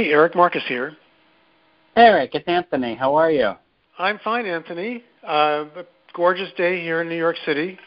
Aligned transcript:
Hi, 0.00 0.06
Eric 0.06 0.34
Marcus 0.34 0.62
here. 0.66 0.96
Eric, 1.94 2.30
it's 2.32 2.48
Anthony. 2.48 2.94
How 2.94 3.16
are 3.16 3.30
you? 3.30 3.52
I'm 3.98 4.18
fine, 4.24 4.46
Anthony. 4.46 5.04
Uh, 5.22 5.66
a 5.76 5.84
gorgeous 6.14 6.48
day 6.56 6.80
here 6.80 7.02
in 7.02 7.08
New 7.10 7.18
York 7.18 7.36
City. 7.44 7.78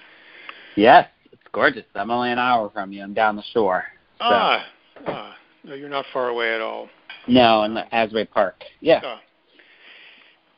Yes, 0.75 1.09
it's 1.31 1.41
gorgeous. 1.51 1.85
I'm 1.95 2.11
only 2.11 2.31
an 2.31 2.37
hour 2.37 2.69
from 2.69 2.91
you. 2.91 3.01
I'm 3.01 3.15
down 3.15 3.35
the 3.35 3.43
shore. 3.51 3.85
So. 4.19 4.25
Ah, 4.25 4.65
ah, 5.07 5.35
no, 5.63 5.73
you're 5.73 5.89
not 5.89 6.05
far 6.13 6.29
away 6.29 6.53
at 6.53 6.61
all. 6.61 6.87
No, 7.27 7.63
in 7.63 7.73
the 7.73 7.91
Asbury 7.95 8.25
Park. 8.25 8.61
Yeah. 8.79 9.01
Ah. 9.03 9.19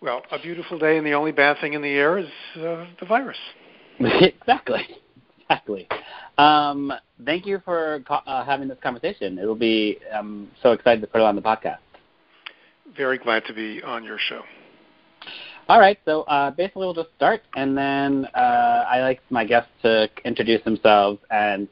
Well, 0.01 0.23
a 0.31 0.39
beautiful 0.39 0.77
day, 0.77 0.97
and 0.97 1.07
the 1.07 1.13
only 1.13 1.31
bad 1.31 1.61
thing 1.61 1.71
in 1.71 1.81
the 1.81 1.87
air 1.87 2.17
is 2.17 2.27
uh, 2.57 2.85
the 2.99 3.05
virus. 3.07 3.37
exactly. 4.01 4.85
Exactly. 5.49 5.87
Um, 6.37 6.91
thank 7.23 7.45
you 7.45 7.61
for 7.63 8.03
uh, 8.09 8.43
having 8.43 8.67
this 8.67 8.77
conversation. 8.81 9.37
It'll 9.37 9.55
be. 9.55 9.99
I'm 10.13 10.49
so 10.61 10.71
excited 10.71 11.01
to 11.01 11.07
put 11.07 11.21
it 11.21 11.23
on 11.23 11.35
the 11.35 11.41
podcast. 11.41 11.77
Very 12.97 13.17
glad 13.17 13.45
to 13.45 13.53
be 13.53 13.81
on 13.83 14.03
your 14.03 14.17
show. 14.17 14.41
All 15.67 15.79
right, 15.79 15.97
so 16.05 16.21
uh, 16.23 16.51
basically 16.51 16.85
we'll 16.85 16.93
just 16.93 17.09
start, 17.15 17.41
and 17.55 17.75
then 17.75 18.27
uh, 18.35 18.85
I 18.87 19.01
like 19.01 19.19
my 19.31 19.43
guests 19.43 19.71
to 19.81 20.07
introduce 20.23 20.63
themselves 20.63 21.19
and 21.31 21.67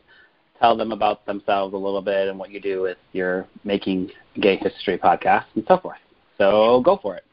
tell 0.60 0.76
them 0.76 0.92
about 0.92 1.24
themselves 1.28 1.76
a 1.76 1.78
little 1.78 2.02
bit 2.02 2.28
and 2.28 2.40
what 2.40 2.50
you 2.50 2.60
do 2.60 2.82
with 2.82 2.98
your 3.12 3.48
Making 3.64 4.10
Gay 4.42 4.56
History 4.56 4.98
podcast 4.98 5.46
and 5.54 5.64
so 5.68 5.78
forth. 5.78 6.00
So 6.40 6.82
go 6.84 6.98
for 7.00 7.16
it. 7.16 7.24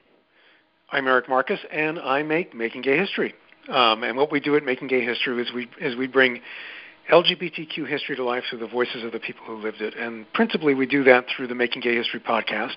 I'm 0.92 1.06
Eric 1.06 1.30
Marcus, 1.30 1.60
and 1.72 1.98
I 1.98 2.22
make 2.22 2.54
Making 2.54 2.82
Gay 2.82 2.98
History. 2.98 3.34
Um, 3.70 4.02
and 4.02 4.16
what 4.16 4.32
we 4.32 4.40
do 4.40 4.56
at 4.56 4.64
Making 4.64 4.88
Gay 4.88 5.04
History 5.04 5.40
is 5.40 5.52
we 5.52 5.68
is 5.80 5.96
we 5.96 6.08
bring 6.08 6.40
LGBTQ 7.10 7.88
history 7.88 8.16
to 8.16 8.24
life 8.24 8.44
through 8.50 8.58
the 8.58 8.68
voices 8.68 9.04
of 9.04 9.12
the 9.12 9.20
people 9.20 9.44
who 9.46 9.56
lived 9.56 9.80
it, 9.80 9.94
and 9.96 10.30
principally 10.32 10.74
we 10.74 10.86
do 10.86 11.04
that 11.04 11.26
through 11.34 11.46
the 11.46 11.54
Making 11.54 11.82
Gay 11.82 11.94
History 11.94 12.20
podcast, 12.20 12.76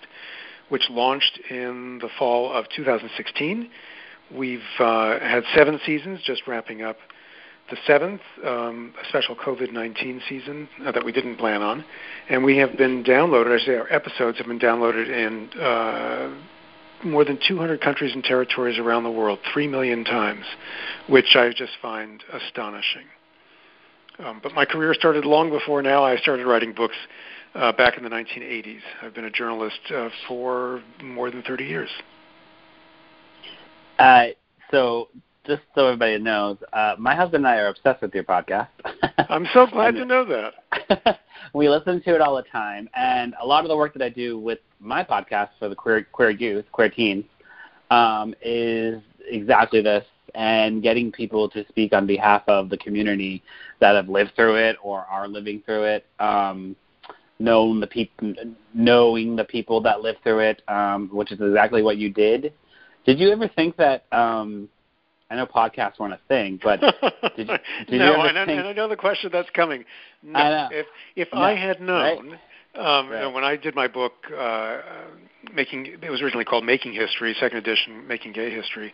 which 0.70 0.84
launched 0.90 1.40
in 1.50 2.00
the 2.00 2.10
fall 2.18 2.52
of 2.52 2.66
2016. 2.76 3.70
We've 4.36 4.60
uh, 4.80 5.20
had 5.20 5.44
seven 5.56 5.80
seasons, 5.86 6.22
just 6.26 6.48
wrapping 6.48 6.82
up 6.84 6.98
the 7.70 7.78
seventh, 7.88 8.22
um, 8.46 8.94
a 9.02 9.08
special 9.10 9.36
COVID-19 9.36 10.20
season 10.28 10.68
uh, 10.86 10.92
that 10.92 11.04
we 11.04 11.12
didn't 11.12 11.38
plan 11.38 11.62
on, 11.62 11.84
and 12.30 12.44
we 12.44 12.58
have 12.58 12.78
been 12.78 13.04
downloaded. 13.04 13.60
I 13.60 13.66
say 13.66 13.76
our 13.76 13.92
episodes 13.92 14.38
have 14.38 14.48
been 14.48 14.60
downloaded 14.60 15.08
in. 15.08 15.60
Uh, 15.60 16.36
more 17.04 17.26
than 17.26 17.40
200 17.48 17.82
countries 17.82 18.14
and 18.14 18.24
territories 18.24 18.80
around 18.80 19.04
the 19.04 19.12
world, 19.12 19.40
3 19.54 19.68
million 19.68 20.04
times, 20.04 20.46
which 21.08 21.36
I 21.36 21.50
just 21.50 21.74
find 21.82 22.24
astonishing. 22.32 23.06
Um, 24.20 24.40
but 24.44 24.54
my 24.54 24.66
career 24.66 24.94
started 24.94 25.26
long 25.26 25.50
before 25.50 25.82
now. 25.82 26.04
I 26.04 26.18
started 26.18 26.46
writing 26.46 26.74
books 26.74 26.96
uh, 27.56 27.72
back 27.74 27.98
in 27.98 28.04
the 28.04 28.10
1980s. 28.10 28.82
I've 29.02 29.14
been 29.14 29.26
a 29.26 29.32
journalist 29.32 29.80
uh, 29.94 30.10
for 30.28 30.82
more 31.02 31.32
than 31.32 31.42
30 31.44 31.64
years. 31.64 31.90
Uh, 33.98 34.28
so, 34.72 35.10
just 35.46 35.62
so 35.76 35.88
everybody 35.88 36.18
knows, 36.18 36.58
uh, 36.72 36.96
my 36.98 37.16
husband 37.16 37.46
and 37.46 37.48
I 37.48 37.58
are 37.58 37.68
obsessed 37.68 38.02
with 38.02 38.14
your 38.14 38.24
podcast. 38.24 38.70
I'm 39.30 39.48
so 39.54 39.68
glad 39.68 39.96
to 39.96 40.06
know 40.06 40.26
that. 40.26 41.20
we 41.54 41.70
listen 41.70 42.02
to 42.04 42.16
it 42.16 42.22
all 42.22 42.36
the 42.36 42.44
time, 42.44 42.90
and 42.96 43.36
a 43.42 43.46
lot 43.46 43.64
of 43.66 43.70
the 43.70 43.76
work 43.76 43.94
that 43.94 44.02
I 44.02 44.10
do 44.10 44.40
with 44.40 44.60
my 44.80 45.04
podcast 45.04 45.50
for 45.60 45.70
the 45.70 45.76
queer 45.76 46.08
queer 46.12 46.30
youth, 46.30 46.66
queer 46.72 46.90
teens, 46.90 47.26
um, 47.92 48.34
is 48.42 49.02
exactly 49.28 49.82
this, 49.82 50.06
and 50.34 50.82
getting 50.82 51.12
people 51.12 51.50
to 51.50 51.66
speak 51.68 51.94
on 51.94 52.08
behalf 52.08 52.44
of 52.48 52.70
the 52.70 52.78
community 52.78 53.44
that 53.80 53.96
have 53.96 54.08
lived 54.08 54.32
through 54.36 54.56
it 54.56 54.78
or 54.82 55.02
are 55.02 55.28
living 55.28 55.62
through 55.66 55.84
it. 55.84 56.06
Um, 56.20 56.76
knowing 57.40 57.82
the 57.82 57.88
people, 57.88 58.34
knowing 58.74 59.36
the 59.36 59.44
people 59.44 59.82
that 59.82 60.02
lived 60.02 60.20
through 60.24 60.40
it, 60.40 60.62
um, 60.70 61.10
which 61.12 61.32
is 61.32 61.42
exactly 61.42 61.82
what 61.82 61.98
you 61.98 62.10
did. 62.10 62.54
Did 63.06 63.20
you 63.20 63.32
ever 63.32 63.50
think 63.50 63.76
that? 63.76 64.06
Um, 64.14 64.70
I 65.34 65.36
know 65.36 65.48
podcasts 65.48 66.00
weren't 66.00 66.14
a 66.14 66.20
thing, 66.28 66.60
but 66.64 66.80
did, 67.36 67.48
you, 67.50 67.58
did 67.88 67.98
no, 68.00 68.18
you 68.18 68.22
and, 68.22 68.36
think? 68.48 68.60
and 68.60 68.68
I 68.68 68.74
know 68.74 68.88
the 68.88 68.96
question 68.96 69.32
that's 69.34 69.50
coming. 69.50 69.84
No. 70.22 70.68
If 70.72 70.86
if 71.16 71.28
No, 71.34 71.42
I 71.42 71.56
had 71.56 71.82
known, 71.82 72.30
right? 72.76 72.98
um, 73.00 73.08
you 73.08 73.14
know, 73.14 73.26
Right. 73.26 73.34
when 73.34 73.44
I 73.44 73.56
did 73.56 73.74
my 73.74 73.88
book, 73.88 74.14
uh, 74.38 74.78
making 75.52 75.88
it 76.04 76.10
was 76.12 76.22
originally 76.22 76.46
called 76.46 76.66
Making 76.66 76.94
History, 76.94 77.36
second 77.40 77.58
edition, 77.58 78.08
Making 78.08 78.34
Gay 78.34 78.52
History. 78.52 78.94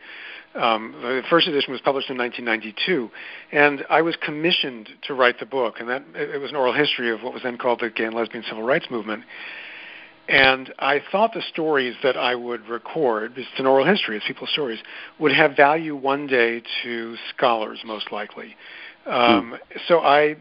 Um, 0.56 0.94
the 1.02 1.24
first 1.30 1.48
edition 1.50 1.74
was 1.74 1.82
published 1.82 2.10
in 2.10 2.18
1992, 2.18 3.12
and 3.52 3.86
I 3.90 4.02
was 4.02 4.16
commissioned 4.16 4.88
to 5.08 5.14
write 5.14 5.40
the 5.42 5.46
book, 5.46 5.76
and 5.82 5.90
that 5.90 6.04
it 6.16 6.36
it 6.36 6.38
was 6.40 6.52
an 6.52 6.56
oral 6.56 6.74
history 6.74 7.12
of 7.12 7.22
what 7.22 7.34
was 7.34 7.44
then 7.44 7.58
called 7.58 7.82
the 7.82 7.90
Gay 7.90 8.06
and 8.06 8.16
Lesbian 8.16 8.46
Civil 8.48 8.64
Rights 8.64 8.86
Movement. 8.90 9.24
And 10.30 10.72
I 10.78 11.02
thought 11.12 11.34
the 11.34 11.42
stories 11.42 11.96
that 12.04 12.16
I 12.16 12.36
would 12.36 12.68
record, 12.70 13.34
it's 13.36 13.50
an 13.58 13.66
oral 13.66 13.84
history, 13.86 14.16
it's 14.16 14.28
people's 14.28 14.52
stories, 14.52 14.80
would 15.18 15.32
have 15.32 15.56
value 15.58 15.96
one 15.96 16.28
day 16.28 16.62
to 16.84 17.16
scholars, 17.36 17.80
most 17.84 18.12
likely. 18.12 18.56
Um, 19.08 19.58
So 19.88 20.02
I 20.02 20.36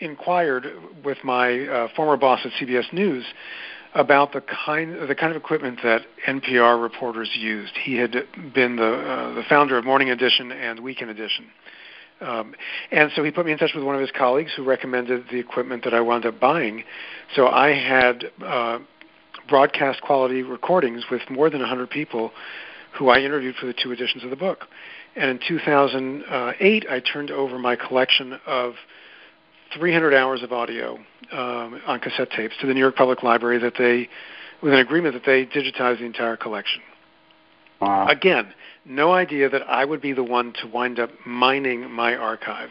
inquired 0.00 0.66
with 1.04 1.18
my 1.24 1.60
uh, 1.66 1.88
former 1.94 2.16
boss 2.16 2.40
at 2.44 2.52
CBS 2.52 2.90
News 2.94 3.24
about 3.94 4.32
the 4.32 4.40
kind 4.40 5.08
the 5.08 5.14
kind 5.14 5.30
of 5.30 5.36
equipment 5.36 5.78
that 5.84 6.00
NPR 6.26 6.82
reporters 6.82 7.30
used. 7.34 7.72
He 7.82 7.96
had 7.96 8.12
been 8.54 8.76
the 8.76 8.92
uh, 8.92 9.34
the 9.34 9.42
founder 9.48 9.76
of 9.76 9.84
Morning 9.84 10.10
Edition 10.10 10.52
and 10.52 10.80
Weekend 10.80 11.10
Edition. 11.10 11.46
Um, 12.20 12.54
and 12.90 13.10
so 13.14 13.22
he 13.22 13.30
put 13.30 13.44
me 13.44 13.52
in 13.52 13.58
touch 13.58 13.72
with 13.74 13.84
one 13.84 13.94
of 13.94 14.00
his 14.00 14.10
colleagues 14.10 14.52
who 14.56 14.64
recommended 14.64 15.24
the 15.30 15.38
equipment 15.38 15.84
that 15.84 15.92
I 15.92 16.00
wound 16.00 16.24
up 16.24 16.40
buying. 16.40 16.84
So 17.34 17.48
I 17.48 17.74
had 17.74 18.24
uh, 18.42 18.78
broadcast 19.48 20.02
quality 20.02 20.42
recordings 20.42 21.04
with 21.10 21.22
more 21.30 21.50
than 21.50 21.60
100 21.60 21.90
people 21.90 22.32
who 22.98 23.08
I 23.08 23.20
interviewed 23.20 23.56
for 23.56 23.66
the 23.66 23.74
two 23.74 23.92
editions 23.92 24.24
of 24.24 24.30
the 24.30 24.36
book. 24.36 24.66
And 25.16 25.30
in 25.30 25.40
2008, 25.46 26.86
I 26.88 27.00
turned 27.00 27.30
over 27.30 27.58
my 27.58 27.76
collection 27.76 28.38
of 28.46 28.74
300 29.76 30.14
hours 30.14 30.42
of 30.42 30.52
audio 30.52 30.98
um, 31.32 31.80
on 31.86 32.00
cassette 32.00 32.30
tapes 32.30 32.54
to 32.60 32.66
the 32.66 32.74
New 32.74 32.80
York 32.80 32.96
Public 32.96 33.22
Library 33.22 33.58
that 33.58 33.74
they, 33.78 34.08
with 34.62 34.72
an 34.72 34.78
agreement 34.78 35.14
that 35.14 35.24
they 35.24 35.46
digitize 35.46 35.98
the 35.98 36.04
entire 36.04 36.36
collection. 36.36 36.82
Wow. 37.80 38.06
Again, 38.08 38.52
no 38.84 39.12
idea 39.12 39.48
that 39.48 39.62
I 39.62 39.84
would 39.84 40.00
be 40.00 40.12
the 40.12 40.22
one 40.22 40.52
to 40.60 40.66
wind 40.66 40.98
up 40.98 41.10
mining 41.26 41.90
my 41.90 42.14
archive. 42.14 42.70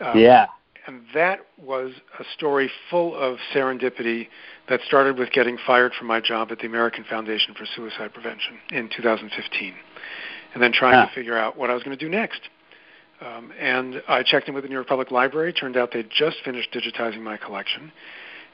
Um, 0.00 0.18
yeah. 0.18 0.46
And 0.86 1.02
that 1.14 1.40
was 1.62 1.92
a 2.18 2.24
story 2.36 2.70
full 2.90 3.14
of 3.14 3.38
serendipity 3.54 4.28
that 4.68 4.80
started 4.86 5.18
with 5.18 5.30
getting 5.32 5.58
fired 5.66 5.92
from 5.94 6.06
my 6.06 6.20
job 6.20 6.50
at 6.50 6.58
the 6.60 6.66
American 6.66 7.04
Foundation 7.04 7.54
for 7.54 7.66
Suicide 7.66 8.12
Prevention 8.12 8.58
in 8.70 8.88
2015, 8.88 9.74
and 10.54 10.62
then 10.62 10.72
trying 10.72 10.94
Ah. 10.94 11.06
to 11.06 11.12
figure 11.12 11.36
out 11.36 11.56
what 11.56 11.70
I 11.70 11.74
was 11.74 11.82
going 11.82 11.96
to 11.96 12.02
do 12.04 12.10
next. 12.10 12.48
Um, 13.20 13.52
and 13.58 14.02
I 14.08 14.22
checked 14.22 14.48
in 14.48 14.54
with 14.54 14.64
the 14.64 14.68
New 14.68 14.76
York 14.76 14.86
Public 14.86 15.10
Library. 15.10 15.52
Turned 15.52 15.76
out 15.76 15.90
they'd 15.92 16.08
just 16.10 16.38
finished 16.42 16.72
digitizing 16.72 17.20
my 17.20 17.36
collection, 17.36 17.92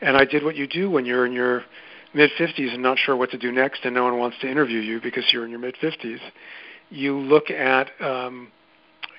and 0.01 0.17
I 0.17 0.25
did 0.25 0.43
what 0.43 0.57
you 0.57 0.67
do 0.67 0.91
when 0.91 1.05
you're 1.07 1.25
in 1.25 1.33
your 1.33 1.65
mid 2.15 2.31
50s 2.33 2.73
and 2.73 2.83
not 2.83 2.99
sure 2.99 3.15
what 3.17 3.31
to 3.31 3.39
do 3.39 3.53
next, 3.53 3.85
and 3.85 3.95
no 3.95 4.05
one 4.05 4.19
wants 4.19 4.39
to 4.41 4.51
interview 4.51 4.81
you 4.81 5.01
because 5.01 5.25
you're 5.33 5.45
in 5.45 5.51
your 5.51 5.61
mid 5.61 5.77
50s. 5.77 6.21
You 6.91 7.19
look 7.19 7.51
at 7.51 7.91
um, 8.01 8.49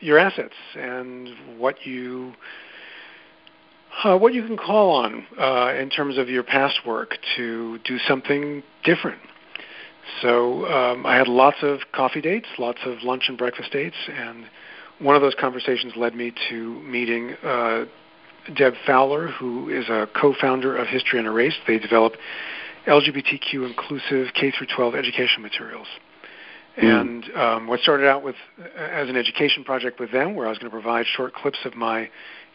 your 0.01 0.17
assets 0.17 0.55
and 0.75 1.29
what 1.57 1.85
you 1.85 2.33
uh, 4.03 4.17
what 4.17 4.33
you 4.33 4.45
can 4.45 4.57
call 4.57 4.91
on 4.91 5.25
uh, 5.39 5.73
in 5.79 5.89
terms 5.89 6.17
of 6.17 6.29
your 6.29 6.43
past 6.43 6.79
work 6.85 7.17
to 7.35 7.79
do 7.79 7.97
something 7.99 8.63
different. 8.83 9.21
So 10.21 10.65
um, 10.67 11.05
I 11.05 11.15
had 11.15 11.27
lots 11.27 11.57
of 11.61 11.79
coffee 11.91 12.21
dates, 12.21 12.47
lots 12.57 12.79
of 12.85 13.03
lunch 13.03 13.23
and 13.27 13.37
breakfast 13.37 13.71
dates, 13.71 13.97
and 14.09 14.45
one 14.99 15.15
of 15.15 15.21
those 15.21 15.35
conversations 15.35 15.93
led 15.95 16.15
me 16.15 16.33
to 16.49 16.81
meeting 16.81 17.33
uh, 17.43 17.85
Deb 18.55 18.73
Fowler, 18.85 19.27
who 19.27 19.69
is 19.69 19.89
a 19.89 20.07
co-founder 20.19 20.77
of 20.77 20.87
History 20.87 21.19
Unerased. 21.19 21.57
They 21.67 21.77
develop 21.77 22.13
LGBTQ 22.87 23.67
inclusive 23.67 24.33
K 24.33 24.51
through 24.51 24.67
12 24.75 24.95
education 24.95 25.43
materials. 25.43 25.87
And 26.77 27.25
um, 27.35 27.67
what 27.67 27.79
started 27.79 28.07
out 28.07 28.23
with 28.23 28.35
as 28.77 29.09
an 29.09 29.17
education 29.17 29.63
project 29.63 29.99
with 29.99 30.11
them, 30.11 30.35
where 30.35 30.45
I 30.45 30.49
was 30.49 30.59
going 30.59 30.69
to 30.69 30.75
provide 30.75 31.07
short 31.07 31.33
clips 31.33 31.57
of 31.65 31.75
my 31.75 32.09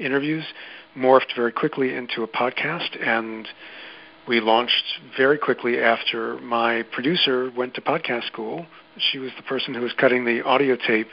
interviews 0.05 0.45
morphed 0.97 1.35
very 1.35 1.53
quickly 1.53 1.95
into 1.95 2.23
a 2.23 2.29
podcast, 2.29 3.01
and 3.07 3.49
we 4.29 4.41
launched 4.41 5.01
very 5.17 5.39
quickly 5.39 5.81
after 5.81 6.39
my 6.39 6.83
producer 6.93 7.51
went 7.57 7.75
to 7.75 7.81
podcast 7.81 8.27
school. 8.27 8.67
She 8.99 9.19
was 9.19 9.31
the 9.37 9.43
person 9.43 9.75
who 9.75 9.81
was 9.81 9.93
cutting 9.95 10.25
the 10.25 10.43
audio 10.43 10.77
tape 10.77 11.09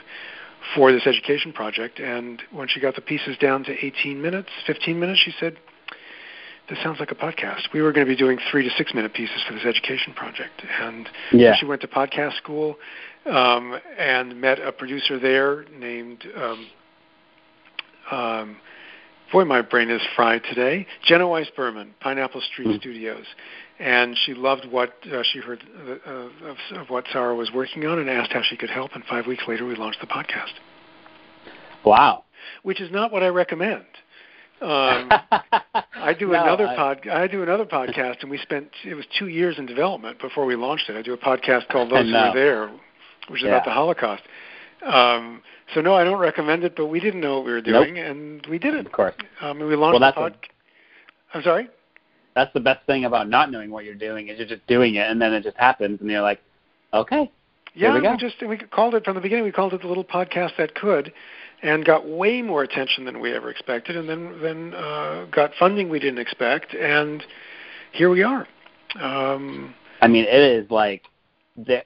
for 0.74 0.92
this 0.92 1.06
education 1.06 1.52
project, 1.52 1.98
and 1.98 2.42
when 2.52 2.68
she 2.68 2.80
got 2.80 2.94
the 2.94 3.00
pieces 3.00 3.36
down 3.38 3.64
to 3.64 3.84
18 3.84 4.20
minutes, 4.20 4.50
15 4.66 5.00
minutes, 5.00 5.20
she 5.20 5.32
said, 5.40 5.56
this 6.70 6.80
sounds 6.84 7.00
like 7.00 7.10
a 7.10 7.16
podcast. 7.16 7.72
We 7.74 7.82
were 7.82 7.92
going 7.92 8.06
to 8.06 8.10
be 8.10 8.16
doing 8.16 8.38
three 8.50 8.62
to 8.62 8.70
six 8.76 8.94
minute 8.94 9.12
pieces 9.12 9.42
for 9.46 9.54
this 9.54 9.64
education 9.64 10.14
project. 10.14 10.62
And 10.80 11.08
yeah. 11.32 11.56
she 11.56 11.66
went 11.66 11.80
to 11.80 11.88
podcast 11.88 12.36
school 12.36 12.76
um, 13.26 13.78
and 13.98 14.40
met 14.40 14.60
a 14.60 14.70
producer 14.70 15.18
there 15.18 15.64
named, 15.76 16.24
um, 16.36 16.66
um, 18.12 18.56
boy, 19.32 19.44
my 19.44 19.62
brain 19.62 19.90
is 19.90 20.02
fried 20.14 20.42
today, 20.44 20.86
Jenna 21.04 21.26
Weiss 21.28 21.48
Berman, 21.56 21.94
Pineapple 22.00 22.40
Street 22.52 22.68
mm-hmm. 22.68 22.78
Studios. 22.78 23.24
And 23.78 24.16
she 24.26 24.34
loved 24.34 24.66
what 24.70 24.92
uh, 25.10 25.22
she 25.22 25.38
heard 25.38 25.62
uh, 26.06 26.10
of, 26.10 26.56
of 26.74 26.90
what 26.90 27.06
Sarah 27.12 27.34
was 27.34 27.50
working 27.52 27.86
on 27.86 27.98
and 27.98 28.10
asked 28.10 28.32
how 28.32 28.42
she 28.42 28.56
could 28.56 28.68
help. 28.68 28.90
And 28.94 29.02
five 29.04 29.26
weeks 29.26 29.44
later, 29.48 29.64
we 29.64 29.74
launched 29.74 30.00
the 30.00 30.06
podcast. 30.06 30.52
Wow. 31.84 32.24
Which 32.62 32.80
is 32.80 32.90
not 32.92 33.10
what 33.10 33.22
I 33.22 33.28
recommend. 33.28 33.84
Um, 34.60 35.10
I 35.94 36.14
do 36.18 36.28
no, 36.28 36.42
another 36.42 36.66
I, 36.66 36.76
pod. 36.76 37.08
I 37.08 37.26
do 37.26 37.42
another 37.42 37.64
podcast, 37.72 38.20
and 38.20 38.30
we 38.30 38.36
spent 38.38 38.68
it 38.84 38.94
was 38.94 39.06
two 39.18 39.28
years 39.28 39.58
in 39.58 39.64
development 39.64 40.20
before 40.20 40.44
we 40.44 40.56
launched 40.56 40.90
it. 40.90 40.96
I 40.96 41.02
do 41.02 41.14
a 41.14 41.18
podcast 41.18 41.68
called 41.68 41.90
Those 41.90 42.06
Who 42.06 42.12
Were 42.12 42.32
There, 42.34 42.68
which 43.28 43.40
is 43.40 43.44
yeah. 43.44 43.52
about 43.52 43.64
the 43.64 43.72
Holocaust. 43.72 44.22
Um, 44.84 45.42
so 45.74 45.80
no, 45.80 45.94
I 45.94 46.04
don't 46.04 46.18
recommend 46.18 46.64
it, 46.64 46.74
but 46.76 46.86
we 46.86 47.00
didn't 47.00 47.20
know 47.20 47.36
what 47.36 47.46
we 47.46 47.52
were 47.52 47.60
doing, 47.60 47.94
nope. 47.94 48.06
and 48.06 48.46
we 48.46 48.58
did 48.58 48.74
it. 48.74 48.86
Of 48.86 48.92
course. 48.92 49.14
Um, 49.40 49.58
we 49.58 49.76
launched 49.76 50.00
well, 50.00 50.10
the 50.10 50.14
pod. 50.14 50.36
i 51.32 51.36
I'm 51.36 51.42
sorry. 51.42 51.68
That's 52.34 52.52
the 52.54 52.60
best 52.60 52.86
thing 52.86 53.04
about 53.04 53.28
not 53.28 53.50
knowing 53.50 53.70
what 53.70 53.84
you're 53.84 53.94
doing 53.94 54.28
is 54.28 54.38
you're 54.38 54.48
just 54.48 54.66
doing 54.66 54.94
it, 54.96 55.08
and 55.08 55.20
then 55.20 55.32
it 55.32 55.42
just 55.42 55.56
happens, 55.56 56.00
and 56.00 56.10
you're 56.10 56.22
like, 56.22 56.40
okay. 56.94 57.30
Yeah, 57.74 57.94
we, 57.94 58.00
we 58.00 58.16
just 58.16 58.36
we 58.46 58.56
called 58.56 58.94
it 58.94 59.04
from 59.04 59.14
the 59.14 59.20
beginning. 59.20 59.44
We 59.44 59.52
called 59.52 59.72
it 59.74 59.82
the 59.82 59.86
little 59.86 60.04
podcast 60.04 60.56
that 60.58 60.74
could, 60.74 61.12
and 61.62 61.84
got 61.84 62.08
way 62.08 62.42
more 62.42 62.62
attention 62.62 63.04
than 63.04 63.20
we 63.20 63.32
ever 63.32 63.50
expected, 63.50 63.96
and 63.96 64.08
then 64.08 64.40
then 64.42 64.74
uh, 64.74 65.26
got 65.30 65.52
funding 65.58 65.88
we 65.88 66.00
didn't 66.00 66.18
expect, 66.18 66.74
and 66.74 67.22
here 67.92 68.10
we 68.10 68.24
are. 68.24 68.46
Um, 69.00 69.72
I 70.00 70.08
mean, 70.08 70.24
it 70.24 70.40
is 70.40 70.70
like 70.70 71.04
the. 71.56 71.84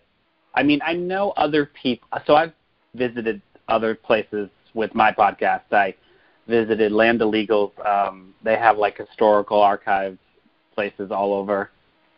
I 0.55 0.63
mean, 0.63 0.81
I 0.87 0.95
know 0.95 1.33
other 1.37 1.67
people. 1.67 2.09
So 2.27 2.35
I've 2.35 2.53
visited 2.95 3.41
other 3.69 3.95
places 3.95 4.49
with 4.75 4.95
my 4.95 5.13
podcast. 5.13 5.73
I 5.73 5.95
visited 6.47 6.93
Land 6.93 7.21
Illegals. 7.21 7.73
Um, 7.87 8.35
they 8.43 8.57
have 8.57 8.77
like 8.79 8.99
historical 8.99 9.61
archives 9.61 10.19
places 10.75 11.11
all 11.11 11.33
over 11.33 11.71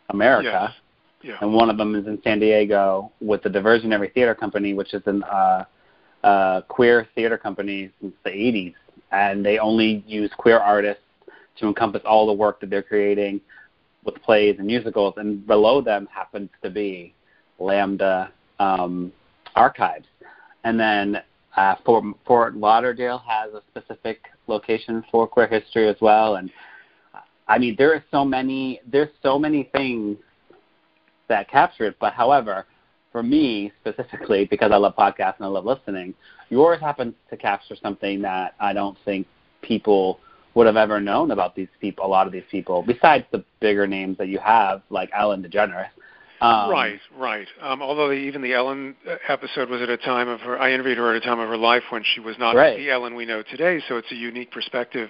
America. 0.09 0.73
Yes. 0.73 0.81
Yeah. 1.23 1.37
And 1.41 1.53
one 1.53 1.69
of 1.69 1.77
them 1.77 1.95
is 1.95 2.07
in 2.07 2.21
San 2.23 2.39
Diego 2.39 3.11
with 3.21 3.41
the 3.43 3.49
Diversionary 3.49 4.13
Theater 4.13 4.35
Company, 4.35 4.73
which 4.73 4.93
is 4.93 5.01
an 5.05 5.23
uh, 5.23 5.65
uh, 6.23 6.61
queer 6.61 7.07
theater 7.15 7.37
company 7.37 7.91
since 8.01 8.13
the 8.23 8.29
80s, 8.29 8.73
and 9.11 9.45
they 9.45 9.57
only 9.57 10.03
use 10.07 10.31
queer 10.37 10.59
artists 10.59 11.03
to 11.57 11.67
encompass 11.67 12.01
all 12.05 12.27
the 12.27 12.33
work 12.33 12.59
that 12.59 12.69
they're 12.69 12.83
creating 12.83 13.41
with 14.03 14.15
plays 14.21 14.55
and 14.57 14.67
musicals. 14.67 15.15
And 15.17 15.45
below 15.45 15.81
them 15.81 16.07
happens 16.13 16.49
to 16.63 16.69
be 16.69 17.13
Lambda 17.59 18.31
um, 18.59 19.11
Archives. 19.55 20.05
And 20.63 20.79
then 20.79 21.21
uh, 21.55 21.75
Fort, 21.85 22.03
Fort 22.25 22.55
Lauderdale 22.55 23.21
has 23.27 23.53
a 23.53 23.61
specific 23.71 24.25
location 24.47 25.03
for 25.11 25.27
queer 25.27 25.47
history 25.47 25.87
as 25.87 25.95
well. 26.01 26.35
And 26.35 26.51
I 27.47 27.57
mean, 27.57 27.75
there 27.77 27.93
are 27.93 28.03
so 28.11 28.25
many. 28.25 28.81
There's 28.91 29.09
so 29.23 29.39
many 29.39 29.69
things 29.71 30.17
that 31.29 31.49
capture 31.49 31.85
it. 31.85 31.97
But 31.99 32.13
however, 32.13 32.65
for 33.11 33.23
me 33.23 33.71
specifically, 33.81 34.45
because 34.45 34.71
I 34.71 34.77
love 34.77 34.95
podcasts 34.95 35.37
and 35.37 35.45
I 35.45 35.47
love 35.47 35.65
listening, 35.65 36.13
yours 36.49 36.79
happens 36.79 37.13
to 37.29 37.37
capture 37.37 37.75
something 37.81 38.21
that 38.21 38.55
I 38.59 38.73
don't 38.73 38.97
think 39.05 39.27
people 39.61 40.19
would 40.53 40.67
have 40.67 40.77
ever 40.77 40.99
known 40.99 41.31
about 41.31 41.55
these 41.55 41.67
people. 41.79 42.05
A 42.05 42.07
lot 42.07 42.27
of 42.27 42.33
these 42.33 42.43
people, 42.49 42.83
besides 42.85 43.25
the 43.31 43.43
bigger 43.59 43.87
names 43.87 44.17
that 44.17 44.27
you 44.27 44.39
have, 44.39 44.81
like 44.89 45.09
Ellen 45.17 45.43
DeGeneres. 45.43 45.89
Um, 46.39 46.69
right, 46.69 46.99
right. 47.17 47.47
Um, 47.61 47.81
although 47.81 48.09
the, 48.09 48.13
even 48.13 48.41
the 48.41 48.53
Ellen 48.53 48.95
uh, 49.07 49.15
episode 49.27 49.69
was 49.69 49.81
at 49.81 49.89
a 49.89 49.97
time 49.97 50.27
of 50.27 50.39
her, 50.41 50.59
I 50.59 50.71
interviewed 50.71 50.97
her 50.97 51.15
at 51.15 51.21
a 51.21 51.25
time 51.25 51.39
of 51.39 51.49
her 51.49 51.57
life 51.57 51.83
when 51.89 52.03
she 52.03 52.19
was 52.19 52.37
not 52.37 52.55
right. 52.55 52.77
the 52.77 52.91
Ellen 52.91 53.15
we 53.15 53.25
know 53.25 53.41
today. 53.43 53.81
So 53.87 53.97
it's 53.97 54.11
a 54.11 54.15
unique 54.15 54.51
perspective 54.51 55.09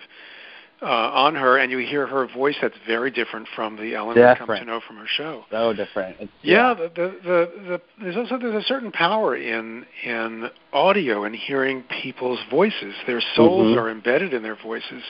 uh, 0.81 0.85
on 0.85 1.35
her, 1.35 1.57
and 1.57 1.71
you 1.71 1.79
hear 1.79 2.05
her 2.05 2.27
voice 2.27 2.55
that's 2.61 2.75
very 2.85 3.09
different 3.09 3.47
from 3.55 3.75
the 3.77 3.95
Ellen 3.95 4.15
different. 4.15 4.41
we 4.41 4.45
come 4.45 4.57
to 4.57 4.65
know 4.65 4.81
from 4.85 4.97
her 4.97 5.07
show. 5.07 5.43
So 5.49 5.73
different. 5.73 6.17
It's, 6.19 6.31
yeah, 6.43 6.69
yeah 6.69 6.73
the, 6.73 6.89
the, 6.89 7.19
the, 7.23 7.51
the, 7.67 7.81
there's 8.01 8.15
also 8.15 8.37
there's 8.37 8.63
a 8.63 8.67
certain 8.67 8.91
power 8.91 9.35
in 9.35 9.85
in 10.03 10.49
audio 10.73 11.23
and 11.23 11.35
hearing 11.35 11.83
people's 12.01 12.39
voices. 12.51 12.93
Their 13.07 13.21
souls 13.35 13.69
mm-hmm. 13.69 13.79
are 13.79 13.89
embedded 13.89 14.33
in 14.33 14.43
their 14.43 14.55
voices, 14.55 15.03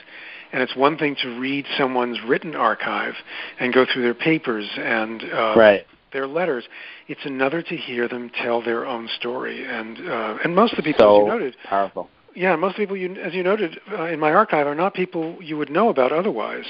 and 0.52 0.62
it's 0.62 0.74
one 0.74 0.96
thing 0.96 1.16
to 1.22 1.38
read 1.38 1.66
someone's 1.76 2.18
written 2.26 2.56
archive 2.56 3.14
and 3.60 3.72
go 3.72 3.84
through 3.92 4.02
their 4.02 4.14
papers 4.14 4.68
and 4.78 5.22
uh, 5.22 5.54
right. 5.54 5.86
Their 6.12 6.26
letters. 6.26 6.64
It's 7.06 7.24
another 7.24 7.62
to 7.62 7.76
hear 7.76 8.08
them 8.08 8.30
tell 8.42 8.62
their 8.62 8.86
own 8.86 9.08
story, 9.18 9.64
and 9.64 9.98
uh, 10.08 10.38
and 10.44 10.54
most 10.54 10.72
of 10.72 10.78
the 10.78 10.82
people 10.82 11.04
so 11.04 11.22
you 11.22 11.28
noted 11.28 11.56
powerful 11.64 12.08
yeah, 12.38 12.54
most 12.54 12.76
people, 12.76 12.96
you, 12.96 13.14
as 13.16 13.34
you 13.34 13.42
noted 13.42 13.80
uh, 13.90 14.04
in 14.04 14.20
my 14.20 14.32
archive, 14.32 14.66
are 14.66 14.74
not 14.74 14.94
people 14.94 15.36
you 15.42 15.56
would 15.56 15.70
know 15.70 15.88
about 15.88 16.12
otherwise. 16.12 16.64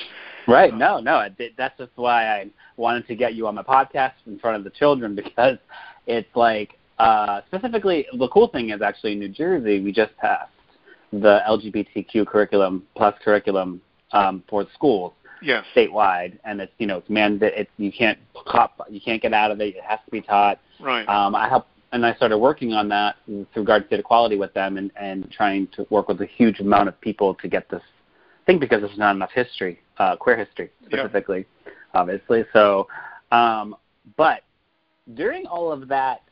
Right. 0.46 0.75
No, 0.75 0.99
no. 0.99 1.20
It, 1.38 1.52
that's 1.58 1.76
just 1.76 1.90
why 1.96 2.26
I 2.26 2.46
wanted 2.79 3.06
to 3.08 3.14
get 3.14 3.35
you 3.35 3.46
on 3.46 3.55
my 3.55 3.62
podcast 3.62 4.14
in 4.26 4.38
front 4.38 4.56
of 4.56 4.64
the 4.64 4.70
children 4.70 5.14
because 5.23 5.58
it's 6.06 6.35
like 6.35 6.79
uh, 6.99 7.43
specifically 7.46 8.06
the 8.19 8.29
cool 8.29 8.49
thing 8.49 8.70
is 8.70 8.81
actually 8.81 9.12
in 9.12 9.19
New 9.20 9.29
Jersey 9.29 9.81
we 9.81 9.93
just 9.93 10.17
passed 10.17 10.50
the 11.12 11.40
LGBTQ 11.49 12.26
curriculum 12.26 12.82
plus 12.96 13.14
curriculum 13.23 13.81
um, 14.12 14.43
for 14.49 14.67
schools 14.75 15.12
yes. 15.43 15.64
statewide, 15.75 16.38
and 16.44 16.61
it's 16.61 16.73
you 16.79 16.87
know 16.87 16.99
it's 16.99 17.08
mandated. 17.08 17.52
It's 17.56 17.70
you 17.76 17.93
can't 17.93 18.19
cop, 18.46 18.81
you 18.90 19.00
can't 19.00 19.20
get 19.20 19.32
out 19.32 19.50
of 19.50 19.61
it. 19.61 19.76
It 19.76 19.82
has 19.82 19.99
to 20.05 20.11
be 20.11 20.20
taught. 20.20 20.58
Right. 20.81 21.08
Um, 21.08 21.35
I 21.35 21.49
help 21.49 21.67
and 21.93 22.05
I 22.05 22.14
started 22.14 22.38
working 22.38 22.73
on 22.73 22.88
that 22.88 23.17
through 23.26 23.46
regards 23.56 23.88
to 23.90 23.99
equality 23.99 24.37
with 24.37 24.52
them 24.55 24.76
and, 24.76 24.90
and 24.96 25.31
trying 25.31 25.69
to 25.69 25.87
work 25.90 26.08
with 26.08 26.20
a 26.20 26.26
huge 26.26 26.61
amount 26.61 26.88
of 26.88 27.00
people 27.00 27.35
to 27.37 27.49
get 27.49 27.69
this 27.70 27.82
thing 28.46 28.58
because 28.58 28.82
there's 28.82 28.99
not 28.99 29.14
enough 29.14 29.31
history, 29.35 29.81
uh, 29.99 30.16
queer 30.16 30.37
history 30.37 30.71
specifically, 30.87 31.47
yeah. 31.64 31.73
obviously. 31.95 32.45
So, 32.52 32.88
um, 33.33 33.76
but 34.16 34.42
during 35.14 35.47
all 35.47 35.73
of 35.73 35.88
that 35.88 36.23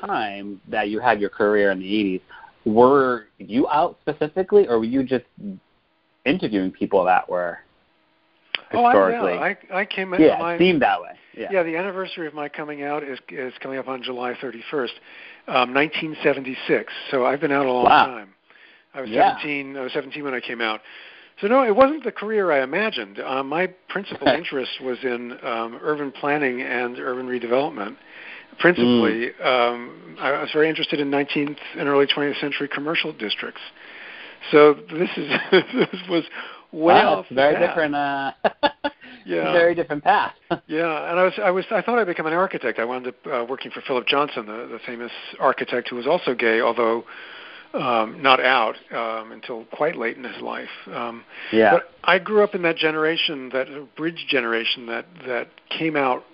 time 0.00 0.60
that 0.68 0.88
you 0.88 0.98
had 0.98 1.20
your 1.20 1.30
career 1.30 1.70
in 1.70 1.80
the 1.80 1.84
80s, 1.84 2.20
were 2.64 3.26
you 3.38 3.68
out 3.68 3.98
specifically 4.00 4.66
or 4.68 4.78
were 4.78 4.84
you 4.84 5.02
just 5.02 5.24
interviewing 6.24 6.70
people 6.70 7.04
that 7.04 7.28
were 7.28 7.58
historically? 8.70 9.32
Oh, 9.32 9.38
I, 9.38 9.56
I, 9.70 9.80
I 9.80 9.84
came. 9.84 10.14
Yeah, 10.18 10.38
my, 10.38 10.54
it 10.54 10.58
seemed 10.58 10.82
that 10.82 11.00
way. 11.00 11.10
Yeah. 11.34 11.48
yeah, 11.50 11.62
the 11.62 11.76
anniversary 11.76 12.26
of 12.26 12.34
my 12.34 12.48
coming 12.48 12.82
out 12.82 13.02
is 13.02 13.18
is 13.30 13.54
coming 13.60 13.78
up 13.78 13.88
on 13.88 14.02
July 14.02 14.34
31st, 14.34 14.90
um, 15.48 15.74
1976. 15.74 16.92
So 17.10 17.24
I've 17.24 17.40
been 17.40 17.52
out 17.52 17.66
a 17.66 17.72
long 17.72 17.84
wow. 17.84 18.06
time. 18.06 18.34
I 18.94 19.00
was 19.00 19.10
yeah. 19.10 19.38
17. 19.38 19.76
I 19.76 19.80
was 19.80 19.92
17 19.92 20.22
when 20.22 20.34
I 20.34 20.40
came 20.40 20.60
out. 20.60 20.80
So 21.40 21.48
no, 21.48 21.64
it 21.64 21.74
wasn't 21.74 22.04
the 22.04 22.12
career 22.12 22.52
I 22.52 22.62
imagined. 22.62 23.18
Uh, 23.18 23.42
my 23.42 23.66
principal 23.88 24.28
interest 24.28 24.80
was 24.82 24.98
in 25.02 25.32
um, 25.42 25.78
urban 25.82 26.12
planning 26.12 26.60
and 26.60 26.98
urban 26.98 27.26
redevelopment. 27.26 27.96
Principally, 28.58 29.30
mm. 29.30 29.46
um, 29.46 30.16
I 30.20 30.32
was 30.42 30.50
very 30.52 30.68
interested 30.68 31.00
in 31.00 31.10
19th 31.10 31.56
and 31.78 31.88
early 31.88 32.06
20th 32.06 32.38
century 32.38 32.68
commercial 32.68 33.12
districts. 33.12 33.62
So 34.50 34.74
this 34.74 35.08
is 35.16 35.30
this 35.74 36.00
was 36.08 36.24
way 36.72 36.94
wow, 36.94 37.18
off. 37.20 37.26
very 37.30 37.58
different. 37.66 37.94
Uh, 37.94 38.32
yeah. 39.26 39.52
very 39.52 39.74
different 39.74 40.02
path. 40.02 40.34
yeah, 40.66 41.10
and 41.10 41.20
I 41.20 41.24
was 41.24 41.34
I 41.42 41.50
was 41.50 41.64
I 41.70 41.82
thought 41.82 41.98
I'd 41.98 42.06
become 42.06 42.26
an 42.26 42.32
architect. 42.32 42.78
I 42.78 42.84
wound 42.84 43.06
up 43.06 43.14
uh, 43.26 43.44
working 43.48 43.70
for 43.70 43.80
Philip 43.82 44.06
Johnson, 44.06 44.46
the, 44.46 44.68
the 44.70 44.80
famous 44.86 45.12
architect 45.38 45.88
who 45.88 45.96
was 45.96 46.06
also 46.06 46.34
gay, 46.34 46.60
although 46.60 47.04
um, 47.74 48.20
not 48.22 48.40
out 48.40 48.76
um, 48.92 49.32
until 49.32 49.64
quite 49.66 49.96
late 49.96 50.16
in 50.16 50.24
his 50.24 50.40
life. 50.42 50.68
Um, 50.92 51.24
yeah. 51.52 51.72
But 51.72 51.90
I 52.04 52.18
grew 52.18 52.42
up 52.42 52.54
in 52.54 52.62
that 52.62 52.76
generation, 52.76 53.50
that 53.52 53.96
bridge 53.96 54.26
generation 54.28 54.86
that 54.86 55.06
that 55.26 55.48
came 55.70 55.96
out 55.96 56.24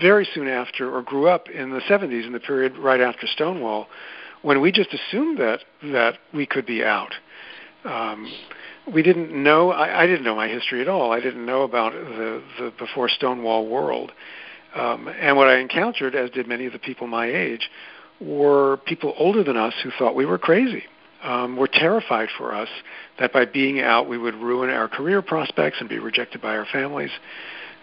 very 0.00 0.28
soon 0.34 0.48
after, 0.48 0.94
or 0.94 1.02
grew 1.02 1.28
up 1.28 1.48
in 1.48 1.70
the 1.70 1.80
70s, 1.80 2.26
in 2.26 2.32
the 2.32 2.40
period 2.40 2.76
right 2.76 3.00
after 3.00 3.26
Stonewall, 3.26 3.86
when 4.42 4.60
we 4.60 4.70
just 4.70 4.90
assumed 4.92 5.38
that 5.38 5.60
that 5.82 6.18
we 6.34 6.46
could 6.46 6.66
be 6.66 6.84
out. 6.84 7.14
Um, 7.84 8.30
we 8.92 9.02
didn't 9.02 9.30
know. 9.32 9.70
I, 9.70 10.02
I 10.02 10.06
didn't 10.06 10.24
know 10.24 10.34
my 10.36 10.48
history 10.48 10.80
at 10.80 10.88
all. 10.88 11.12
I 11.12 11.20
didn't 11.20 11.44
know 11.46 11.62
about 11.62 11.92
the 11.92 12.42
the 12.58 12.72
before 12.78 13.08
Stonewall 13.08 13.66
world. 13.66 14.12
Um, 14.74 15.08
and 15.08 15.36
what 15.36 15.46
I 15.48 15.58
encountered, 15.58 16.14
as 16.16 16.30
did 16.30 16.48
many 16.48 16.66
of 16.66 16.72
the 16.72 16.78
people 16.80 17.06
my 17.06 17.26
age, 17.26 17.70
were 18.20 18.78
people 18.86 19.14
older 19.16 19.44
than 19.44 19.56
us 19.56 19.74
who 19.82 19.90
thought 19.98 20.14
we 20.16 20.26
were 20.26 20.38
crazy. 20.38 20.84
um, 21.24 21.56
were 21.56 21.68
terrified 21.68 22.28
for 22.36 22.54
us 22.54 22.68
that 23.18 23.32
by 23.32 23.44
being 23.46 23.80
out 23.80 24.08
we 24.08 24.18
would 24.18 24.34
ruin 24.34 24.70
our 24.70 24.88
career 24.88 25.22
prospects 25.22 25.78
and 25.80 25.88
be 25.88 25.98
rejected 25.98 26.40
by 26.40 26.56
our 26.56 26.66
families. 26.70 27.10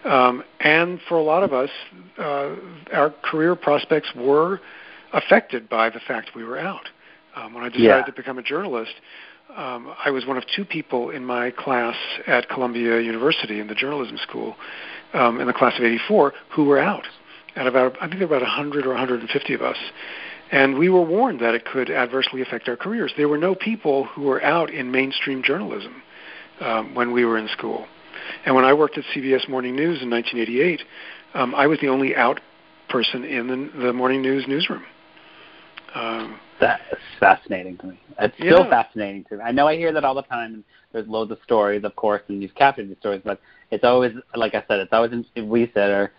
Um, 0.04 0.42
and 0.60 1.00
for 1.08 1.16
a 1.16 1.22
lot 1.22 1.42
of 1.42 1.52
us, 1.52 1.70
uh, 2.18 2.54
our 2.92 3.10
career 3.22 3.54
prospects 3.56 4.08
were 4.16 4.60
affected 5.12 5.68
by 5.68 5.90
the 5.90 6.00
fact 6.00 6.30
we 6.34 6.44
were 6.44 6.58
out. 6.58 6.88
Um, 7.34 7.54
when 7.54 7.64
I 7.64 7.68
decided 7.68 7.82
Yeah. 7.88 8.02
to 8.02 8.12
become 8.12 8.38
a 8.38 8.42
journalist, 8.42 8.92
um, 9.56 9.94
I 10.04 10.10
was 10.10 10.26
one 10.26 10.36
of 10.36 10.44
two 10.54 10.64
people 10.64 11.10
in 11.10 11.24
my 11.24 11.50
class 11.50 11.96
at 12.26 12.48
Columbia 12.48 13.00
University 13.00 13.60
in 13.60 13.66
the 13.66 13.74
journalism 13.74 14.18
school, 14.18 14.56
um, 15.12 15.40
in 15.40 15.46
the 15.46 15.52
class 15.52 15.78
of 15.78 15.84
'84, 15.84 16.32
who 16.50 16.64
were 16.64 16.78
out. 16.78 17.06
Of 17.54 17.66
about, 17.66 17.96
I 18.00 18.06
think 18.06 18.18
there 18.18 18.28
were 18.28 18.36
about 18.36 18.46
100 18.46 18.86
or 18.86 18.90
150 18.90 19.54
of 19.54 19.60
us, 19.60 19.76
and 20.50 20.78
we 20.78 20.88
were 20.88 21.02
warned 21.02 21.40
that 21.40 21.54
it 21.54 21.66
could 21.66 21.90
adversely 21.90 22.40
affect 22.40 22.66
our 22.68 22.76
careers. 22.76 23.12
There 23.16 23.28
were 23.28 23.36
no 23.36 23.54
people 23.54 24.04
who 24.04 24.22
were 24.22 24.42
out 24.42 24.70
in 24.70 24.90
mainstream 24.90 25.42
journalism 25.42 26.02
um, 26.60 26.94
when 26.94 27.12
we 27.12 27.26
were 27.26 27.36
in 27.36 27.48
school. 27.48 27.86
And 28.46 28.54
when 28.54 28.64
I 28.64 28.72
worked 28.72 28.96
at 28.96 29.04
CBS 29.14 29.48
Morning 29.48 29.76
News 29.76 30.02
in 30.02 30.08
1988, 30.08 30.80
um, 31.34 31.54
I 31.54 31.66
was 31.66 31.78
the 31.80 31.88
only 31.88 32.16
out 32.16 32.40
person 32.88 33.24
in 33.24 33.46
the, 33.48 33.86
the 33.86 33.92
morning 33.92 34.22
news 34.22 34.46
newsroom. 34.46 34.84
Um, 35.94 36.38
That 36.60 36.80
is 36.92 36.98
fascinating 37.18 37.76
to 37.78 37.86
me. 37.88 38.00
It's 38.20 38.34
still 38.36 38.68
fascinating 38.68 39.24
to 39.24 39.36
me. 39.36 39.42
I 39.42 39.50
know 39.52 39.66
I 39.66 39.76
hear 39.76 39.92
that 39.92 40.04
all 40.04 40.14
the 40.14 40.22
time. 40.22 40.54
and 40.54 40.64
There's 40.92 41.08
loads 41.08 41.32
of 41.32 41.38
stories, 41.44 41.82
of 41.84 41.96
course, 41.96 42.22
and 42.28 42.40
you've 42.42 42.54
captured 42.54 42.88
these 42.88 42.98
stories, 42.98 43.22
but 43.24 43.40
it's 43.70 43.84
always, 43.84 44.12
like 44.36 44.54
I 44.54 44.64
said, 44.68 44.78
it's 44.80 44.92
always, 44.92 45.10
we 45.36 45.70
said, 45.74 45.90
or 45.90 46.12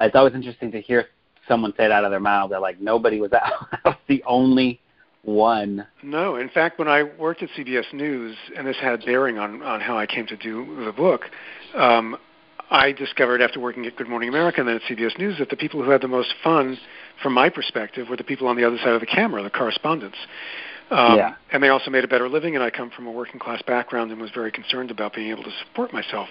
it's 0.00 0.14
always 0.14 0.34
interesting 0.34 0.70
to 0.72 0.80
hear 0.80 1.06
someone 1.46 1.72
say 1.76 1.86
it 1.86 1.92
out 1.92 2.04
of 2.04 2.10
their 2.10 2.20
mouth 2.20 2.50
that 2.50 2.60
like 2.60 2.80
nobody 2.80 3.20
was 3.20 3.32
out. 3.32 3.66
I 3.72 3.88
was 3.88 3.96
the 4.08 4.22
only 4.26 4.80
one. 5.22 5.86
No, 6.02 6.36
in 6.36 6.48
fact, 6.48 6.78
when 6.78 6.88
I 6.88 7.02
worked 7.02 7.42
at 7.42 7.48
CBS 7.50 7.92
News, 7.92 8.36
and 8.56 8.66
this 8.66 8.76
had 8.80 9.04
bearing 9.04 9.38
on, 9.38 9.62
on 9.62 9.80
how 9.80 9.98
I 9.98 10.06
came 10.06 10.26
to 10.26 10.36
do 10.36 10.84
the 10.84 10.92
book, 10.92 11.22
um, 11.74 12.16
I 12.70 12.92
discovered 12.92 13.40
after 13.40 13.60
working 13.60 13.86
at 13.86 13.96
Good 13.96 14.08
Morning 14.08 14.28
America 14.28 14.60
and 14.60 14.68
then 14.68 14.76
at 14.76 14.82
CBS 14.82 15.18
News 15.18 15.38
that 15.38 15.48
the 15.48 15.56
people 15.56 15.82
who 15.82 15.90
had 15.90 16.02
the 16.02 16.08
most 16.08 16.34
fun, 16.44 16.78
from 17.22 17.32
my 17.32 17.48
perspective, 17.48 18.08
were 18.08 18.16
the 18.16 18.24
people 18.24 18.46
on 18.46 18.56
the 18.56 18.64
other 18.64 18.76
side 18.78 18.90
of 18.90 19.00
the 19.00 19.06
camera, 19.06 19.42
the 19.42 19.50
correspondents. 19.50 20.18
Um, 20.90 21.16
Yeah. 21.16 21.34
And 21.50 21.62
they 21.62 21.68
also 21.68 21.90
made 21.90 22.04
a 22.04 22.08
better 22.08 22.28
living, 22.28 22.54
and 22.54 22.62
I 22.62 22.70
come 22.70 22.90
from 22.90 23.06
a 23.06 23.10
working 23.10 23.40
class 23.40 23.62
background 23.62 24.10
and 24.10 24.20
was 24.20 24.30
very 24.30 24.52
concerned 24.52 24.90
about 24.90 25.14
being 25.14 25.30
able 25.30 25.44
to 25.44 25.52
support 25.64 25.92
myself. 25.92 26.28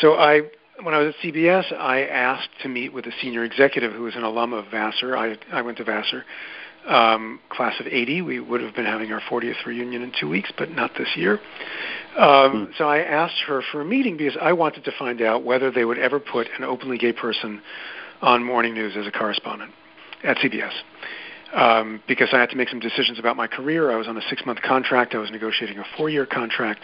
So 0.00 0.14
I, 0.14 0.42
when 0.82 0.94
I 0.94 0.98
was 0.98 1.14
at 1.14 1.20
CBS, 1.24 1.72
I 1.72 2.02
asked 2.02 2.50
to 2.62 2.68
meet 2.68 2.92
with 2.92 3.06
a 3.06 3.12
senior 3.20 3.44
executive 3.44 3.92
who 3.92 4.02
was 4.02 4.14
an 4.14 4.22
alum 4.22 4.52
of 4.52 4.66
Vassar. 4.70 5.16
I, 5.16 5.36
I 5.52 5.62
went 5.62 5.78
to 5.78 5.84
Vassar 5.84 6.24
um, 6.88 7.38
class 7.50 7.74
of 7.80 7.86
80. 7.86 8.22
We 8.22 8.40
would 8.40 8.60
have 8.62 8.74
been 8.74 8.86
having 8.86 9.12
our 9.12 9.20
40th 9.20 9.64
reunion 9.66 10.02
in 10.02 10.12
two 10.18 10.28
weeks, 10.28 10.50
but 10.56 10.70
not 10.70 10.92
this 10.96 11.08
year. 11.16 11.38
Um, 12.16 12.66
Hmm. 12.66 12.72
So 12.76 12.88
I 12.88 12.98
asked 12.98 13.40
her 13.46 13.62
for 13.70 13.80
a 13.80 13.84
meeting 13.84 14.16
because 14.16 14.36
I 14.40 14.52
wanted 14.52 14.84
to 14.84 14.92
find 14.98 15.20
out 15.22 15.44
whether 15.44 15.70
they 15.70 15.84
would 15.84 15.98
ever 15.98 16.18
put 16.18 16.48
an 16.56 16.64
openly 16.64 16.98
gay 16.98 17.12
person 17.12 17.60
on 18.22 18.42
morning 18.42 18.74
news 18.74 18.96
as 18.96 19.06
a 19.06 19.12
correspondent 19.12 19.72
at 20.24 20.38
CBS. 20.38 20.72
Um, 21.52 22.02
because 22.06 22.28
I 22.32 22.38
had 22.38 22.50
to 22.50 22.56
make 22.56 22.68
some 22.68 22.80
decisions 22.80 23.18
about 23.18 23.36
my 23.36 23.46
career. 23.46 23.90
I 23.90 23.96
was 23.96 24.06
on 24.06 24.16
a 24.18 24.22
six-month 24.28 24.60
contract. 24.60 25.14
I 25.14 25.18
was 25.18 25.30
negotiating 25.30 25.78
a 25.78 25.84
four-year 25.96 26.26
contract. 26.26 26.80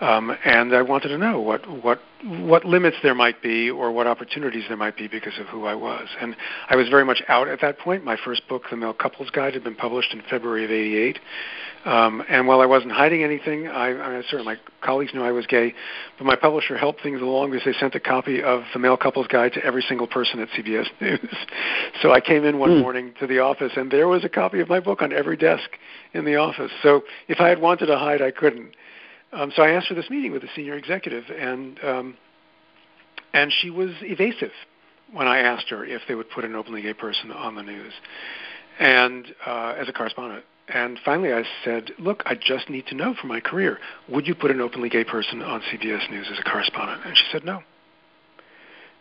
Um, 0.00 0.36
and 0.44 0.74
I 0.74 0.82
wanted 0.82 1.08
to 1.08 1.18
know 1.18 1.40
what, 1.40 1.66
what 1.82 2.00
what 2.24 2.64
limits 2.64 2.96
there 3.02 3.14
might 3.14 3.40
be 3.42 3.70
or 3.70 3.92
what 3.92 4.06
opportunities 4.06 4.64
there 4.68 4.76
might 4.76 4.96
be 4.96 5.06
because 5.06 5.38
of 5.38 5.46
who 5.46 5.66
I 5.66 5.74
was. 5.74 6.08
And 6.20 6.34
I 6.68 6.76
was 6.76 6.88
very 6.88 7.04
much 7.04 7.22
out 7.28 7.46
at 7.46 7.60
that 7.60 7.78
point. 7.78 8.04
My 8.04 8.16
first 8.24 8.46
book, 8.48 8.62
The 8.70 8.76
Male 8.76 8.94
Couples 8.94 9.30
Guide, 9.30 9.54
had 9.54 9.62
been 9.64 9.74
published 9.76 10.12
in 10.12 10.22
February 10.28 10.64
of 10.64 10.70
'88. 10.70 11.18
Um, 11.86 12.24
and 12.28 12.48
while 12.48 12.60
I 12.60 12.66
wasn't 12.66 12.92
hiding 12.92 13.22
anything, 13.22 13.68
I, 13.68 13.88
I 13.90 14.12
mean, 14.14 14.24
certainly 14.28 14.54
my 14.54 14.60
colleagues 14.84 15.14
knew 15.14 15.22
I 15.22 15.30
was 15.30 15.46
gay, 15.46 15.72
but 16.18 16.24
my 16.24 16.34
publisher 16.34 16.76
helped 16.76 17.00
things 17.00 17.20
along 17.22 17.52
because 17.52 17.64
they 17.64 17.78
sent 17.78 17.94
a 17.94 18.00
copy 18.00 18.42
of 18.42 18.64
The 18.72 18.80
Male 18.80 18.96
Couples 18.96 19.28
Guide 19.28 19.52
to 19.52 19.64
every 19.64 19.82
single 19.82 20.08
person 20.08 20.40
at 20.40 20.48
CBS 20.48 20.88
News. 21.00 21.20
so 22.02 22.12
I 22.12 22.20
came 22.20 22.44
in 22.44 22.58
one 22.58 22.70
Hmm. 22.72 22.80
morning 22.80 23.14
to 23.20 23.26
the 23.28 23.38
office, 23.38 23.72
and 23.76 23.88
there 23.90 24.08
was 24.08 24.24
a 24.24 24.28
copy 24.28 24.58
of 24.60 24.68
my 24.68 24.80
book 24.80 25.00
on 25.00 25.12
every 25.12 25.36
desk 25.36 25.70
in 26.12 26.24
the 26.24 26.34
office. 26.34 26.72
So 26.82 27.02
if 27.28 27.40
I 27.40 27.48
had 27.48 27.60
wanted 27.60 27.86
to 27.86 27.96
hide, 27.98 28.20
I 28.20 28.32
couldn't. 28.32 28.72
Um, 29.32 29.52
so 29.54 29.62
I 29.62 29.70
asked 29.70 29.88
for 29.88 29.94
this 29.94 30.08
meeting 30.08 30.32
with 30.32 30.42
the 30.42 30.48
senior 30.54 30.74
executive, 30.74 31.24
and 31.30 31.78
um, 31.82 32.16
and 33.32 33.52
she 33.52 33.70
was 33.70 33.90
evasive 34.02 34.52
when 35.12 35.26
I 35.26 35.38
asked 35.38 35.68
her 35.70 35.84
if 35.84 36.02
they 36.08 36.14
would 36.14 36.30
put 36.30 36.44
an 36.44 36.54
openly 36.54 36.82
gay 36.82 36.94
person 36.94 37.30
on 37.30 37.54
the 37.54 37.62
news, 37.62 37.92
and 38.78 39.26
uh, 39.44 39.74
as 39.78 39.88
a 39.88 39.92
correspondent. 39.92 40.44
And 40.68 40.98
finally, 41.04 41.32
I 41.32 41.44
said, 41.64 41.92
"Look, 41.98 42.22
I 42.26 42.34
just 42.34 42.70
need 42.70 42.86
to 42.88 42.94
know 42.94 43.14
for 43.20 43.26
my 43.26 43.40
career. 43.40 43.78
Would 44.08 44.26
you 44.26 44.34
put 44.34 44.50
an 44.50 44.60
openly 44.60 44.88
gay 44.88 45.04
person 45.04 45.42
on 45.42 45.60
CBS 45.72 46.10
News 46.10 46.28
as 46.30 46.38
a 46.38 46.42
correspondent?" 46.42 47.02
And 47.04 47.16
she 47.16 47.24
said, 47.30 47.44
"No." 47.44 47.62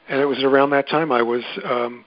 And 0.08 0.22
it 0.22 0.26
was 0.26 0.44
around 0.44 0.70
that 0.72 0.88
time 0.88 1.12
I 1.12 1.24
was 1.24 1.44
um, 1.64 2.06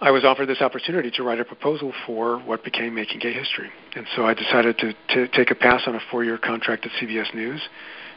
I 0.00 0.12
was 0.12 0.24
offered 0.24 0.46
this 0.46 0.60
opportunity 0.60 1.10
to 1.12 1.24
write 1.24 1.40
a 1.40 1.44
proposal 1.44 1.92
for 2.06 2.38
what 2.38 2.62
became 2.62 2.94
Making 2.94 3.18
Gay 3.18 3.32
History. 3.32 3.68
And 3.96 4.06
so 4.14 4.26
I 4.26 4.34
decided 4.34 4.78
to, 4.78 4.92
to 5.14 5.28
take 5.28 5.50
a 5.50 5.56
pass 5.56 5.82
on 5.88 5.96
a 5.96 6.00
four-year 6.10 6.38
contract 6.38 6.86
at 6.86 6.92
CBS 6.92 7.34
News, 7.34 7.60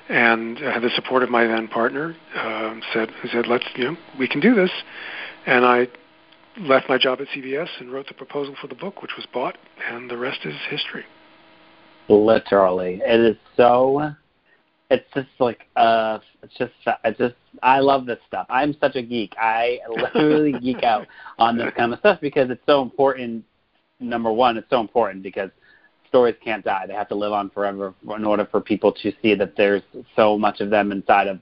and 0.07 0.59
I 0.59 0.73
had 0.73 0.83
the 0.83 0.91
support 0.91 1.23
of 1.23 1.31
my 1.31 1.47
then 1.47 1.67
partner. 1.67 2.15
Um, 2.35 2.83
said 2.93 3.09
who 3.21 3.29
said, 3.29 3.47
"Let's 3.47 3.65
you 3.75 3.85
know 3.85 3.97
we 4.19 4.27
can 4.27 4.41
do 4.41 4.53
this," 4.53 4.71
and 5.47 5.65
I 5.65 5.87
left 6.59 6.87
my 6.87 6.99
job 6.99 7.19
at 7.19 7.27
CBS 7.29 7.69
and 7.79 7.91
wrote 7.91 8.07
the 8.07 8.13
proposal 8.13 8.55
for 8.61 8.67
the 8.67 8.75
book, 8.75 9.01
which 9.01 9.15
was 9.15 9.25
bought, 9.33 9.57
and 9.89 10.09
the 10.09 10.17
rest 10.17 10.39
is 10.45 10.53
history. 10.69 11.05
Literally, 12.09 13.01
it 13.03 13.19
is 13.21 13.37
so. 13.57 14.13
It's 14.91 15.07
just 15.15 15.29
like 15.39 15.67
uh, 15.77 16.19
it's 16.43 16.53
just 16.57 16.73
it's 17.05 17.17
just 17.17 17.35
I 17.63 17.79
love 17.79 18.05
this 18.05 18.19
stuff. 18.27 18.45
I'm 18.49 18.75
such 18.81 18.97
a 18.97 19.01
geek. 19.01 19.33
I 19.39 19.79
literally 19.89 20.51
geek 20.61 20.83
out 20.83 21.07
on 21.39 21.57
this 21.57 21.71
kind 21.77 21.93
of 21.93 21.99
stuff 21.99 22.19
because 22.19 22.49
it's 22.49 22.61
so 22.65 22.81
important. 22.81 23.45
Number 24.01 24.33
one, 24.33 24.57
it's 24.57 24.69
so 24.69 24.81
important 24.81 25.23
because 25.23 25.49
stories 26.09 26.35
can't 26.43 26.65
die. 26.65 26.87
They 26.87 26.93
have 26.93 27.07
to 27.07 27.15
live 27.15 27.31
on 27.31 27.49
forever 27.51 27.93
in 28.15 28.25
order 28.25 28.45
for 28.51 28.59
people 28.59 28.91
to 28.91 29.13
see 29.21 29.33
that 29.33 29.55
there's 29.55 29.81
so 30.17 30.37
much 30.37 30.59
of 30.59 30.69
them 30.69 30.91
inside 30.91 31.27
of 31.27 31.39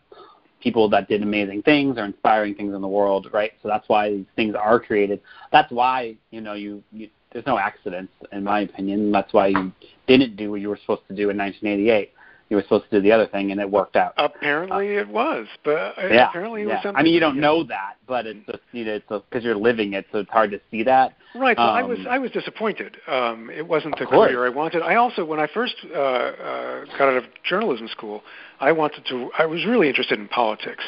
people 0.62 0.88
that 0.90 1.08
did 1.08 1.24
amazing 1.24 1.64
things 1.64 1.98
or 1.98 2.06
inspiring 2.06 2.54
things 2.54 2.76
in 2.76 2.82
the 2.82 2.88
world, 2.88 3.30
right? 3.34 3.54
So 3.64 3.68
that's 3.68 3.90
why 3.90 4.12
these 4.12 4.26
things 4.36 4.54
are 4.54 4.80
created. 4.80 5.22
That's 5.52 5.72
why 5.72 6.18
you 6.30 6.42
know 6.42 6.54
you, 6.54 6.84
you 6.92 7.10
there's 7.32 7.48
no 7.48 7.58
accidents 7.58 8.14
in 8.32 8.44
my 8.44 8.62
opinion. 8.62 9.12
That's 9.12 9.34
why 9.34 9.48
you 9.48 9.72
didn't 10.08 10.36
do 10.36 10.52
what 10.52 10.62
you 10.62 10.70
were 10.70 10.78
supposed 10.78 11.08
to 11.08 11.16
do 11.16 11.32
in 11.32 11.38
1988. 11.38 12.14
You 12.50 12.56
were 12.56 12.64
supposed 12.64 12.86
to 12.90 12.98
do 12.98 13.02
the 13.02 13.12
other 13.12 13.28
thing, 13.28 13.52
and 13.52 13.62
it 13.62 13.70
worked 13.70 13.96
out. 13.96 14.14
Apparently, 14.18 14.96
it 14.96 15.08
was, 15.08 15.46
but 15.64 15.94
yeah, 16.10 16.30
apparently 16.30 16.64
it 16.64 16.68
yeah. 16.68 16.74
was 16.76 16.84
something. 16.84 17.00
I 17.00 17.04
mean, 17.04 17.14
you 17.14 17.20
don't 17.20 17.40
know 17.40 17.64
that, 17.66 17.98
but 18.08 18.26
it's 18.26 18.44
just 18.48 18.60
you 18.72 18.86
know, 18.86 18.94
it's 18.96 19.06
because 19.08 19.44
you're 19.44 19.56
living 19.56 19.94
it, 19.94 20.08
so 20.12 20.18
it's 20.20 20.32
hard 20.32 20.50
to 20.52 20.60
see 20.72 20.82
that. 20.84 21.14
Right. 21.36 21.56
Well, 21.56 21.70
I 21.70 21.84
Um, 21.84 21.90
was 21.90 22.00
I 22.10 22.18
was 22.18 22.32
disappointed. 22.32 22.98
Um, 23.08 23.52
it 23.52 23.68
wasn't 23.68 24.00
the 24.00 24.06
course. 24.08 24.32
career 24.32 24.46
I 24.48 24.50
wanted. 24.50 24.82
I 24.82 24.96
also, 24.96 25.24
when 25.24 25.40
I 25.40 25.46
first 25.46 25.76
uh, 25.94 25.98
uh, 26.00 26.86
got 26.98 27.10
out 27.10 27.18
of 27.18 27.26
journalism 27.44 27.88
school, 27.88 28.24
I 28.60 28.72
wanted 28.72 29.06
to. 29.10 29.30
I 29.38 29.46
was 29.46 29.64
really 29.66 29.88
interested 29.88 30.18
in 30.18 30.28
politics 30.28 30.84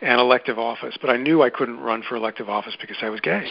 and 0.00 0.18
elective 0.20 0.58
office, 0.58 0.96
but 1.00 1.10
I 1.10 1.18
knew 1.18 1.42
I 1.42 1.50
couldn't 1.50 1.80
run 1.80 2.02
for 2.02 2.16
elective 2.16 2.48
office 2.48 2.76
because 2.80 2.96
I 3.02 3.10
was 3.10 3.20
gay, 3.20 3.46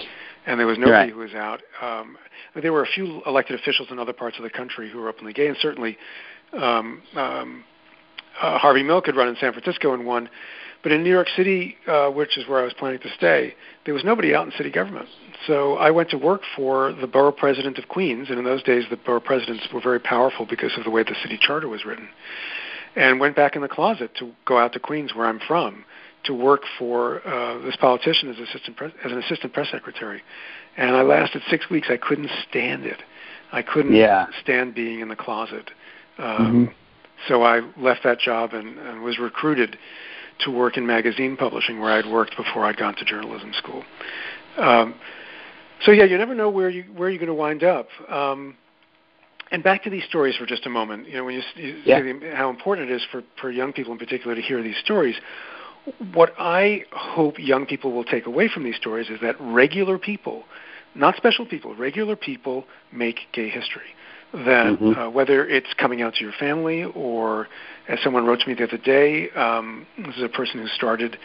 and 0.48 0.60
there 0.60 0.68
was 0.68 0.80
nobody 0.80 0.96
Right. 0.96 1.10
who 1.12 1.20
was 1.20 1.34
out. 1.36 1.62
Um, 1.82 2.18
there 2.56 2.74
were 2.74 2.84
a 2.84 2.88
few 2.88 3.22
elected 3.26 3.60
officials 3.60 3.90
in 3.92 4.00
other 4.00 4.14
parts 4.14 4.38
of 4.38 4.44
the 4.44 4.50
country 4.50 4.90
who 4.90 5.00
were 5.00 5.10
openly 5.10 5.34
gay, 5.34 5.48
and 5.48 5.58
certainly 5.58 5.98
um, 6.56 7.02
um, 7.16 7.64
uh, 8.42 8.58
Harvey 8.58 8.84
Milk 8.84 9.06
had 9.06 9.16
run 9.16 9.28
in 9.28 9.36
San 9.36 9.54
Francisco 9.54 9.94
and 9.94 10.06
won. 10.06 10.30
But 10.84 10.92
in 10.92 11.02
New 11.02 11.10
York 11.10 11.30
City, 11.38 11.78
uh, 11.88 12.10
which 12.10 12.38
is 12.38 12.46
where 12.48 12.60
I 12.60 12.64
was 12.64 12.74
planning 12.74 13.00
to 13.00 13.10
stay, 13.18 13.56
there 13.86 13.94
was 13.94 14.04
nobody 14.04 14.36
out 14.36 14.46
in 14.46 14.52
city 14.52 14.70
government. 14.70 15.08
So 15.48 15.76
I 15.76 15.92
went 15.92 16.10
to 16.10 16.18
work 16.18 16.42
for 16.58 16.92
the 16.92 17.08
borough 17.08 17.32
president 17.32 17.78
of 17.78 17.88
Queens, 17.88 18.30
and 18.30 18.38
in 18.38 18.44
those 18.44 18.62
days 18.64 18.84
the 18.90 18.98
borough 18.98 19.22
presidents 19.22 19.66
were 19.74 19.80
very 19.80 20.00
powerful 20.00 20.46
because 20.46 20.78
of 20.78 20.84
the 20.84 20.90
way 20.90 21.04
the 21.04 21.16
city 21.24 21.40
charter 21.40 21.70
was 21.70 21.86
written. 21.86 22.10
And 22.98 23.20
went 23.20 23.36
back 23.36 23.56
in 23.56 23.62
the 23.62 23.70
closet 23.70 24.12
to 24.20 24.34
go 24.46 24.58
out 24.58 24.74
to 24.74 24.80
Queens, 24.80 25.16
where 25.16 25.26
I'm 25.26 25.40
from, 25.48 25.86
to 26.26 26.34
work 26.34 26.64
for 26.78 27.26
uh, 27.26 27.60
this 27.60 27.76
politician 27.78 28.30
as 28.30 28.38
assistant 28.38 28.76
pres- 28.76 28.92
as 29.06 29.12
an 29.12 29.20
assistant 29.20 29.54
press 29.54 29.70
secretary. 29.72 30.22
And 30.76 30.96
I 30.96 31.02
lasted 31.02 31.44
six 31.50 31.70
weeks. 31.70 31.88
I 31.90 31.98
couldn't 31.98 32.30
stand 32.50 32.86
it. 32.86 33.02
I 33.54 33.62
couldn't 33.62 33.96
Yeah. 33.96 34.28
stand 34.42 34.76
being 34.76 35.00
in 35.00 35.08
the 35.08 35.16
closet. 35.16 35.72
Um, 36.18 36.68
Mhm. 36.68 36.74
So 37.28 37.44
I 37.44 37.62
left 37.78 38.04
that 38.04 38.20
job 38.20 38.54
and, 38.54 38.78
and 38.78 39.02
was 39.02 39.18
recruited 39.18 39.78
to 40.40 40.52
work 40.52 40.76
in 40.78 40.86
magazine 40.86 41.38
publishing, 41.38 41.80
where 41.80 41.92
I'd 41.94 42.06
worked 42.06 42.36
before 42.36 42.66
I'd 42.66 42.76
gone 42.76 42.96
to 42.96 43.06
journalism 43.06 43.54
school. 43.54 43.84
Um, 44.58 44.96
so 45.84 45.92
yeah, 45.92 46.04
you 46.04 46.18
never 46.18 46.36
know 46.36 46.50
where 46.50 46.70
you 46.70 46.84
where 46.96 47.10
you're 47.10 47.20
going 47.20 47.28
to 47.28 47.34
wind 47.34 47.64
up. 47.64 47.88
Um, 48.10 48.58
and 49.52 49.64
back 49.64 49.84
to 49.84 49.90
these 49.90 50.04
stories 50.06 50.36
for 50.36 50.46
just 50.46 50.66
a 50.66 50.70
moment. 50.70 51.08
You 51.08 51.18
know, 51.18 51.26
when 51.26 51.36
you, 51.36 51.42
you 51.56 51.76
Yeah. 51.86 52.00
say 52.00 52.36
how 52.36 52.50
important 52.50 52.90
it 52.90 52.96
is 52.96 53.04
for 53.12 53.24
for 53.40 53.52
young 53.52 53.72
people 53.72 53.94
in 53.94 54.00
particular 54.00 54.36
to 54.36 54.42
hear 54.42 54.62
these 54.62 54.78
stories. 54.78 55.16
What 56.14 56.34
I 56.40 56.86
hope 56.92 57.38
young 57.40 57.66
people 57.66 57.92
will 57.92 58.06
take 58.06 58.26
away 58.26 58.48
from 58.48 58.64
these 58.64 58.78
stories 58.78 59.10
is 59.10 59.20
that 59.22 59.36
regular 59.40 59.98
people, 59.98 60.46
not 60.96 61.16
special 61.18 61.46
people, 61.46 61.76
regular 61.76 62.16
people 62.16 62.66
make 62.92 63.20
gay 63.34 63.50
history. 63.50 63.94
That 64.34 64.80
mm-hmm. 64.80 65.00
uh, 65.00 65.10
whether 65.10 65.48
it's 65.48 65.74
coming 65.78 66.02
out 66.02 66.16
to 66.16 66.24
your 66.24 66.34
family 66.40 66.84
or, 66.84 67.48
as 67.88 68.00
someone 68.04 68.26
wrote 68.26 68.40
to 68.40 68.48
me 68.48 68.56
the 68.56 68.64
other 68.64 68.78
day, 68.78 69.30
um, 69.32 69.86
this 69.98 70.16
is 70.16 70.24
a 70.24 70.30
person 70.30 70.60
who 70.60 70.68
started 70.70 71.18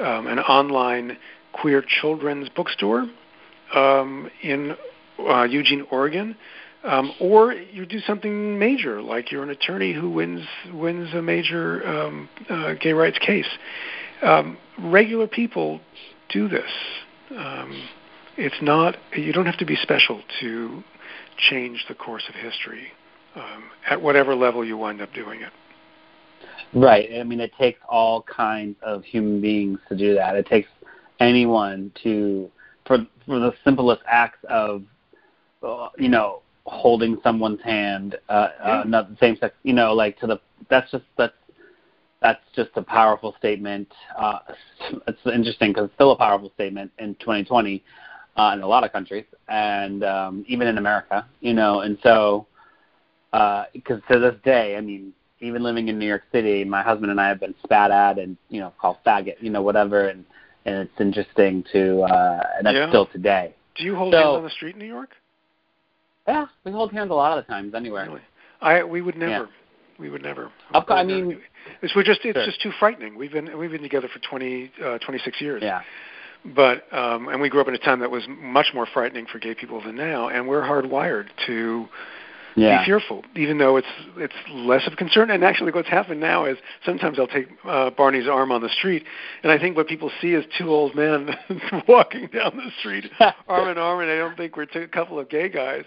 um, 0.00 0.26
an 0.26 0.38
online 0.40 1.16
queer 1.52 1.82
children's 1.86 2.48
bookstore 2.48 3.06
um, 3.74 4.30
in 4.42 4.74
uh, 5.18 5.42
Eugene, 5.42 5.86
Oregon, 5.90 6.36
um, 6.84 7.12
or 7.20 7.52
you 7.52 7.86
do 7.86 8.00
something 8.00 8.58
major, 8.58 9.00
like 9.00 9.30
you're 9.30 9.42
an 9.42 9.50
attorney 9.50 9.92
who 9.92 10.10
wins 10.10 10.46
wins 10.72 11.14
a 11.14 11.22
major 11.22 11.86
um, 11.86 12.28
uh, 12.48 12.74
gay 12.74 12.92
rights 12.92 13.18
case. 13.18 13.48
Um, 14.22 14.58
regular 14.78 15.26
people 15.26 15.80
do 16.28 16.48
this. 16.48 16.70
Um, 17.30 17.88
it's 18.36 18.56
not 18.60 18.96
you 19.16 19.32
don't 19.32 19.46
have 19.46 19.58
to 19.58 19.66
be 19.66 19.76
special 19.76 20.20
to 20.40 20.82
change 21.36 21.84
the 21.88 21.94
course 21.94 22.24
of 22.28 22.34
history 22.34 22.88
um, 23.34 23.64
at 23.88 24.00
whatever 24.00 24.34
level 24.34 24.64
you 24.64 24.76
wind 24.76 25.00
up 25.00 25.12
doing 25.12 25.40
it. 25.40 25.52
Right. 26.72 27.08
I 27.18 27.22
mean, 27.22 27.40
it 27.40 27.52
takes 27.58 27.80
all 27.88 28.22
kinds 28.22 28.76
of 28.82 29.04
human 29.04 29.40
beings 29.40 29.78
to 29.88 29.96
do 29.96 30.14
that. 30.14 30.34
It 30.34 30.46
takes 30.46 30.68
anyone 31.20 31.92
to 32.02 32.50
for 32.86 32.98
for 33.26 33.38
the 33.38 33.52
simplest 33.64 34.02
acts 34.06 34.38
of 34.48 34.82
uh, 35.62 35.88
you 35.98 36.08
know 36.08 36.42
holding 36.66 37.18
someone's 37.22 37.62
hand 37.62 38.16
uh, 38.28 38.32
uh 38.32 38.50
yeah. 38.60 38.80
uh 38.80 38.84
not 38.84 39.10
the 39.10 39.16
same 39.18 39.36
sex 39.36 39.54
you 39.62 39.72
know 39.72 39.92
like 39.92 40.18
to 40.18 40.26
the 40.26 40.40
that's 40.70 40.90
just 40.90 41.04
that's 41.16 41.34
that's 42.20 42.40
just 42.56 42.70
a 42.76 42.82
powerful 42.82 43.34
statement 43.38 43.88
uh 44.18 44.38
it's 45.06 45.18
interesting 45.26 45.70
because 45.70 45.84
it's 45.84 45.94
still 45.94 46.12
a 46.12 46.16
powerful 46.16 46.50
statement 46.54 46.90
in 46.98 47.14
2020 47.16 47.82
uh 48.36 48.52
in 48.54 48.62
a 48.62 48.66
lot 48.66 48.84
of 48.84 48.92
countries 48.92 49.24
and 49.48 50.04
um 50.04 50.44
even 50.48 50.66
in 50.66 50.78
America 50.78 51.26
you 51.40 51.54
know 51.54 51.80
and 51.80 51.98
so 52.02 52.46
uh 53.32 53.64
because 53.72 54.00
to 54.10 54.18
this 54.18 54.34
day 54.44 54.76
I 54.76 54.80
mean 54.80 55.12
even 55.40 55.62
living 55.62 55.88
in 55.88 55.98
New 55.98 56.06
York 56.06 56.22
City 56.32 56.64
my 56.64 56.82
husband 56.82 57.10
and 57.10 57.20
I 57.20 57.28
have 57.28 57.40
been 57.40 57.54
spat 57.64 57.90
at 57.90 58.18
and 58.18 58.36
you 58.48 58.60
know 58.60 58.72
called 58.80 58.98
faggot 59.06 59.36
you 59.40 59.50
know 59.50 59.62
whatever 59.62 60.08
and 60.08 60.24
and 60.64 60.76
it's 60.88 61.00
interesting 61.00 61.64
to 61.72 62.02
uh 62.02 62.42
and 62.56 62.66
that's 62.66 62.76
yeah. 62.76 62.88
still 62.88 63.06
today. 63.06 63.54
Do 63.76 63.84
you 63.84 63.96
hold 63.96 64.14
so, 64.14 64.18
hands 64.18 64.36
on 64.36 64.44
the 64.44 64.50
street 64.50 64.74
in 64.74 64.78
New 64.78 64.86
York? 64.86 65.10
Yeah, 66.26 66.46
we 66.64 66.72
hold 66.72 66.92
hands 66.92 67.10
a 67.10 67.14
lot 67.14 67.36
of 67.36 67.44
the 67.44 67.52
times 67.52 67.74
anywhere. 67.74 68.06
Really? 68.06 68.22
I 68.60 68.82
we 68.82 69.02
would 69.02 69.16
never. 69.16 69.30
Yeah. 69.30 69.46
We 69.98 70.10
would 70.10 70.22
never. 70.22 70.50
Of 70.72 70.84
I 70.88 71.04
mean, 71.04 71.40
it's 71.82 71.94
we're 71.94 72.02
just 72.02 72.20
it's 72.24 72.36
sure. 72.36 72.46
just 72.46 72.60
too 72.60 72.72
frightening. 72.80 73.16
We've 73.16 73.30
been 73.30 73.56
we've 73.56 73.70
been 73.70 73.82
together 73.82 74.08
for 74.12 74.18
20 74.28 74.72
uh, 74.84 74.98
26 74.98 75.40
years. 75.40 75.62
Yeah. 75.62 75.82
But 76.44 76.92
um 76.92 77.28
and 77.28 77.40
we 77.40 77.48
grew 77.48 77.60
up 77.60 77.68
in 77.68 77.74
a 77.74 77.78
time 77.78 78.00
that 78.00 78.10
was 78.10 78.24
much 78.28 78.68
more 78.74 78.86
frightening 78.86 79.26
for 79.26 79.38
gay 79.38 79.54
people 79.54 79.82
than 79.82 79.96
now 79.96 80.28
and 80.28 80.46
we're 80.48 80.62
hardwired 80.62 81.28
to 81.46 81.88
yeah. 82.56 82.80
be 82.80 82.86
fearful, 82.86 83.24
even 83.36 83.58
though 83.58 83.76
it's 83.76 83.86
it's 84.16 84.34
less 84.50 84.86
of 84.86 84.92
a 84.92 84.96
concern. 84.96 85.30
And 85.30 85.44
actually, 85.44 85.72
what's 85.72 85.88
happened 85.88 86.20
now 86.20 86.44
is 86.44 86.56
sometimes 86.84 87.18
I'll 87.18 87.26
take 87.26 87.48
uh, 87.64 87.90
Barney's 87.90 88.28
arm 88.28 88.52
on 88.52 88.62
the 88.62 88.68
street, 88.68 89.04
and 89.42 89.50
I 89.50 89.58
think 89.58 89.76
what 89.76 89.88
people 89.88 90.10
see 90.20 90.32
is 90.34 90.44
two 90.58 90.70
old 90.70 90.94
men 90.94 91.30
walking 91.88 92.28
down 92.28 92.56
the 92.56 92.70
street, 92.78 93.10
arm 93.48 93.68
in 93.68 93.78
arm, 93.78 94.00
and 94.00 94.10
I 94.10 94.16
don't 94.16 94.36
think 94.36 94.56
we're 94.56 94.66
two, 94.66 94.82
a 94.82 94.88
couple 94.88 95.18
of 95.18 95.28
gay 95.28 95.48
guys. 95.48 95.84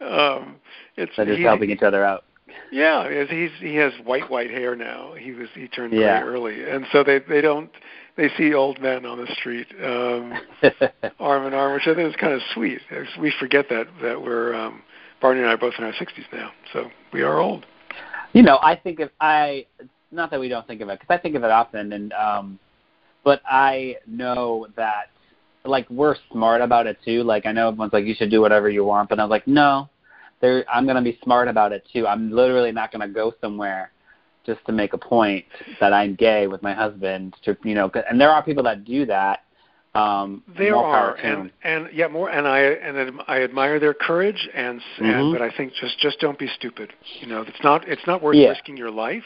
Um, 0.00 0.56
it's 0.96 1.12
They're 1.16 1.26
just 1.26 1.40
helping 1.40 1.70
each 1.70 1.82
other 1.82 2.04
out. 2.04 2.24
Yeah, 2.72 3.24
he's 3.28 3.50
he 3.60 3.76
has 3.76 3.92
white 4.04 4.30
white 4.30 4.50
hair 4.50 4.74
now. 4.74 5.14
He 5.14 5.32
was 5.32 5.48
he 5.54 5.68
turned 5.68 5.92
yeah. 5.92 6.22
gray 6.22 6.30
early, 6.30 6.68
and 6.68 6.86
so 6.92 7.04
they 7.04 7.20
they 7.20 7.40
don't 7.40 7.70
they 8.16 8.28
see 8.36 8.54
old 8.54 8.80
men 8.80 9.06
on 9.06 9.18
the 9.18 9.26
street 9.34 9.66
um, 9.82 10.34
arm 11.20 11.46
in 11.46 11.54
arm, 11.54 11.74
which 11.74 11.86
I 11.86 11.94
think 11.94 12.08
is 12.08 12.16
kind 12.16 12.32
of 12.32 12.40
sweet. 12.54 12.80
We 13.20 13.32
forget 13.38 13.66
that 13.70 13.86
that 14.02 14.20
we're 14.20 14.54
um, 14.54 14.82
Barney 15.20 15.40
and 15.40 15.48
I 15.48 15.52
are 15.52 15.58
both 15.58 15.74
in 15.78 15.84
our 15.84 15.92
60s 15.92 16.24
now, 16.32 16.50
so 16.72 16.90
we 17.12 17.22
are 17.22 17.38
old. 17.38 17.66
You 18.32 18.42
know, 18.42 18.58
I 18.62 18.76
think 18.76 19.00
of 19.00 19.10
I 19.20 19.66
not 20.12 20.30
that 20.30 20.40
we 20.40 20.48
don't 20.48 20.66
think 20.66 20.80
of 20.80 20.88
it 20.88 21.00
because 21.00 21.14
I 21.14 21.20
think 21.20 21.34
of 21.34 21.44
it 21.44 21.50
often, 21.50 21.92
and 21.92 22.12
um, 22.12 22.58
but 23.24 23.42
I 23.46 23.96
know 24.06 24.66
that 24.76 25.10
like 25.64 25.88
we're 25.90 26.16
smart 26.32 26.60
about 26.62 26.86
it 26.86 26.98
too. 27.04 27.22
Like 27.22 27.46
I 27.46 27.52
know 27.52 27.68
everyone's 27.68 27.92
like 27.92 28.06
you 28.06 28.14
should 28.14 28.30
do 28.30 28.40
whatever 28.40 28.68
you 28.68 28.84
want, 28.84 29.08
but 29.08 29.20
I'm 29.20 29.28
like 29.28 29.46
no, 29.46 29.88
there 30.40 30.64
I'm 30.72 30.86
gonna 30.86 31.02
be 31.02 31.18
smart 31.22 31.48
about 31.48 31.72
it 31.72 31.86
too. 31.92 32.06
I'm 32.06 32.30
literally 32.30 32.72
not 32.72 32.92
gonna 32.92 33.08
go 33.08 33.34
somewhere 33.40 33.92
just 34.46 34.64
to 34.66 34.72
make 34.72 34.92
a 34.92 34.98
point 34.98 35.44
that 35.80 35.92
I'm 35.92 36.14
gay 36.14 36.46
with 36.46 36.62
my 36.62 36.74
husband. 36.74 37.34
To 37.44 37.56
you 37.64 37.74
know, 37.74 37.90
and 38.08 38.20
there 38.20 38.30
are 38.30 38.42
people 38.42 38.62
that 38.64 38.84
do 38.84 39.06
that, 39.06 39.40
um, 39.94 40.44
there 40.56 40.76
are, 40.76 41.16
and 41.16 41.50
and 41.64 41.88
yeah, 41.92 42.06
more, 42.06 42.30
and 42.30 42.46
I 42.46 42.60
and 42.60 43.20
I 43.26 43.42
admire 43.42 43.80
their 43.80 43.94
courage, 43.94 44.48
and, 44.54 44.80
mm-hmm. 44.80 45.04
and 45.04 45.32
but 45.32 45.42
I 45.42 45.50
think 45.56 45.72
just 45.80 45.98
just 45.98 46.20
don't 46.20 46.38
be 46.38 46.46
stupid. 46.46 46.92
You 47.20 47.26
know, 47.26 47.42
it's 47.42 47.62
not 47.64 47.88
it's 47.88 48.06
not 48.06 48.22
worth 48.22 48.36
yeah. 48.36 48.50
risking 48.50 48.76
your 48.76 48.92
life 48.92 49.24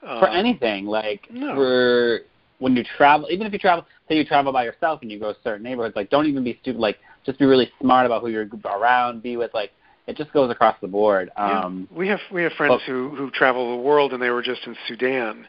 for 0.00 0.30
um, 0.30 0.36
anything. 0.36 0.86
Like 0.86 1.26
no. 1.32 1.56
for 1.56 2.20
when 2.60 2.76
you 2.76 2.84
travel, 2.96 3.26
even 3.28 3.44
if 3.44 3.52
you 3.52 3.58
travel, 3.58 3.84
say 4.08 4.16
you 4.16 4.24
travel 4.24 4.52
by 4.52 4.64
yourself 4.64 5.02
and 5.02 5.10
you 5.10 5.18
go 5.18 5.32
to 5.32 5.38
certain 5.42 5.64
neighborhoods, 5.64 5.96
like 5.96 6.10
don't 6.10 6.26
even 6.26 6.44
be 6.44 6.56
stupid. 6.62 6.78
Like 6.78 6.98
just 7.26 7.40
be 7.40 7.44
really 7.44 7.68
smart 7.80 8.06
about 8.06 8.22
who 8.22 8.28
you're 8.28 8.48
around. 8.66 9.20
Be 9.20 9.36
with 9.36 9.52
like 9.52 9.72
it 10.08 10.16
just 10.16 10.32
goes 10.32 10.50
across 10.50 10.74
the 10.80 10.88
board. 10.88 11.30
Um, 11.36 11.86
yeah. 11.90 11.98
We 11.98 12.08
have 12.08 12.20
we 12.32 12.42
have 12.42 12.52
friends 12.52 12.74
but, 12.76 12.90
who 12.90 13.10
who 13.10 13.30
travel 13.30 13.76
the 13.76 13.82
world, 13.82 14.14
and 14.14 14.22
they 14.22 14.30
were 14.30 14.42
just 14.42 14.66
in 14.66 14.74
Sudan, 14.88 15.46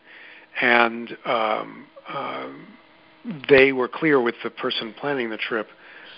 and 0.61 1.17
um, 1.25 1.87
um, 2.13 2.67
they 3.47 3.71
were 3.71 3.87
clear 3.87 4.21
with 4.21 4.35
the 4.43 4.49
person 4.49 4.93
planning 4.99 5.29
the 5.29 5.37
trip 5.37 5.69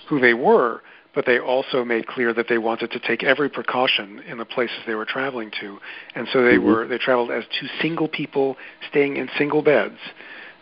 who 0.10 0.20
they 0.20 0.34
were, 0.34 0.82
but 1.14 1.28
they 1.28 1.40
also 1.40 1.86
made 1.86 2.08
clear 2.08 2.34
that 2.34 2.48
they 2.50 2.58
wanted 2.58 2.90
to 2.92 3.00
take 3.00 3.24
every 3.24 3.48
precaution 3.48 4.20
in 4.28 4.40
the 4.40 4.46
places 4.46 4.78
they 4.88 4.96
were 4.96 5.06
traveling 5.06 5.52
to, 5.62 5.78
and 6.16 6.28
so 6.34 6.44
they 6.44 6.56
mm-hmm. 6.56 6.66
were 6.66 6.88
they 6.88 6.98
traveled 6.98 7.30
as 7.30 7.44
two 7.60 7.68
single 7.80 8.08
people 8.08 8.58
staying 8.90 9.18
in 9.18 9.30
single 9.38 9.62
beds. 9.62 10.00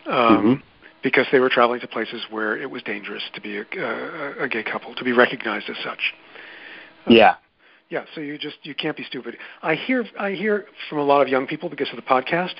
Um, 0.06 0.14
mm-hmm. 0.14 0.54
Because 1.02 1.24
they 1.32 1.40
were 1.40 1.48
traveling 1.48 1.80
to 1.80 1.88
places 1.88 2.26
where 2.28 2.54
it 2.58 2.70
was 2.70 2.82
dangerous 2.82 3.22
to 3.32 3.40
be 3.40 3.56
a, 3.56 3.62
a, 3.62 4.42
a 4.44 4.48
gay 4.50 4.62
couple, 4.62 4.94
to 4.94 5.02
be 5.02 5.12
recognized 5.12 5.70
as 5.70 5.76
such. 5.82 6.12
Yeah, 7.08 7.36
yeah, 7.90 8.04
so 8.14 8.20
you 8.20 8.38
just 8.38 8.56
you 8.62 8.74
can't 8.74 8.96
be 8.96 9.04
stupid. 9.04 9.36
I 9.62 9.74
hear 9.74 10.04
I 10.18 10.32
hear 10.32 10.66
from 10.88 10.98
a 10.98 11.04
lot 11.04 11.22
of 11.22 11.28
young 11.28 11.46
people 11.46 11.68
because 11.68 11.90
of 11.90 11.96
the 11.96 12.02
podcast 12.02 12.54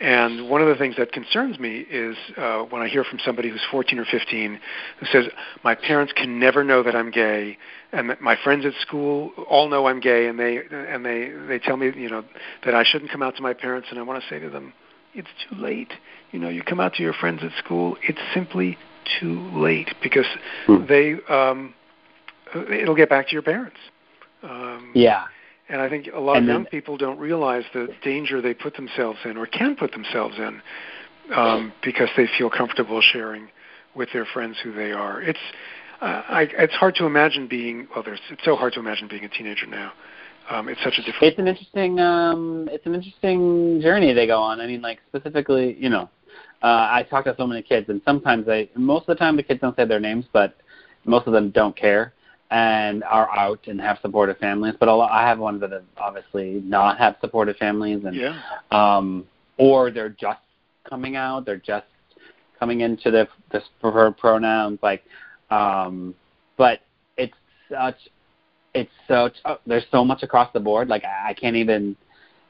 and 0.00 0.48
one 0.48 0.62
of 0.62 0.68
the 0.68 0.76
things 0.76 0.96
that 0.96 1.12
concerns 1.12 1.58
me 1.58 1.80
is 1.90 2.16
uh, 2.38 2.62
when 2.62 2.80
I 2.80 2.88
hear 2.88 3.04
from 3.04 3.18
somebody 3.22 3.50
who's 3.50 3.60
14 3.70 3.98
or 3.98 4.06
15 4.06 4.58
who 4.98 5.06
says, 5.06 5.26
"My 5.62 5.74
parents 5.74 6.14
can 6.14 6.38
never 6.38 6.64
know 6.64 6.82
that 6.82 6.96
I'm 6.96 7.10
gay, 7.10 7.58
and 7.92 8.08
that 8.08 8.22
my 8.22 8.34
friends 8.42 8.64
at 8.64 8.72
school 8.80 9.32
all 9.48 9.68
know 9.68 9.86
I'm 9.86 10.00
gay, 10.00 10.26
and 10.26 10.38
they 10.38 10.62
and 10.70 11.04
they 11.04 11.28
they 11.28 11.58
tell 11.58 11.76
me, 11.76 11.92
you 11.94 12.08
know, 12.08 12.24
that 12.64 12.74
I 12.74 12.82
shouldn't 12.82 13.10
come 13.10 13.22
out 13.22 13.36
to 13.36 13.42
my 13.42 13.52
parents." 13.52 13.88
And 13.90 13.98
I 13.98 14.02
want 14.02 14.22
to 14.22 14.28
say 14.30 14.38
to 14.38 14.48
them, 14.48 14.72
"It's 15.12 15.28
too 15.48 15.56
late. 15.56 15.92
You 16.32 16.38
know, 16.38 16.48
you 16.48 16.62
come 16.62 16.80
out 16.80 16.94
to 16.94 17.02
your 17.02 17.12
friends 17.12 17.42
at 17.44 17.52
school. 17.62 17.98
It's 18.02 18.20
simply 18.32 18.78
too 19.20 19.50
late 19.52 19.94
because 20.02 20.26
hmm. 20.64 20.86
they 20.86 21.16
um, 21.28 21.74
it'll 22.54 22.96
get 22.96 23.10
back 23.10 23.26
to 23.28 23.32
your 23.34 23.42
parents." 23.42 23.76
Um, 24.42 24.92
yeah 24.94 25.26
and 25.70 25.80
I 25.80 25.88
think 25.88 26.08
a 26.12 26.18
lot 26.18 26.36
and 26.36 26.44
of 26.44 26.46
then, 26.48 26.56
young 26.56 26.66
people 26.66 26.96
don't 26.96 27.18
realize 27.18 27.62
the 27.72 27.88
danger 28.02 28.42
they 28.42 28.54
put 28.54 28.74
themselves 28.74 29.18
in 29.24 29.36
or 29.36 29.46
can 29.46 29.76
put 29.76 29.92
themselves 29.92 30.36
in 30.36 30.60
um, 31.34 31.72
because 31.82 32.08
they 32.16 32.26
feel 32.36 32.50
comfortable 32.50 33.00
sharing 33.00 33.48
with 33.94 34.08
their 34.12 34.24
friends 34.24 34.56
who 34.62 34.72
they 34.72 34.90
are. 34.90 35.22
It's 35.22 35.38
uh, 36.00 36.22
I, 36.28 36.48
it's 36.58 36.74
hard 36.74 36.96
to 36.96 37.06
imagine 37.06 37.46
being 37.46 37.86
well. 37.94 38.02
There's 38.02 38.20
it's 38.30 38.44
so 38.44 38.56
hard 38.56 38.72
to 38.74 38.80
imagine 38.80 39.06
being 39.08 39.24
a 39.24 39.28
teenager 39.28 39.66
now. 39.66 39.92
Um, 40.48 40.68
it's 40.68 40.82
such 40.82 40.94
a 40.98 41.02
different. 41.02 41.22
It's 41.22 41.38
an 41.38 41.46
interesting 41.46 42.00
um, 42.00 42.68
it's 42.72 42.86
an 42.86 42.94
interesting 42.94 43.80
journey 43.80 44.12
they 44.12 44.26
go 44.26 44.40
on. 44.40 44.60
I 44.60 44.66
mean, 44.66 44.82
like 44.82 44.98
specifically, 45.08 45.76
you 45.78 45.88
know, 45.88 46.10
uh, 46.62 46.88
I 46.90 47.06
talk 47.08 47.26
to 47.26 47.34
so 47.38 47.46
many 47.46 47.62
kids, 47.62 47.88
and 47.90 48.00
sometimes 48.04 48.46
they 48.46 48.70
most 48.74 49.02
of 49.02 49.06
the 49.08 49.14
time 49.16 49.36
the 49.36 49.42
kids 49.44 49.60
don't 49.60 49.76
say 49.76 49.84
their 49.84 50.00
names, 50.00 50.24
but 50.32 50.56
most 51.04 51.28
of 51.28 51.32
them 51.32 51.50
don't 51.50 51.76
care 51.76 52.12
and 52.50 53.04
are 53.04 53.30
out 53.36 53.60
and 53.68 53.80
have 53.80 53.98
supportive 54.02 54.38
families. 54.38 54.74
But 54.78 54.88
a 54.88 54.94
lot, 54.94 55.10
I 55.12 55.26
have 55.26 55.38
ones 55.38 55.60
that 55.60 55.72
have 55.72 55.84
obviously 55.96 56.62
not 56.64 56.98
have 56.98 57.16
supportive 57.20 57.56
families, 57.56 58.04
and 58.04 58.16
yeah. 58.16 58.40
um, 58.70 59.26
or 59.56 59.90
they're 59.90 60.08
just 60.08 60.40
coming 60.88 61.16
out. 61.16 61.46
They're 61.46 61.56
just 61.56 61.86
coming 62.58 62.80
into 62.80 63.10
the 63.10 63.28
the 63.52 63.62
preferred 63.80 64.16
pronouns. 64.18 64.78
Like, 64.82 65.04
um, 65.50 66.14
but 66.56 66.80
it's 67.16 67.36
such 67.70 67.96
it's 68.74 68.90
such 69.06 69.34
uh, 69.44 69.56
there's 69.66 69.86
so 69.92 70.04
much 70.04 70.22
across 70.22 70.52
the 70.52 70.60
board. 70.60 70.88
Like 70.88 71.04
I, 71.04 71.30
I 71.30 71.34
can't 71.34 71.56
even 71.56 71.96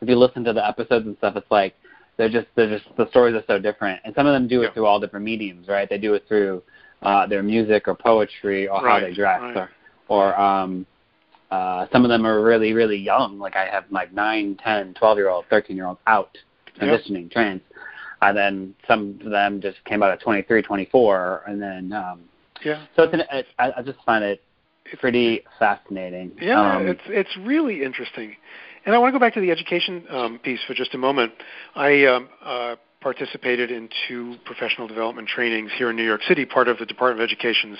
if 0.01 0.09
you 0.09 0.17
listen 0.17 0.45
to 0.45 0.53
the 0.53 0.67
episodes 0.67 1.07
and 1.07 1.17
stuff. 1.19 1.37
It's 1.37 1.51
like 1.51 1.75
they're 2.17 2.31
just 2.31 2.47
they're 2.55 2.79
just 2.79 2.89
the 2.97 3.09
stories 3.11 3.35
are 3.35 3.45
so 3.47 3.59
different, 3.59 4.01
and 4.05 4.15
some 4.15 4.27
of 4.27 4.33
them 4.33 4.49
do 4.49 4.63
it 4.63 4.67
yeah. 4.67 4.73
through 4.73 4.87
all 4.87 4.99
different 4.99 5.27
mediums, 5.27 5.69
right? 5.69 5.89
They 5.89 5.99
do 5.99 6.15
it 6.15 6.25
through 6.27 6.63
uh, 7.03 7.27
their 7.27 7.43
music 7.43 7.87
or 7.87 7.95
poetry 7.95 8.67
or 8.67 8.83
right, 8.83 9.03
how 9.03 9.07
they 9.07 9.15
dress 9.15 9.41
right. 9.41 9.57
or 9.57 9.71
or 10.11 10.38
um 10.38 10.85
uh 11.51 11.87
some 11.90 12.05
of 12.05 12.11
them 12.11 12.27
are 12.27 12.42
really 12.42 12.75
really 12.75 12.99
young 12.99 13.38
like 13.38 13.57
i 13.57 13.64
have 13.64 13.85
like 13.90 14.12
nine 14.12 14.59
ten 14.62 14.92
twelve 14.94 15.16
year 15.16 15.31
old 15.31 15.46
thirteen 15.49 15.77
year 15.77 15.87
olds 15.87 16.01
out 16.07 16.37
transitioning 16.79 17.23
yep. 17.23 17.31
trans 17.31 17.61
and 18.23 18.37
then 18.37 18.75
some 18.87 19.18
of 19.25 19.31
them 19.31 19.61
just 19.61 19.83
came 19.85 20.03
out 20.03 20.11
at 20.11 20.20
twenty 20.20 20.42
three 20.42 20.61
twenty 20.61 20.87
four 20.92 21.42
and 21.46 21.61
then 21.61 21.92
um 21.92 22.20
yeah 22.64 22.85
so 22.94 23.05
it's 23.05 23.14
an 23.14 23.23
it, 23.33 23.46
I, 23.59 23.73
I 23.79 23.83
just 23.83 23.99
find 24.05 24.23
it 24.23 24.42
pretty 24.99 25.42
fascinating. 25.59 26.33
Yeah, 26.40 26.77
um, 26.77 26.87
it's 26.87 27.01
it's 27.07 27.37
really 27.38 27.83
interesting. 27.83 28.37
And 28.87 28.94
I 28.94 28.99
want 28.99 29.12
to 29.12 29.18
go 29.18 29.20
back 29.20 29.35
to 29.35 29.40
the 29.40 29.51
education 29.51 30.05
um, 30.09 30.38
piece 30.38 30.61
for 30.66 30.75
just 30.75 30.94
a 30.94 30.99
moment. 30.99 31.33
I 31.75 32.05
um, 32.07 32.29
uh, 32.42 32.77
participated 33.01 33.70
in 33.70 33.88
two 34.09 34.37
professional 34.44 34.88
development 34.88 35.29
trainings 35.29 35.70
here 35.77 35.90
in 35.90 35.96
New 35.96 36.05
York 36.05 36.23
City, 36.27 36.46
part 36.46 36.66
of 36.66 36.79
the 36.79 36.87
Department 36.87 37.23
of 37.23 37.31
Education's 37.31 37.79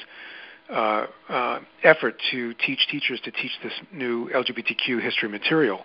uh, 0.71 1.07
uh, 1.29 1.61
effort 1.83 2.17
to 2.31 2.55
teach 2.55 2.87
teachers 2.91 3.21
to 3.25 3.31
teach 3.31 3.53
this 3.63 3.73
new 3.93 4.29
LGBTQ 4.31 5.03
history 5.03 5.29
material. 5.29 5.79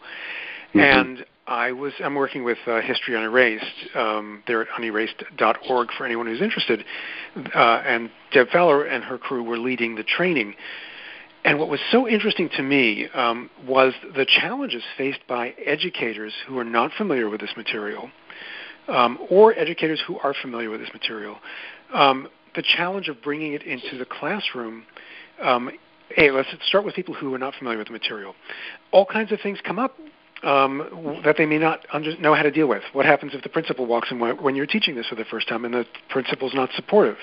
Mm-hmm. 0.74 0.80
And 0.80 1.26
I 1.48 1.72
was 1.72 1.94
I'm 2.04 2.16
working 2.16 2.44
with 2.44 2.58
uh, 2.66 2.82
History 2.82 3.16
Unerased. 3.16 3.96
Um, 3.96 4.44
they're 4.48 4.64
at 4.64 4.68
unerased.org 4.78 5.90
for 5.98 6.06
anyone 6.06 6.26
who's 6.26 6.42
interested. 6.42 6.84
Uh, 7.36 7.60
and 7.86 8.10
Deb 8.32 8.50
Fowler 8.50 8.84
and 8.86 9.04
her 9.04 9.18
crew 9.18 9.44
were 9.44 9.58
leading 9.58 9.96
the 9.96 10.04
training. 10.04 10.56
And 11.44 11.60
what 11.60 11.70
was 11.70 11.80
so 11.92 12.08
interesting 12.08 12.50
to 12.58 12.64
me 12.64 13.08
um, 13.14 13.52
was 13.68 13.94
the 14.16 14.26
challenges 14.26 14.82
faced 14.98 15.20
by 15.28 15.54
educators 15.64 16.34
who 16.48 16.58
are 16.58 16.64
not 16.64 16.92
familiar 16.98 17.30
with 17.30 17.40
this 17.40 17.52
material, 17.56 18.10
um, 18.88 19.20
or 19.30 19.54
educators 19.54 20.02
who 20.08 20.18
are 20.20 20.34
familiar 20.42 20.72
with 20.72 20.80
this 20.80 20.90
material. 20.92 21.38
Um, 21.94 22.28
the 22.56 22.64
challenge 22.64 23.08
of 23.08 23.22
bringing 23.22 23.54
it 23.54 23.64
into 23.64 23.98
the 23.98 24.06
classroom. 24.06 24.84
Um, 25.42 25.72
hey, 26.10 26.32
let's 26.32 26.50
start 26.68 26.86
with 26.86 26.96
people 26.96 27.14
who 27.14 27.34
are 27.34 27.40
not 27.40 27.54
familiar 27.56 27.78
with 27.78 27.88
the 27.88 27.94
material. 27.94 28.36
All 28.92 29.06
kinds 29.06 29.32
of 29.32 29.40
things 29.42 29.60
come 29.64 29.80
up 29.80 29.98
um, 30.44 31.22
that 31.24 31.36
they 31.38 31.46
may 31.46 31.58
not 31.58 31.86
under, 31.92 32.18
know 32.18 32.36
how 32.36 32.44
to 32.44 32.52
deal 32.52 32.68
with. 32.68 32.84
What 32.94 33.06
happens 33.06 33.34
if 33.34 33.42
the 33.42 33.50
principal 33.50 33.86
walks 33.86 34.12
in 34.12 34.20
when 34.20 34.56
you're 34.56 34.66
teaching 34.66 34.96
this 34.96 35.08
for 35.08 35.16
the 35.16 35.26
first 35.26 35.48
time 35.48 35.66
and 35.66 35.74
the 35.74 35.86
principal's 36.10 36.54
not 36.54 36.70
supportive? 36.76 37.18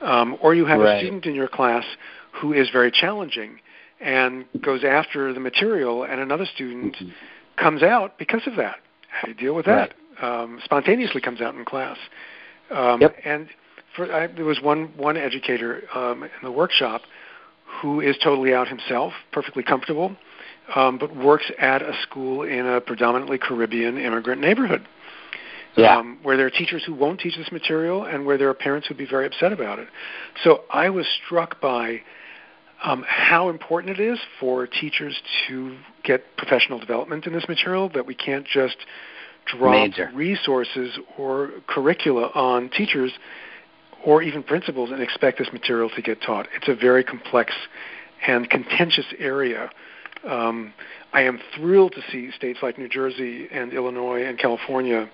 Um, 0.00 0.36
or 0.40 0.54
you 0.54 0.66
have 0.66 0.80
right. 0.80 0.96
a 0.96 1.00
student 1.00 1.26
in 1.26 1.34
your 1.34 1.48
class 1.48 1.84
who 2.40 2.52
is 2.52 2.70
very 2.70 2.90
challenging 2.90 3.60
and 4.00 4.46
goes 4.62 4.82
after 4.82 5.32
the 5.34 5.40
material, 5.40 6.04
and 6.04 6.20
another 6.20 6.46
student 6.46 6.94
mm-hmm. 6.94 7.10
comes 7.56 7.82
out 7.82 8.18
because 8.18 8.40
of 8.46 8.56
that. 8.56 8.76
How 9.08 9.26
do 9.26 9.32
you 9.32 9.36
deal 9.36 9.54
with 9.54 9.66
that? 9.66 9.94
Right. 10.20 10.42
Um, 10.42 10.60
spontaneously 10.64 11.20
comes 11.20 11.40
out 11.40 11.54
in 11.54 11.64
class. 11.64 11.98
Um, 12.70 13.00
yep. 13.00 13.16
And 13.24 13.48
for, 13.96 14.12
I, 14.12 14.26
there 14.28 14.44
was 14.44 14.60
one 14.62 14.92
one 14.96 15.16
educator 15.16 15.82
um, 15.94 16.22
in 16.22 16.30
the 16.42 16.52
workshop 16.52 17.02
who 17.80 18.00
is 18.00 18.16
totally 18.22 18.52
out 18.54 18.68
himself, 18.68 19.12
perfectly 19.32 19.62
comfortable, 19.62 20.16
um, 20.74 20.98
but 20.98 21.14
works 21.16 21.50
at 21.58 21.82
a 21.82 21.92
school 22.02 22.42
in 22.42 22.66
a 22.66 22.80
predominantly 22.80 23.38
Caribbean 23.38 23.98
immigrant 23.98 24.40
neighborhood. 24.40 24.86
Yeah. 25.76 25.98
Um, 25.98 26.18
where 26.24 26.36
there 26.36 26.46
are 26.46 26.50
teachers 26.50 26.82
who 26.84 26.94
won't 26.94 27.20
teach 27.20 27.36
this 27.36 27.52
material 27.52 28.04
and 28.04 28.26
where 28.26 28.36
there 28.36 28.48
are 28.48 28.54
parents 28.54 28.88
who'd 28.88 28.98
be 28.98 29.06
very 29.06 29.26
upset 29.26 29.52
about 29.52 29.78
it. 29.78 29.86
So 30.42 30.62
I 30.68 30.90
was 30.90 31.06
struck 31.24 31.60
by 31.60 32.00
um, 32.82 33.04
how 33.06 33.50
important 33.50 33.98
it 33.98 34.02
is 34.02 34.18
for 34.40 34.66
teachers 34.66 35.20
to 35.46 35.76
get 36.02 36.36
professional 36.36 36.80
development 36.80 37.26
in 37.26 37.32
this 37.32 37.46
material, 37.48 37.88
that 37.90 38.04
we 38.04 38.16
can't 38.16 38.46
just 38.46 38.78
drop 39.46 39.90
Major. 39.90 40.10
resources 40.12 40.98
or 41.16 41.50
curricula 41.68 42.30
on 42.34 42.68
teachers 42.70 43.12
or 44.04 44.22
even 44.22 44.42
principals 44.42 44.90
and 44.90 45.02
expect 45.02 45.38
this 45.38 45.48
material 45.52 45.90
to 45.90 46.02
get 46.02 46.22
taught. 46.22 46.48
It's 46.56 46.68
a 46.68 46.74
very 46.74 47.04
complex 47.04 47.52
and 48.26 48.48
contentious 48.48 49.06
area. 49.18 49.70
Um, 50.28 50.72
I 51.12 51.22
am 51.22 51.40
thrilled 51.56 51.92
to 51.92 52.02
see 52.10 52.30
states 52.32 52.60
like 52.62 52.78
New 52.78 52.88
Jersey 52.88 53.48
and 53.50 53.72
Illinois 53.72 54.24
and 54.24 54.38
California 54.38 55.10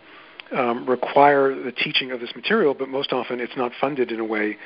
um, 0.52 0.88
require 0.88 1.54
the 1.54 1.72
teaching 1.72 2.12
of 2.12 2.20
this 2.20 2.34
material, 2.34 2.74
but 2.74 2.88
most 2.88 3.12
often 3.12 3.40
it's 3.40 3.56
not 3.56 3.72
funded 3.80 4.12
in 4.12 4.20
a 4.20 4.24
way 4.24 4.56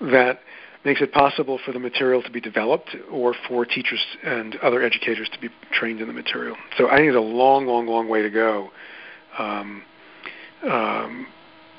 that 0.00 0.40
makes 0.84 1.00
it 1.00 1.12
possible 1.12 1.58
for 1.64 1.72
the 1.72 1.78
material 1.78 2.22
to 2.22 2.30
be 2.30 2.40
developed 2.40 2.94
or 3.10 3.34
for 3.48 3.64
teachers 3.64 4.00
and 4.24 4.56
other 4.56 4.82
educators 4.82 5.28
to 5.32 5.40
be 5.40 5.48
trained 5.72 6.00
in 6.00 6.06
the 6.06 6.12
material. 6.12 6.56
So 6.76 6.88
I 6.88 6.96
think 6.96 7.08
it's 7.08 7.16
a 7.16 7.20
long, 7.20 7.66
long, 7.66 7.86
long 7.86 8.08
way 8.08 8.22
to 8.22 8.30
go. 8.30 8.70
Um, 9.38 9.82
um, 10.68 11.26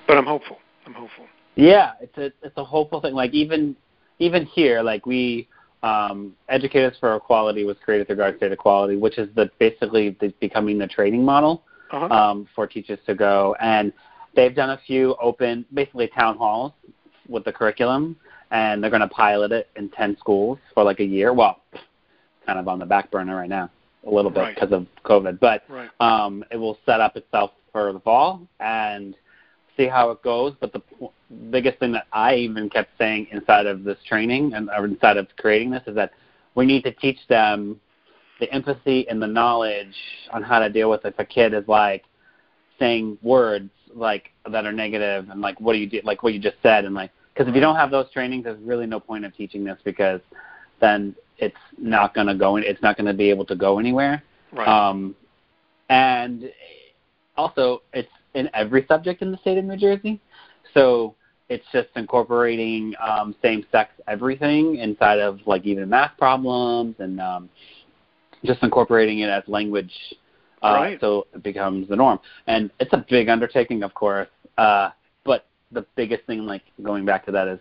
but 0.08 0.18
I'm 0.18 0.26
hopeful. 0.26 0.58
I'm 0.86 0.94
hopeful. 0.94 1.26
Yeah, 1.56 1.94
it's 2.02 2.18
a 2.18 2.26
it's 2.46 2.58
a 2.58 2.64
hopeful 2.64 3.02
thing. 3.02 3.14
Like 3.14 3.34
even 3.34 3.76
even 4.20 4.46
here, 4.46 4.82
like 4.82 5.06
we 5.06 5.48
um, 5.84 6.36
Educators 6.50 6.98
for 7.00 7.16
Equality 7.16 7.64
was 7.64 7.78
created 7.84 8.08
through 8.08 8.18
Garden 8.18 8.40
State 8.40 8.52
Equality, 8.52 8.98
which 8.98 9.18
is 9.18 9.30
the 9.36 9.50
basically 9.60 10.18
the, 10.20 10.34
becoming 10.40 10.78
the 10.78 10.88
training 10.88 11.24
model 11.24 11.64
uh-huh. 11.92 12.14
um, 12.14 12.48
for 12.56 12.68
teachers 12.68 13.00
to 13.06 13.16
go. 13.16 13.56
And 13.62 13.94
they've 14.36 14.54
done 14.54 14.72
a 14.72 14.80
few 14.86 15.16
open, 15.22 15.66
basically 15.74 16.08
town 16.08 16.38
halls 16.38 16.74
with 17.28 17.46
the 17.46 17.52
curriculum 17.52 18.18
and 18.52 18.82
they're 18.82 18.90
going 18.90 19.02
to 19.02 19.08
pilot 19.08 19.52
it 19.52 19.70
in 19.76 19.90
10 19.90 20.18
schools 20.20 20.58
for 20.74 20.84
like 20.84 21.00
a 21.00 21.06
year. 21.06 21.34
Well, 21.34 21.62
kind 22.46 22.60
of 22.60 22.68
on 22.68 22.80
the 22.80 22.86
back 22.86 23.12
burner 23.12 23.36
right 23.36 23.50
now, 23.50 23.70
a 24.06 24.10
little 24.10 24.32
bit 24.32 24.56
because 24.56 24.72
right. 24.72 24.82
of 24.82 24.88
COVID, 25.06 25.40
but 25.40 25.64
right. 25.70 25.90
um, 26.00 26.44
it 26.52 26.58
will 26.58 26.78
set 26.86 27.00
up 27.00 27.16
itself 27.16 27.52
for 27.72 27.94
the 27.94 28.00
fall 28.00 28.42
and 28.60 29.16
see 29.78 29.88
how 29.88 30.10
it 30.12 30.22
goes. 30.24 30.56
But 30.60 30.74
the 30.74 30.82
biggest 31.50 31.80
thing 31.80 31.92
that 31.92 32.08
I 32.12 32.36
even 32.36 32.70
kept 32.70 32.92
saying 32.98 33.28
inside 33.32 33.66
of 33.66 33.84
this 33.84 33.98
training 34.08 34.54
and 34.54 34.70
or 34.70 34.86
inside 34.86 35.18
of 35.18 35.28
creating 35.38 35.72
this 35.72 35.84
is 35.88 35.96
that 35.96 36.12
we 36.56 36.66
need 36.66 36.84
to 36.84 36.92
teach 36.92 37.20
them 37.28 37.80
the 38.40 38.52
empathy 38.54 39.08
and 39.10 39.22
the 39.22 39.28
knowledge 39.28 39.96
on 40.32 40.42
how 40.42 40.60
to 40.60 40.70
deal 40.70 40.90
with 40.90 41.06
if 41.06 41.18
a 41.20 41.26
kid 41.26 41.54
is 41.54 41.68
like 41.68 42.04
saying 42.80 43.18
words 43.22 43.70
like 43.94 44.32
that 44.52 44.66
are 44.66 44.72
negative 44.72 45.30
and 45.30 45.42
like 45.42 45.60
what 45.60 45.74
do 45.74 45.80
you 45.80 45.88
do 45.88 46.00
like 46.04 46.24
what 46.24 46.34
you 46.34 46.40
just 46.40 46.58
said 46.64 46.86
and 46.86 46.96
like 46.96 47.12
because 47.40 47.50
if 47.50 47.56
you 47.56 47.62
don't 47.62 47.78
have 47.78 47.90
those 47.90 48.12
trainings, 48.12 48.44
there's 48.44 48.60
really 48.60 48.86
no 48.86 49.00
point 49.00 49.24
of 49.24 49.34
teaching 49.34 49.64
this 49.64 49.78
because 49.86 50.20
then 50.82 51.16
it's 51.38 51.56
not 51.78 52.14
going 52.14 52.28
to 52.28 52.36
go. 52.36 52.58
In, 52.58 52.66
it's 52.66 52.82
not 52.82 52.98
going 52.98 53.08
to 53.08 53.14
be 53.14 53.30
able 53.30 53.46
to 53.46 53.56
go 53.56 53.80
anywhere. 53.80 54.22
Right. 54.52 54.68
Um, 54.68 55.16
and 55.88 56.52
also, 57.38 57.82
it's 57.94 58.10
in 58.34 58.50
every 58.54 58.86
subject 58.90 59.22
in 59.22 59.32
the 59.32 59.38
state 59.38 59.58
of 59.58 59.64
New 59.64 59.78
Jersey, 59.78 60.20
so 60.74 61.16
it's 61.50 61.66
just 61.74 61.90
incorporating 61.96 62.94
um, 63.02 63.36
same-sex 63.42 63.92
everything 64.08 64.78
inside 64.78 65.20
of 65.20 65.40
like 65.46 65.66
even 65.66 65.90
math 65.90 66.18
problems 66.18 66.96
and 67.00 67.20
um, 67.20 67.50
just 68.46 68.62
incorporating 68.64 69.20
it 69.20 69.30
as 69.30 69.44
language. 69.48 69.94
Uh, 70.62 70.74
right. 70.74 71.00
So 71.00 71.26
it 71.34 71.42
becomes 71.42 71.88
the 71.88 71.96
norm, 71.96 72.20
and 72.48 72.70
it's 72.80 72.92
a 72.94 73.06
big 73.10 73.30
undertaking, 73.30 73.82
of 73.82 73.94
course. 73.94 74.28
Uh, 74.58 74.90
but 75.24 75.46
the 75.72 75.86
biggest 75.96 76.26
thing, 76.26 76.46
like 76.46 76.64
going 76.84 77.06
back 77.06 77.26
to 77.28 77.32
that, 77.32 77.48
is 77.48 77.60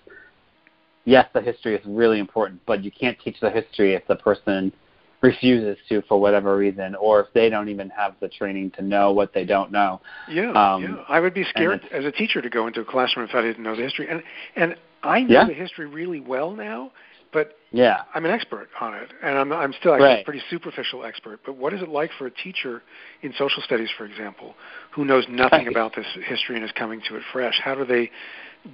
yes, 1.05 1.27
the 1.33 1.41
history 1.41 1.77
is 1.77 1.81
really 1.87 2.19
important, 2.19 2.61
but 2.67 2.83
you 2.83 2.91
can't 2.91 3.17
teach 3.21 3.39
the 3.41 3.51
history 3.51 3.95
if 3.95 4.07
the 4.09 4.17
person 4.17 4.73
refuses 5.21 5.77
to 5.89 6.03
for 6.03 6.21
whatever 6.21 6.57
reason, 6.57 6.95
or 6.95 7.21
if 7.21 7.27
they 7.35 7.49
don't 7.49 7.69
even 7.69 7.91
have 7.91 8.15
the 8.21 8.29
training 8.29 8.71
to 8.73 8.83
know 8.83 9.13
what 9.13 9.33
they 9.33 9.45
don't 9.45 9.73
know. 9.73 10.01
Yeah, 10.29 10.53
um, 10.53 10.83
yeah. 10.83 11.05
I 11.09 11.21
would 11.21 11.35
be 11.35 11.45
scared 11.45 11.81
as 11.93 12.05
a 12.05 12.13
teacher 12.13 12.41
to 12.41 12.51
go 12.51 12.67
into 12.67 12.81
a 12.81 12.85
classroom 12.85 13.29
if 13.29 13.35
I 13.35 13.43
didn't 13.43 13.63
know 13.63 13.77
the 13.77 13.83
history, 13.83 14.09
and 14.09 14.23
and 14.57 14.77
I 15.03 15.21
know 15.21 15.41
yeah. 15.41 15.47
the 15.47 15.55
history 15.55 15.87
really 15.87 16.21
well 16.21 16.53
now, 16.53 16.93
but 17.33 17.57
yeah, 17.71 18.03
I'm 18.15 18.25
an 18.25 18.31
expert 18.31 18.69
on 18.81 18.95
it, 18.95 19.13
and 19.23 19.37
I'm 19.37 19.53
I'm 19.53 19.73
still 19.79 19.93
actually 19.93 20.07
right. 20.07 20.23
a 20.23 20.25
pretty 20.25 20.43
superficial 20.49 21.05
expert. 21.05 21.41
But 21.45 21.57
what 21.57 21.75
is 21.75 21.83
it 21.83 21.89
like 21.89 22.11
for 22.17 22.27
a 22.27 22.31
teacher 22.31 22.83
in 23.23 23.33
social 23.37 23.63
studies, 23.63 23.91
for 23.97 24.07
example, 24.07 24.55
who 24.95 25.05
knows 25.05 25.27
nothing 25.29 25.67
right. 25.67 25.69
about 25.69 25.95
this 25.95 26.07
history 26.27 26.57
and 26.57 26.65
is 26.65 26.73
coming 26.73 27.03
to 27.09 27.17
it 27.17 27.23
fresh? 27.33 27.61
How 27.63 27.75
do 27.75 27.85
they 27.85 28.11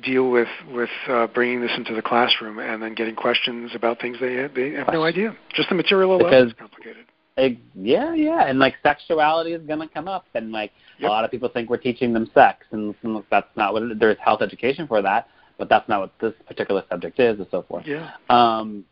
deal 0.02 0.30
with 0.30 0.48
with 0.72 0.90
uh, 1.08 1.26
bringing 1.28 1.60
this 1.60 1.70
into 1.76 1.94
the 1.94 2.02
classroom 2.02 2.58
and 2.58 2.82
then 2.82 2.94
getting 2.94 3.14
questions 3.14 3.72
about 3.74 4.00
things 4.00 4.18
they 4.20 4.46
they 4.54 4.72
have 4.72 4.88
no 4.92 5.04
idea? 5.04 5.36
Just 5.54 5.68
the 5.68 5.74
material 5.74 6.16
alone 6.16 6.30
because, 6.30 6.48
is 6.48 6.54
complicated. 6.58 7.06
It, 7.36 7.58
yeah, 7.74 8.14
yeah, 8.14 8.46
and 8.46 8.58
like 8.58 8.74
sexuality 8.82 9.52
is 9.54 9.66
going 9.66 9.80
to 9.80 9.88
come 9.88 10.06
up, 10.06 10.26
and 10.34 10.52
like 10.52 10.72
yep. 10.98 11.08
a 11.08 11.12
lot 11.12 11.24
of 11.24 11.30
people 11.30 11.48
think 11.48 11.68
we're 11.68 11.78
teaching 11.78 12.12
them 12.12 12.30
sex, 12.32 12.64
and, 12.70 12.94
and 13.02 13.24
that's 13.30 13.48
not 13.56 13.72
what 13.72 13.82
it, 13.82 13.98
there's 13.98 14.16
health 14.24 14.40
education 14.40 14.86
for 14.86 15.02
that 15.02 15.28
but 15.58 15.68
that's 15.68 15.88
not 15.88 16.00
what 16.00 16.12
this 16.20 16.32
particular 16.46 16.82
subject 16.90 17.18
is, 17.20 17.38
and 17.38 17.46
so 17.50 17.62
forth. 17.62 17.86
Yeah. 17.86 18.10
Um, 18.28 18.84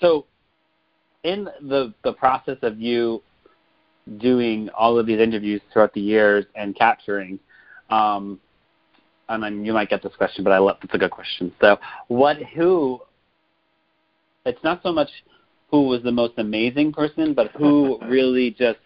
so, 0.00 0.26
in 1.22 1.48
the 1.60 1.92
the 2.04 2.12
process 2.12 2.58
of 2.62 2.80
you 2.80 3.22
doing 4.18 4.68
all 4.70 4.98
of 4.98 5.06
these 5.06 5.20
interviews 5.20 5.60
throughout 5.72 5.92
the 5.92 6.00
years 6.00 6.44
and 6.54 6.76
capturing, 6.76 7.38
um, 7.90 8.40
and 9.28 9.42
then 9.42 9.64
you 9.64 9.72
might 9.72 9.88
get 9.88 10.02
this 10.02 10.14
question, 10.16 10.44
but 10.44 10.52
I 10.52 10.58
love 10.58 10.76
it's 10.82 10.94
a 10.94 10.98
good 10.98 11.10
question. 11.10 11.52
So, 11.60 11.78
what 12.08 12.36
who? 12.36 13.00
It's 14.44 14.62
not 14.62 14.80
so 14.82 14.92
much 14.92 15.08
who 15.70 15.88
was 15.88 16.02
the 16.02 16.12
most 16.12 16.34
amazing 16.38 16.92
person, 16.92 17.34
but 17.34 17.50
who 17.52 17.98
really 18.08 18.50
just 18.50 18.78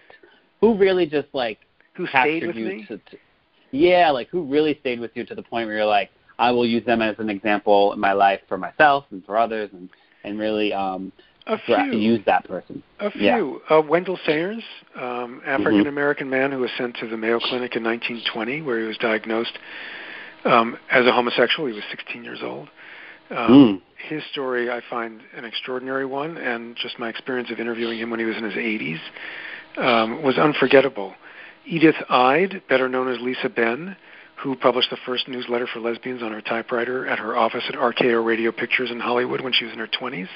who 0.60 0.76
really 0.76 1.06
just 1.06 1.28
like 1.32 1.58
who 1.94 2.06
stayed 2.06 2.46
with 2.46 2.56
you 2.56 2.66
me? 2.66 2.84
To, 2.88 2.96
to, 2.96 3.16
yeah, 3.72 4.10
like 4.10 4.28
who 4.28 4.42
really 4.44 4.78
stayed 4.80 5.00
with 5.00 5.10
you 5.14 5.24
to 5.26 5.34
the 5.34 5.42
point 5.42 5.66
where 5.66 5.76
you're 5.76 5.86
like, 5.86 6.10
I 6.38 6.50
will 6.50 6.66
use 6.66 6.84
them 6.86 7.02
as 7.02 7.16
an 7.18 7.28
example 7.28 7.92
in 7.92 8.00
my 8.00 8.12
life 8.12 8.40
for 8.48 8.56
myself 8.56 9.04
and 9.10 9.24
for 9.24 9.36
others, 9.36 9.70
and 9.72 9.88
and 10.24 10.38
really 10.38 10.72
um, 10.72 11.12
a 11.46 11.58
few. 11.58 11.98
use 11.98 12.20
that 12.26 12.46
person. 12.46 12.82
A 13.00 13.10
few. 13.10 13.60
Yeah. 13.70 13.76
Uh, 13.76 13.82
Wendell 13.82 14.18
Sayers, 14.26 14.62
um, 14.96 15.42
African 15.46 15.86
American 15.86 16.26
mm-hmm. 16.26 16.40
man 16.40 16.52
who 16.52 16.58
was 16.60 16.70
sent 16.78 16.96
to 16.96 17.08
the 17.08 17.16
Mayo 17.16 17.38
Clinic 17.38 17.76
in 17.76 17.84
1920, 17.84 18.62
where 18.62 18.80
he 18.80 18.86
was 18.86 18.96
diagnosed 18.98 19.58
um, 20.44 20.76
as 20.90 21.06
a 21.06 21.12
homosexual. 21.12 21.68
He 21.68 21.74
was 21.74 21.84
16 21.90 22.24
years 22.24 22.40
old. 22.42 22.68
Um, 23.30 23.36
mm. 23.36 23.82
His 24.08 24.22
story 24.32 24.70
I 24.70 24.80
find 24.88 25.20
an 25.36 25.44
extraordinary 25.44 26.04
one, 26.04 26.36
and 26.36 26.76
just 26.76 26.98
my 26.98 27.08
experience 27.08 27.50
of 27.50 27.60
interviewing 27.60 27.98
him 27.98 28.10
when 28.10 28.18
he 28.18 28.26
was 28.26 28.36
in 28.36 28.44
his 28.44 28.54
80s 28.54 29.00
um, 29.76 30.22
was 30.22 30.36
unforgettable. 30.38 31.14
Edythe 31.70 32.02
Eyde, 32.08 32.62
better 32.68 32.88
known 32.88 33.12
as 33.12 33.20
Lisa 33.20 33.48
Ben, 33.48 33.96
who 34.42 34.56
published 34.56 34.90
the 34.90 34.96
first 35.04 35.28
newsletter 35.28 35.68
for 35.72 35.80
lesbians 35.80 36.22
on 36.22 36.32
her 36.32 36.40
typewriter 36.40 37.06
at 37.06 37.18
her 37.18 37.36
office 37.36 37.64
at 37.68 37.74
RKO 37.74 38.24
Radio 38.24 38.50
Pictures 38.50 38.90
in 38.90 38.98
Hollywood 38.98 39.42
when 39.42 39.52
she 39.52 39.64
was 39.64 39.72
in 39.72 39.78
her 39.78 39.86
20s. 39.86 40.28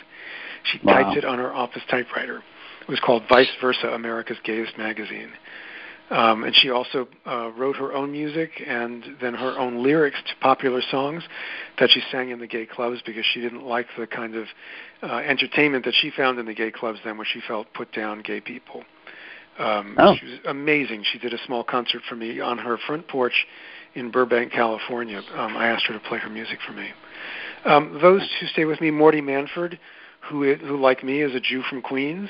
She 0.65 0.79
wow. 0.83 1.03
typed 1.03 1.17
it 1.17 1.25
on 1.25 1.39
her 1.39 1.53
office 1.53 1.83
typewriter. 1.91 2.43
It 2.83 2.89
was 2.89 3.01
called 3.01 3.23
Vice 3.29 3.51
Versa, 3.61 3.89
America's 3.89 4.37
Gayest 4.45 4.77
Magazine. 4.77 5.31
Um, 6.15 6.45
and 6.45 6.55
she 6.55 6.71
also 6.71 7.09
uh, 7.27 7.51
wrote 7.57 7.75
her 7.75 7.93
own 7.93 8.13
music 8.13 8.63
and 8.65 9.05
then 9.21 9.35
her 9.35 9.59
own 9.59 9.83
lyrics 9.83 10.19
to 10.29 10.37
popular 10.41 10.81
songs 10.89 11.25
that 11.81 11.91
she 11.91 12.03
sang 12.13 12.31
in 12.31 12.39
the 12.39 12.47
gay 12.47 12.67
clubs 12.67 13.01
because 13.05 13.25
she 13.33 13.41
didn't 13.41 13.65
like 13.65 13.89
the 13.99 14.07
kind 14.07 14.37
of 14.37 14.47
uh, 15.03 15.17
entertainment 15.17 15.85
that 15.85 15.95
she 16.01 16.13
found 16.17 16.39
in 16.39 16.47
the 16.47 16.55
gay 16.55 16.71
clubs 16.71 17.01
then, 17.05 17.17
where 17.17 17.27
she 17.27 17.41
felt 17.49 17.67
put 17.75 17.93
down 17.93 18.23
gay 18.23 18.41
people. 18.41 18.85
Um, 19.59 19.97
oh. 19.99 20.15
She 20.15 20.27
was 20.27 20.39
amazing. 20.47 21.05
She 21.13 21.19
did 21.19 21.35
a 21.35 21.39
small 21.47 21.65
concert 21.65 22.03
for 22.09 22.15
me 22.15 22.39
on 22.39 22.59
her 22.59 22.79
front 22.87 23.09
porch 23.09 23.47
in 23.97 24.13
Burbank, 24.13 24.53
California. 24.53 25.21
Um, 25.35 25.57
I 25.57 25.67
asked 25.67 25.87
her 25.87 25.95
to 25.95 26.01
play 26.09 26.21
her 26.21 26.31
music 26.31 26.61
for 26.65 26.75
me. 26.75 26.91
Um, 27.65 27.99
those 28.01 28.23
who 28.39 28.47
stay 28.47 28.67
with 28.67 28.81
me, 28.81 28.93
Morty 28.93 29.21
Manford, 29.21 29.79
who, 30.21 30.55
who 30.55 30.81
like 30.81 31.03
me 31.03 31.23
is 31.23 31.35
a 31.35 31.41
Jew 31.41 31.63
from 31.69 31.83
Queens, 31.83 32.29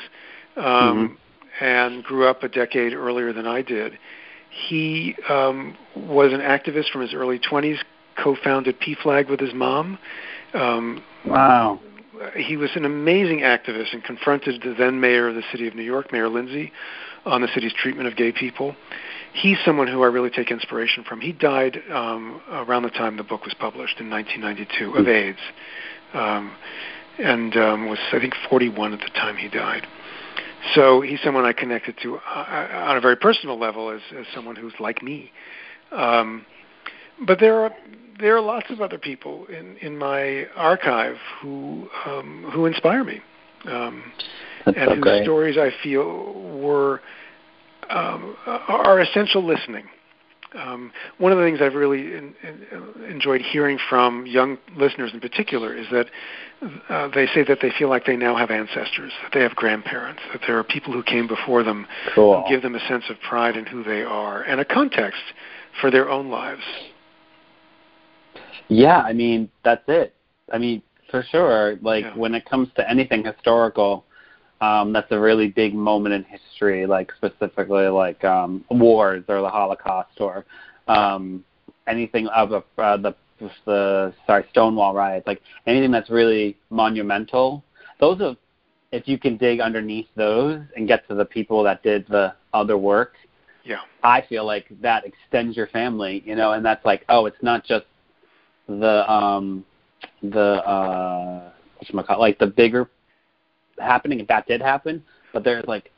um, 0.56 0.64
mm-hmm. 0.64 1.14
And 1.60 2.02
grew 2.02 2.26
up 2.26 2.42
a 2.42 2.48
decade 2.48 2.92
earlier 2.92 3.32
than 3.32 3.46
I 3.46 3.62
did. 3.62 3.98
He 4.50 5.16
um, 5.28 5.76
was 5.96 6.32
an 6.32 6.40
activist 6.40 6.90
from 6.90 7.00
his 7.00 7.14
early 7.14 7.38
20s, 7.38 7.78
co-founded 8.22 8.76
PFLAG 8.80 9.28
with 9.28 9.40
his 9.40 9.52
mom. 9.54 9.98
Um, 10.52 11.02
wow. 11.26 11.80
He 12.36 12.56
was 12.56 12.70
an 12.76 12.84
amazing 12.84 13.40
activist 13.40 13.92
and 13.92 14.02
confronted 14.04 14.62
the 14.62 14.74
then 14.78 15.00
mayor 15.00 15.28
of 15.28 15.34
the 15.34 15.42
city 15.50 15.66
of 15.66 15.74
New 15.74 15.82
York, 15.82 16.12
Mayor 16.12 16.28
Lindsay, 16.28 16.72
on 17.26 17.40
the 17.40 17.48
city's 17.52 17.72
treatment 17.72 18.06
of 18.06 18.16
gay 18.16 18.32
people. 18.32 18.76
He's 19.32 19.58
someone 19.64 19.88
who 19.88 20.04
I 20.04 20.06
really 20.06 20.30
take 20.30 20.52
inspiration 20.52 21.02
from. 21.02 21.20
He 21.20 21.32
died 21.32 21.82
um, 21.92 22.40
around 22.50 22.84
the 22.84 22.90
time 22.90 23.16
the 23.16 23.24
book 23.24 23.44
was 23.44 23.54
published 23.54 23.98
in 23.98 24.08
1992 24.08 24.94
of 24.94 25.04
hmm. 25.04 25.10
AIDS, 25.10 25.38
um, 26.14 26.56
and 27.18 27.56
um, 27.56 27.88
was 27.88 27.98
I 28.12 28.20
think 28.20 28.34
41 28.48 28.92
at 28.92 29.00
the 29.00 29.08
time 29.08 29.36
he 29.36 29.48
died. 29.48 29.86
So 30.74 31.00
he's 31.00 31.20
someone 31.22 31.44
I 31.44 31.52
connected 31.52 31.96
to 32.02 32.16
uh, 32.16 32.68
on 32.88 32.96
a 32.96 33.00
very 33.00 33.16
personal 33.16 33.58
level 33.58 33.90
as, 33.90 34.00
as 34.18 34.26
someone 34.34 34.56
who's 34.56 34.72
like 34.80 35.02
me. 35.02 35.30
Um, 35.92 36.46
but 37.26 37.38
there 37.38 37.60
are 37.60 37.70
there 38.18 38.36
are 38.36 38.40
lots 38.40 38.70
of 38.70 38.80
other 38.80 38.98
people 38.98 39.46
in, 39.46 39.76
in 39.78 39.98
my 39.98 40.46
archive 40.56 41.16
who 41.40 41.88
um, 42.06 42.50
who 42.52 42.66
inspire 42.66 43.04
me, 43.04 43.20
um, 43.66 44.12
and 44.66 44.76
so 44.76 44.94
whose 44.94 45.00
great. 45.00 45.22
stories 45.24 45.56
I 45.58 45.70
feel 45.82 46.32
were 46.60 47.00
um, 47.90 48.36
are 48.46 49.00
essential 49.00 49.44
listening. 49.44 49.84
Um, 50.54 50.92
one 51.18 51.32
of 51.32 51.38
the 51.38 51.44
things 51.44 51.58
I've 51.60 51.74
really 51.74 52.14
in, 52.14 52.34
in, 52.42 53.04
enjoyed 53.10 53.40
hearing 53.40 53.78
from 53.88 54.24
young 54.26 54.58
listeners 54.76 55.10
in 55.12 55.20
particular 55.20 55.74
is 55.74 55.86
that 55.90 56.06
uh, 56.88 57.08
they 57.08 57.26
say 57.26 57.44
that 57.44 57.58
they 57.60 57.70
feel 57.76 57.88
like 57.88 58.06
they 58.06 58.16
now 58.16 58.36
have 58.36 58.50
ancestors, 58.50 59.12
that 59.22 59.32
they 59.32 59.40
have 59.40 59.54
grandparents, 59.56 60.22
that 60.32 60.42
there 60.46 60.58
are 60.58 60.64
people 60.64 60.92
who 60.92 61.02
came 61.02 61.26
before 61.26 61.62
them 61.62 61.86
cool. 62.14 62.42
who 62.42 62.48
give 62.48 62.62
them 62.62 62.74
a 62.74 62.88
sense 62.88 63.04
of 63.10 63.16
pride 63.20 63.56
in 63.56 63.66
who 63.66 63.82
they 63.82 64.02
are 64.02 64.42
and 64.42 64.60
a 64.60 64.64
context 64.64 65.22
for 65.80 65.90
their 65.90 66.08
own 66.08 66.30
lives. 66.30 66.62
Yeah, 68.68 69.00
I 69.00 69.12
mean 69.12 69.50
that's 69.64 69.84
it. 69.88 70.14
I 70.52 70.58
mean 70.58 70.82
for 71.10 71.22
sure. 71.30 71.76
Like 71.82 72.04
yeah. 72.04 72.16
when 72.16 72.34
it 72.34 72.48
comes 72.48 72.68
to 72.76 72.88
anything 72.88 73.24
historical, 73.24 74.04
um, 74.64 74.92
that's 74.92 75.10
a 75.10 75.18
really 75.18 75.48
big 75.48 75.74
moment 75.74 76.14
in 76.14 76.24
history. 76.24 76.86
Like 76.86 77.12
specifically 77.16 77.86
like 77.88 78.22
um, 78.24 78.64
wars 78.70 79.24
or 79.28 79.40
the 79.40 79.48
Holocaust 79.48 80.20
or 80.20 80.44
um, 80.88 81.44
anything 81.86 82.26
of 82.28 82.52
a, 82.52 82.62
uh, 82.80 82.96
the 82.96 83.14
the 83.66 84.14
sorry 84.26 84.44
Stonewall 84.50 84.94
riots, 84.94 85.26
like 85.26 85.42
anything 85.66 85.90
that's 85.90 86.10
really 86.10 86.56
monumental. 86.70 87.62
Those 88.00 88.20
are 88.20 88.36
if 88.92 89.08
you 89.08 89.18
can 89.18 89.36
dig 89.36 89.60
underneath 89.60 90.06
those 90.14 90.60
and 90.76 90.86
get 90.86 91.06
to 91.08 91.14
the 91.14 91.24
people 91.24 91.62
that 91.64 91.82
did 91.82 92.06
the 92.08 92.34
other 92.52 92.78
work. 92.78 93.14
Yeah. 93.64 93.80
I 94.02 94.22
feel 94.28 94.46
like 94.46 94.66
that 94.82 95.04
extends 95.04 95.56
your 95.56 95.66
family, 95.68 96.22
you 96.24 96.36
know, 96.36 96.52
and 96.52 96.64
that's 96.64 96.84
like, 96.84 97.04
oh, 97.08 97.26
it's 97.26 97.42
not 97.42 97.64
just 97.64 97.86
the 98.68 99.10
um 99.10 99.64
the 100.22 100.64
uh 100.64 101.50
whatchamacallit, 101.82 102.18
like 102.18 102.38
the 102.38 102.46
bigger 102.46 102.88
happening 103.78 104.20
if 104.20 104.26
that 104.28 104.46
did 104.46 104.60
happen, 104.60 105.02
but 105.32 105.44
there's 105.44 105.64
like 105.66 105.90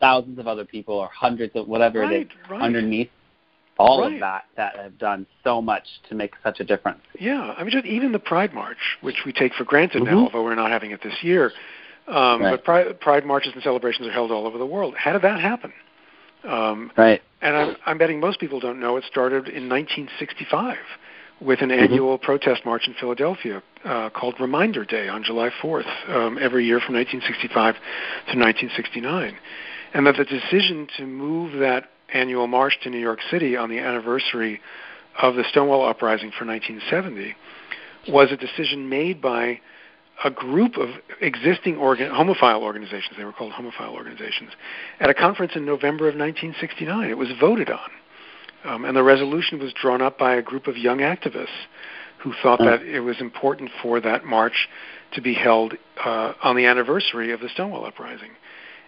thousands 0.00 0.38
of 0.38 0.46
other 0.46 0.64
people 0.64 0.94
or 0.94 1.08
hundreds 1.08 1.54
of 1.54 1.68
whatever 1.68 2.00
right, 2.00 2.12
it 2.12 2.26
is 2.26 2.50
right. 2.50 2.62
underneath 2.62 3.10
all 3.78 4.02
right. 4.02 4.14
of 4.14 4.20
that 4.20 4.44
that 4.56 4.76
have 4.76 4.98
done 4.98 5.26
so 5.44 5.62
much 5.62 5.84
to 6.08 6.14
make 6.14 6.32
such 6.42 6.60
a 6.60 6.64
difference. 6.64 7.00
Yeah, 7.18 7.54
I 7.56 7.62
mean, 7.62 7.70
just 7.70 7.86
even 7.86 8.12
the 8.12 8.18
Pride 8.18 8.52
March, 8.52 8.98
which 9.00 9.22
we 9.24 9.32
take 9.32 9.54
for 9.54 9.64
granted 9.64 10.02
mm-hmm. 10.02 10.14
now, 10.14 10.24
although 10.24 10.44
we're 10.44 10.54
not 10.54 10.70
having 10.70 10.90
it 10.90 11.00
this 11.02 11.16
year. 11.22 11.52
Um. 12.08 12.40
But 12.40 12.64
Pride, 12.64 13.00
Pride 13.00 13.24
marches 13.24 13.52
and 13.54 13.62
celebrations 13.62 14.08
are 14.08 14.12
held 14.12 14.30
all 14.30 14.46
over 14.46 14.58
the 14.58 14.66
world. 14.66 14.94
How 14.96 15.12
did 15.12 15.22
that 15.22 15.40
happen? 15.40 15.72
Um, 16.44 16.90
right. 16.96 17.22
And 17.40 17.56
I'm, 17.56 17.76
I'm 17.86 17.98
betting 17.98 18.20
most 18.20 18.40
people 18.40 18.60
don't 18.60 18.80
know 18.80 18.96
it 18.96 19.04
started 19.08 19.48
in 19.48 19.68
1965 19.68 20.76
with 21.44 21.60
an 21.60 21.70
mm-hmm. 21.70 21.84
annual 21.84 22.18
protest 22.18 22.64
march 22.64 22.86
in 22.86 22.94
Philadelphia 22.94 23.62
uh, 23.84 24.10
called 24.10 24.34
Reminder 24.40 24.84
Day 24.84 25.08
on 25.08 25.22
July 25.24 25.50
4th 25.62 26.08
um, 26.08 26.38
every 26.40 26.64
year 26.66 26.80
from 26.80 26.94
1965 26.94 27.74
to 27.74 28.38
1969. 28.38 29.36
And 29.94 30.06
that 30.06 30.16
the 30.16 30.24
decision 30.24 30.88
to 30.96 31.06
move 31.06 31.58
that 31.60 31.90
annual 32.12 32.46
march 32.46 32.78
to 32.82 32.90
New 32.90 32.98
York 32.98 33.20
City 33.30 33.56
on 33.56 33.68
the 33.68 33.78
anniversary 33.78 34.60
of 35.20 35.34
the 35.34 35.44
Stonewall 35.50 35.86
Uprising 35.86 36.30
for 36.38 36.46
1970 36.46 37.34
was 38.08 38.32
a 38.32 38.36
decision 38.36 38.88
made 38.88 39.20
by 39.20 39.60
a 40.24 40.30
group 40.30 40.76
of 40.76 40.90
existing 41.20 41.76
organ- 41.76 42.10
homophile 42.10 42.62
organizations, 42.62 43.16
they 43.16 43.24
were 43.24 43.32
called 43.32 43.52
homophile 43.52 43.92
organizations, 43.94 44.50
at 45.00 45.10
a 45.10 45.14
conference 45.14 45.52
in 45.56 45.64
November 45.64 46.08
of 46.08 46.14
1969. 46.14 47.10
It 47.10 47.18
was 47.18 47.28
voted 47.40 47.70
on. 47.70 47.90
Um, 48.64 48.84
and 48.84 48.96
the 48.96 49.02
resolution 49.02 49.58
was 49.58 49.72
drawn 49.72 50.00
up 50.00 50.18
by 50.18 50.34
a 50.34 50.42
group 50.42 50.66
of 50.66 50.76
young 50.76 50.98
activists 50.98 51.66
who 52.22 52.32
thought 52.42 52.60
mm. 52.60 52.66
that 52.66 52.82
it 52.82 53.00
was 53.00 53.20
important 53.20 53.70
for 53.82 54.00
that 54.00 54.24
march 54.24 54.68
to 55.14 55.20
be 55.20 55.34
held 55.34 55.74
uh, 56.04 56.32
on 56.42 56.56
the 56.56 56.66
anniversary 56.66 57.32
of 57.32 57.40
the 57.40 57.48
Stonewall 57.48 57.84
Uprising 57.84 58.30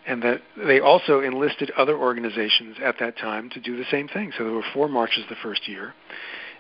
and 0.07 0.23
that 0.23 0.43
they 0.57 0.81
also 0.81 1.21
enlisted 1.21 1.71
other 1.77 1.97
organizations 1.97 2.77
at 2.83 2.97
that 3.01 3.17
time 3.17 3.49
to 3.51 3.61
do 3.61 3.77
the 3.77 3.85
same 3.91 4.09
thing. 4.09 4.33
So 4.37 4.45
there 4.45 4.53
were 4.53 4.65
four 4.73 4.89
marches 4.89 5.25
the 5.29 5.37
first 5.43 5.69
year, 5.69 5.95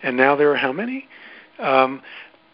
and 0.02 0.16
now 0.16 0.36
there 0.36 0.50
are 0.50 0.56
how 0.56 0.72
many? 0.72 1.08
Um, 1.58 2.02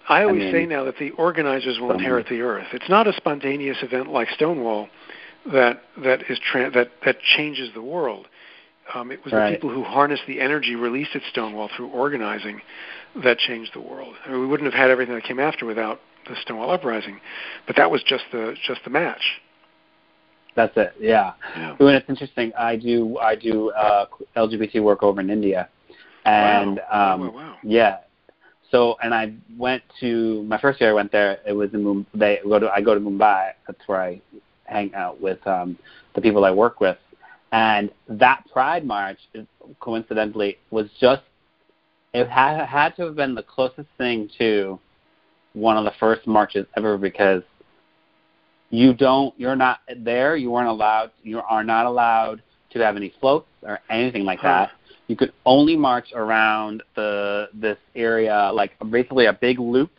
I 0.08 0.22
always 0.22 0.42
I 0.42 0.44
mean, 0.44 0.52
say 0.52 0.66
now 0.66 0.84
that 0.84 0.98
the 0.98 1.10
organizers 1.12 1.78
will 1.78 1.92
inherit 1.92 2.28
the 2.28 2.40
earth. 2.40 2.66
It's 2.72 2.88
not 2.88 3.06
a 3.06 3.12
spontaneous 3.12 3.78
event 3.82 4.10
like 4.10 4.28
Stonewall 4.30 4.88
that 5.52 5.82
that 6.02 6.28
is 6.28 6.38
tra- 6.38 6.70
that 6.70 6.90
that 7.04 7.20
changes 7.20 7.70
the 7.74 7.82
world. 7.82 8.26
Um, 8.94 9.10
it 9.10 9.22
was 9.24 9.32
right. 9.32 9.50
the 9.50 9.56
people 9.56 9.70
who 9.70 9.84
harnessed 9.84 10.22
the 10.26 10.40
energy 10.40 10.74
released 10.74 11.10
at 11.14 11.22
Stonewall 11.30 11.70
through 11.76 11.88
organizing 11.88 12.60
that 13.22 13.38
changed 13.38 13.72
the 13.74 13.80
world. 13.80 14.14
I 14.24 14.30
mean, 14.30 14.40
we 14.40 14.46
wouldn't 14.46 14.72
have 14.72 14.78
had 14.78 14.90
everything 14.90 15.14
that 15.14 15.24
came 15.24 15.40
after 15.40 15.66
without 15.66 16.00
the 16.28 16.36
Stonewall 16.42 16.70
uprising, 16.70 17.20
but 17.66 17.76
that 17.76 17.90
was 17.90 18.02
just 18.02 18.24
the 18.32 18.54
just 18.66 18.82
the 18.84 18.90
match. 18.90 19.22
That's 20.56 20.76
it. 20.76 20.94
Yeah. 20.98 21.32
yeah. 21.56 21.76
And 21.78 21.88
it's 21.90 22.08
interesting. 22.08 22.52
I 22.58 22.76
do 22.76 23.18
I 23.18 23.36
do 23.36 23.70
uh, 23.70 24.06
LGBT 24.36 24.82
work 24.82 25.02
over 25.02 25.20
in 25.20 25.30
India, 25.30 25.68
and 26.24 26.80
wow. 26.90 27.14
um, 27.14 27.20
wow, 27.20 27.30
wow. 27.30 27.56
yeah. 27.62 27.98
So 28.70 28.96
and 29.02 29.14
I 29.14 29.34
went 29.56 29.82
to 30.00 30.42
my 30.44 30.58
first 30.60 30.80
year. 30.80 30.90
I 30.90 30.92
went 30.92 31.12
there. 31.12 31.38
It 31.46 31.52
was 31.52 31.72
in 31.74 31.84
Mumbai. 31.84 32.42
Go 32.42 32.58
to 32.58 32.70
I 32.70 32.80
go 32.80 32.94
to 32.94 33.00
Mumbai. 33.00 33.52
That's 33.66 33.80
where 33.86 34.00
I 34.00 34.20
hang 34.64 34.94
out 34.94 35.20
with 35.20 35.44
um, 35.46 35.76
the 36.14 36.20
people 36.20 36.44
I 36.44 36.50
work 36.50 36.80
with, 36.80 36.96
and 37.52 37.90
that 38.08 38.44
Pride 38.52 38.84
March, 38.84 39.18
coincidentally, 39.80 40.58
was 40.70 40.88
just 41.00 41.22
it 42.12 42.28
had 42.28 42.64
had 42.66 42.96
to 42.96 43.02
have 43.02 43.16
been 43.16 43.34
the 43.34 43.42
closest 43.42 43.88
thing 43.98 44.28
to 44.38 44.78
one 45.52 45.76
of 45.76 45.84
the 45.84 45.92
first 45.98 46.26
marches 46.26 46.66
ever 46.76 46.96
because 46.98 47.42
you 48.70 48.94
don't 48.94 49.34
you're 49.38 49.56
not 49.56 49.80
there 49.98 50.36
you 50.36 50.50
weren't 50.50 50.68
allowed 50.68 51.10
you 51.22 51.40
are 51.40 51.64
not 51.64 51.86
allowed 51.86 52.40
to 52.70 52.78
have 52.78 52.96
any 52.96 53.12
floats 53.20 53.48
or 53.62 53.80
anything 53.90 54.24
like 54.24 54.40
that. 54.42 54.70
You 55.08 55.16
could 55.16 55.32
only 55.44 55.76
march 55.76 56.12
around 56.14 56.82
the 56.94 57.48
this 57.52 57.78
area 57.96 58.50
like 58.54 58.72
basically 58.90 59.26
a 59.26 59.32
big 59.32 59.58
loop 59.58 59.90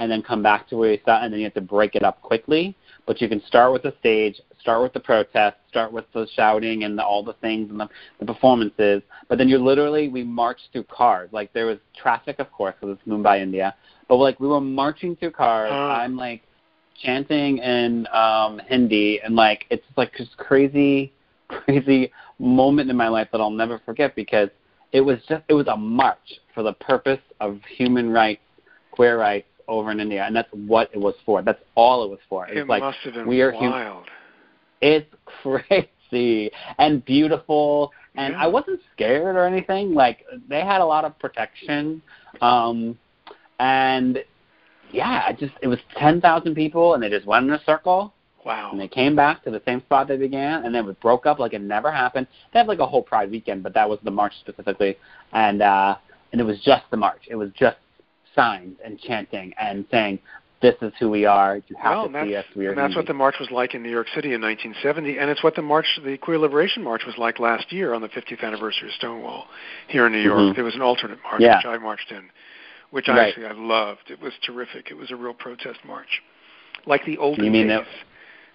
and 0.00 0.10
then 0.10 0.22
come 0.22 0.42
back 0.42 0.68
to 0.68 0.76
where 0.76 0.92
you 0.92 0.98
started 1.02 1.26
and 1.26 1.32
then 1.32 1.40
you 1.40 1.46
have 1.46 1.54
to 1.54 1.60
break 1.60 1.94
it 1.94 2.02
up 2.02 2.20
quickly. 2.20 2.76
But 3.06 3.20
you 3.20 3.28
can 3.28 3.42
start 3.46 3.72
with 3.72 3.82
the 3.82 3.94
stage 4.00 4.40
start 4.60 4.82
with 4.82 4.92
the 4.92 5.00
protests, 5.00 5.56
start 5.68 5.92
with 5.92 6.04
the 6.12 6.26
shouting 6.34 6.84
and 6.84 6.98
the, 6.98 7.04
all 7.04 7.22
the 7.22 7.34
things 7.34 7.70
and 7.70 7.78
the, 7.78 7.88
the 8.20 8.26
performances. 8.26 9.02
But 9.28 9.38
then 9.38 9.48
you're 9.48 9.60
literally 9.60 10.08
we 10.08 10.24
marched 10.24 10.68
through 10.72 10.84
cars. 10.84 11.28
Like 11.32 11.52
there 11.52 11.66
was 11.66 11.78
traffic, 12.00 12.38
of 12.38 12.50
course, 12.52 12.74
because 12.80 12.96
it's 12.98 13.08
Mumbai, 13.08 13.40
India. 13.40 13.74
But 14.08 14.16
like 14.16 14.40
we 14.40 14.48
were 14.48 14.60
marching 14.60 15.16
through 15.16 15.32
cars. 15.32 15.70
Oh. 15.72 15.88
I'm 15.88 16.16
like 16.16 16.42
chanting 17.02 17.58
in 17.58 18.06
um 18.12 18.60
Hindi, 18.66 19.20
and 19.22 19.36
like 19.36 19.66
it's 19.70 19.84
like 19.96 20.12
this 20.16 20.28
crazy, 20.36 21.12
crazy 21.48 22.12
moment 22.38 22.90
in 22.90 22.96
my 22.96 23.08
life 23.08 23.28
that 23.32 23.40
I'll 23.40 23.50
never 23.50 23.80
forget 23.84 24.14
because 24.14 24.48
it 24.92 25.00
was 25.00 25.18
just 25.28 25.44
it 25.48 25.54
was 25.54 25.66
a 25.68 25.76
march 25.76 26.40
for 26.54 26.62
the 26.62 26.72
purpose 26.74 27.20
of 27.40 27.60
human 27.76 28.10
rights, 28.10 28.42
queer 28.90 29.18
rights 29.18 29.48
over 29.68 29.90
in 29.90 30.00
India, 30.00 30.24
and 30.24 30.34
that's 30.34 30.48
what 30.52 30.90
it 30.92 30.98
was 30.98 31.14
for. 31.24 31.42
That's 31.42 31.60
all 31.74 32.04
it 32.04 32.10
was 32.10 32.20
for. 32.28 32.46
It, 32.48 32.66
like 32.66 32.82
must 32.82 32.98
have 33.04 33.14
been 33.14 33.26
we 33.26 33.40
are 33.42 33.52
hum- 33.52 33.70
wild. 33.70 34.06
It's 34.80 35.12
crazy 35.42 36.50
and 36.78 37.04
beautiful 37.04 37.92
and 38.16 38.32
Yeah. 38.32 38.44
I 38.44 38.46
wasn't 38.46 38.80
scared 38.94 39.36
or 39.36 39.44
anything. 39.46 39.94
Like 39.94 40.24
they 40.48 40.60
had 40.60 40.80
a 40.80 40.84
lot 40.84 41.04
of 41.04 41.18
protection. 41.18 42.02
Um 42.40 42.98
and 43.58 44.18
yeah, 44.92 45.24
I 45.26 45.32
just 45.32 45.52
it 45.62 45.68
was 45.68 45.78
ten 45.96 46.20
thousand 46.20 46.54
people 46.54 46.94
and 46.94 47.02
they 47.02 47.10
just 47.10 47.26
went 47.26 47.46
in 47.46 47.52
a 47.52 47.62
circle 47.64 48.12
Wow. 48.44 48.70
and 48.70 48.80
they 48.80 48.86
came 48.86 49.16
back 49.16 49.42
to 49.42 49.50
the 49.50 49.60
same 49.66 49.80
spot 49.80 50.06
they 50.06 50.16
began 50.16 50.64
and 50.64 50.72
then 50.74 50.88
it 50.88 51.00
broke 51.00 51.26
up 51.26 51.38
like 51.40 51.52
it 51.52 51.60
never 51.60 51.90
happened. 51.90 52.28
They 52.52 52.60
had 52.60 52.68
like 52.68 52.78
a 52.78 52.86
whole 52.86 53.02
pride 53.02 53.30
weekend, 53.30 53.62
but 53.64 53.74
that 53.74 53.88
was 53.88 53.98
the 54.04 54.10
march 54.10 54.34
specifically 54.40 54.96
and 55.32 55.62
uh 55.62 55.96
and 56.32 56.40
it 56.40 56.44
was 56.44 56.60
just 56.60 56.84
the 56.90 56.96
march. 56.96 57.22
It 57.28 57.34
was 57.36 57.50
just 57.58 57.76
signs 58.34 58.76
and 58.84 59.00
chanting 59.00 59.52
and 59.58 59.84
saying 59.90 60.18
this 60.62 60.74
is 60.80 60.92
who 60.98 61.10
we 61.10 61.24
are. 61.26 61.56
You 61.68 61.76
have 61.78 61.92
well, 61.92 62.08
to 62.08 62.24
see 62.28 62.34
us. 62.36 62.44
that's, 62.46 62.56
We 62.56 62.66
are 62.66 62.70
and 62.70 62.78
that's 62.78 62.96
what 62.96 63.06
the 63.06 63.14
march 63.14 63.34
was 63.38 63.50
like 63.50 63.74
in 63.74 63.82
New 63.82 63.90
York 63.90 64.06
City 64.14 64.32
in 64.32 64.40
1970, 64.40 65.18
and 65.18 65.30
it's 65.30 65.42
what 65.42 65.54
the 65.54 65.62
march, 65.62 65.86
the 66.04 66.16
Queer 66.16 66.38
Liberation 66.38 66.82
March, 66.82 67.02
was 67.06 67.16
like 67.18 67.38
last 67.38 67.72
year 67.72 67.92
on 67.94 68.00
the 68.00 68.08
50th 68.08 68.42
anniversary 68.42 68.88
of 68.88 68.94
Stonewall 68.94 69.46
here 69.88 70.06
in 70.06 70.12
New 70.12 70.20
York. 70.20 70.38
Mhm. 70.38 70.54
There 70.54 70.64
was 70.64 70.74
an 70.74 70.82
alternate 70.82 71.18
march 71.22 71.40
Yeah. 71.40 71.56
which 71.58 71.66
I 71.66 71.78
marched 71.78 72.10
in, 72.10 72.30
which 72.90 73.08
I 73.08 73.16
Right. 73.16 73.28
actually 73.28 73.46
I 73.46 73.52
loved. 73.52 74.10
It 74.10 74.20
was 74.20 74.32
terrific. 74.42 74.90
It 74.90 74.96
was 74.96 75.10
a 75.10 75.16
real 75.16 75.34
protest 75.34 75.84
march, 75.84 76.22
like 76.86 77.04
the 77.04 77.18
olden 77.18 77.44
You 77.44 77.50
mean 77.50 77.68
days. 77.68 77.80
it- 77.80 77.86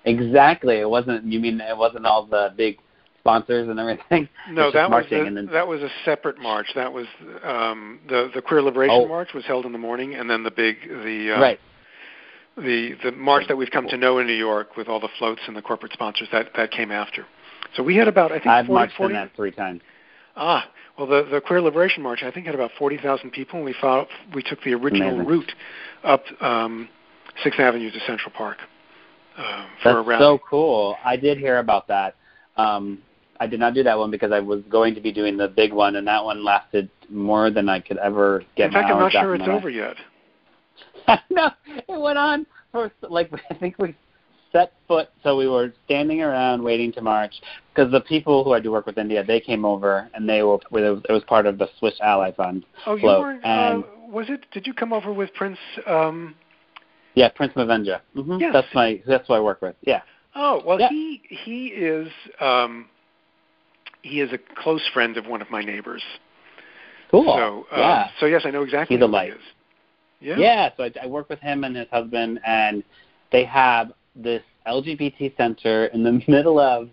Exactly. 0.04 0.78
It 0.78 0.90
wasn't. 0.90 1.26
You 1.26 1.40
mean 1.40 1.62
it 1.62 1.78
wasn't 1.78 2.08
all 2.08 2.24
the 2.26 2.52
big 2.58 2.80
sponsors 3.20 3.70
and 3.70 3.80
everything? 3.80 4.28
No, 4.50 4.72
just 4.72 4.74
that 4.74 4.90
was 4.90 5.06
a, 5.12 5.24
then- 5.24 5.46
that 5.52 5.68
was 5.68 5.84
a 5.84 5.90
separate 6.04 6.40
march. 6.40 6.74
That 6.74 6.92
was 6.92 7.06
um, 7.44 8.00
the 8.10 8.32
the 8.34 8.42
Queer 8.42 8.64
Liberation 8.64 8.96
Oh. 9.00 9.08
March 9.08 9.36
was 9.36 9.46
held 9.46 9.68
in 9.68 9.72
the 9.72 9.78
morning, 9.78 10.16
and 10.16 10.28
then 10.28 10.42
the 10.42 10.50
big 10.50 10.78
the 11.04 11.34
uh, 11.34 11.40
right. 11.40 11.60
The 12.58 12.96
the 13.04 13.12
march 13.12 13.48
that 13.48 13.56
we've 13.56 13.72
come 13.72 13.88
to 13.88 13.98
know 13.98 14.20
in 14.20 14.28
New 14.28 14.34
York 14.34 14.76
with 14.78 14.88
all 14.88 15.00
the 15.00 15.10
floats 15.18 15.42
and 15.48 15.56
the 15.56 15.62
corporate 15.62 15.94
sponsors 15.94 16.28
that 16.32 16.50
that 16.56 16.72
came 16.72 16.92
after. 16.92 17.26
So 17.76 17.84
we 17.84 17.96
had 17.96 18.08
about 18.08 18.32
I 18.32 18.36
think 18.36 18.48
I've 18.48 18.66
40, 18.66 18.74
marched 18.74 18.98
40 18.98 19.14
in 19.14 19.20
that 19.22 19.36
three 19.36 19.52
times. 19.52 19.82
Ah, 20.36 20.70
well, 20.98 21.08
the 21.08 21.28
the 21.32 21.42
Queer 21.42 21.62
Liberation 21.62 22.04
March 22.04 22.24
I 22.24 22.32
think 22.32 22.46
had 22.46 22.56
about 22.56 22.72
forty 22.78 22.98
thousand 22.98 23.32
people, 23.32 23.58
and 23.58 23.66
we 23.66 23.74
fought, 23.80 24.08
we 24.34 24.44
took 24.44 24.62
the 24.64 24.74
original 24.74 25.16
Amazing. 25.16 25.28
route 25.28 25.52
up 26.04 26.24
um, 26.42 26.90
Sixth 27.44 27.60
Avenue 27.60 27.92
to 27.92 28.00
Central 28.06 28.32
Park 28.36 28.58
uh, 29.38 29.66
for 29.82 30.00
a 30.00 30.04
That's 30.04 30.22
so 30.22 30.40
cool. 30.50 30.96
I 31.04 31.16
did 31.16 31.38
hear 31.38 31.60
about 31.60 31.88
that. 31.88 32.16
Um, 32.58 33.00
I 33.40 33.48
did 33.48 33.60
not 33.60 33.74
do 33.74 33.84
that 33.84 33.98
one 33.98 34.12
because 34.12 34.32
I 34.32 34.40
was 34.40 34.62
going 34.70 34.94
to 34.96 35.02
be 35.02 35.12
doing 35.12 35.38
the 35.38 35.48
big 35.48 35.74
one, 35.74 35.96
and 35.96 36.08
that 36.08 36.24
one 36.24 36.44
lasted 36.44 36.90
more 37.10 37.50
than 37.50 37.70
I 37.70 37.80
could 37.80 37.98
ever 37.98 38.44
get. 38.56 38.68
In 38.68 38.72
fact, 38.74 38.92
I'm 38.92 39.00
not 39.00 39.12
sure 39.12 39.34
it's 39.34 39.48
over 39.48 39.70
yet. 39.70 39.96
no, 41.30 41.50
it 41.66 41.84
went 42.00 42.18
on 42.18 42.46
for 42.72 42.92
like 43.10 43.32
I 43.50 43.54
think 43.56 43.78
we 43.80 43.96
set 44.52 44.74
foot, 44.88 45.10
so 45.24 45.38
we 45.38 45.48
were 45.48 45.74
standing 45.86 46.22
around 46.22 46.62
waiting 46.62 46.92
to 46.94 47.02
march 47.02 47.34
because 47.74 47.92
the 47.92 48.02
people 48.02 48.44
who 48.44 48.52
I 48.54 48.60
do 48.60 48.72
work 48.72 48.86
with 48.86 48.98
India, 48.98 49.24
they 49.24 49.40
came 49.40 49.64
over 49.66 50.10
and 50.14 50.28
they 50.28 50.44
were 50.44 50.56
it 50.74 51.12
was 51.12 51.24
part 51.28 51.46
of 51.46 51.58
the 51.58 51.68
Swiss 51.80 51.94
Ally 52.02 52.32
Fund. 52.32 52.66
Oh, 52.86 52.96
you 52.96 53.10
and- 53.10 53.84
uh, 53.84 53.88
was 54.10 54.26
it? 54.30 54.46
Did 54.52 54.68
you 54.68 54.74
come 54.74 54.92
over 54.92 55.14
with 55.14 55.34
Prince? 55.34 55.58
Um, 55.88 56.36
Yeah, 57.16 57.30
Prince 57.30 57.54
Manvendra. 57.54 58.02
hmm 58.14 58.40
Yes. 58.40 58.52
That's 58.54 58.68
my 58.76 59.02
that's 59.08 59.28
who 59.28 59.34
I 59.36 59.40
work 59.40 59.62
with. 59.62 59.76
Yeah. 59.84 60.02
oh, 60.36 60.62
well, 60.66 60.80
Yeah. 60.80 60.90
he 60.90 61.22
he 61.30 61.68
is 61.68 62.10
um, 62.42 62.88
he 64.02 64.20
is 64.20 64.34
a 64.34 64.38
close 64.62 64.86
friend 64.94 65.16
of 65.18 65.28
one 65.28 65.42
of 65.42 65.50
my 65.50 65.62
neighbors. 65.62 66.04
Cool. 67.10 67.24
So 67.24 67.66
uh, 67.76 67.80
yeah. 67.80 68.08
so 68.20 68.26
yes, 68.26 68.42
I 68.46 68.52
know 68.52 68.64
exactly 68.64 68.98
He's 68.98 69.04
a 69.04 69.08
who 69.08 69.14
light. 69.14 69.30
he 69.32 69.36
is. 69.38 69.44
Yeah. 70.22 70.38
Yeah. 70.38 70.70
So 70.78 70.84
I, 70.84 70.92
I 71.04 71.08
work 71.08 71.30
with 71.30 71.40
him 71.40 71.64
and 71.64 71.76
his 71.76 71.88
husband, 71.92 72.40
and 72.46 72.84
they 73.32 73.44
have 73.46 73.92
this 74.16 74.44
LGBT 74.68 75.36
center 75.38 75.86
in 75.88 76.04
the 76.04 76.22
middle 76.28 76.60
of 76.60 76.90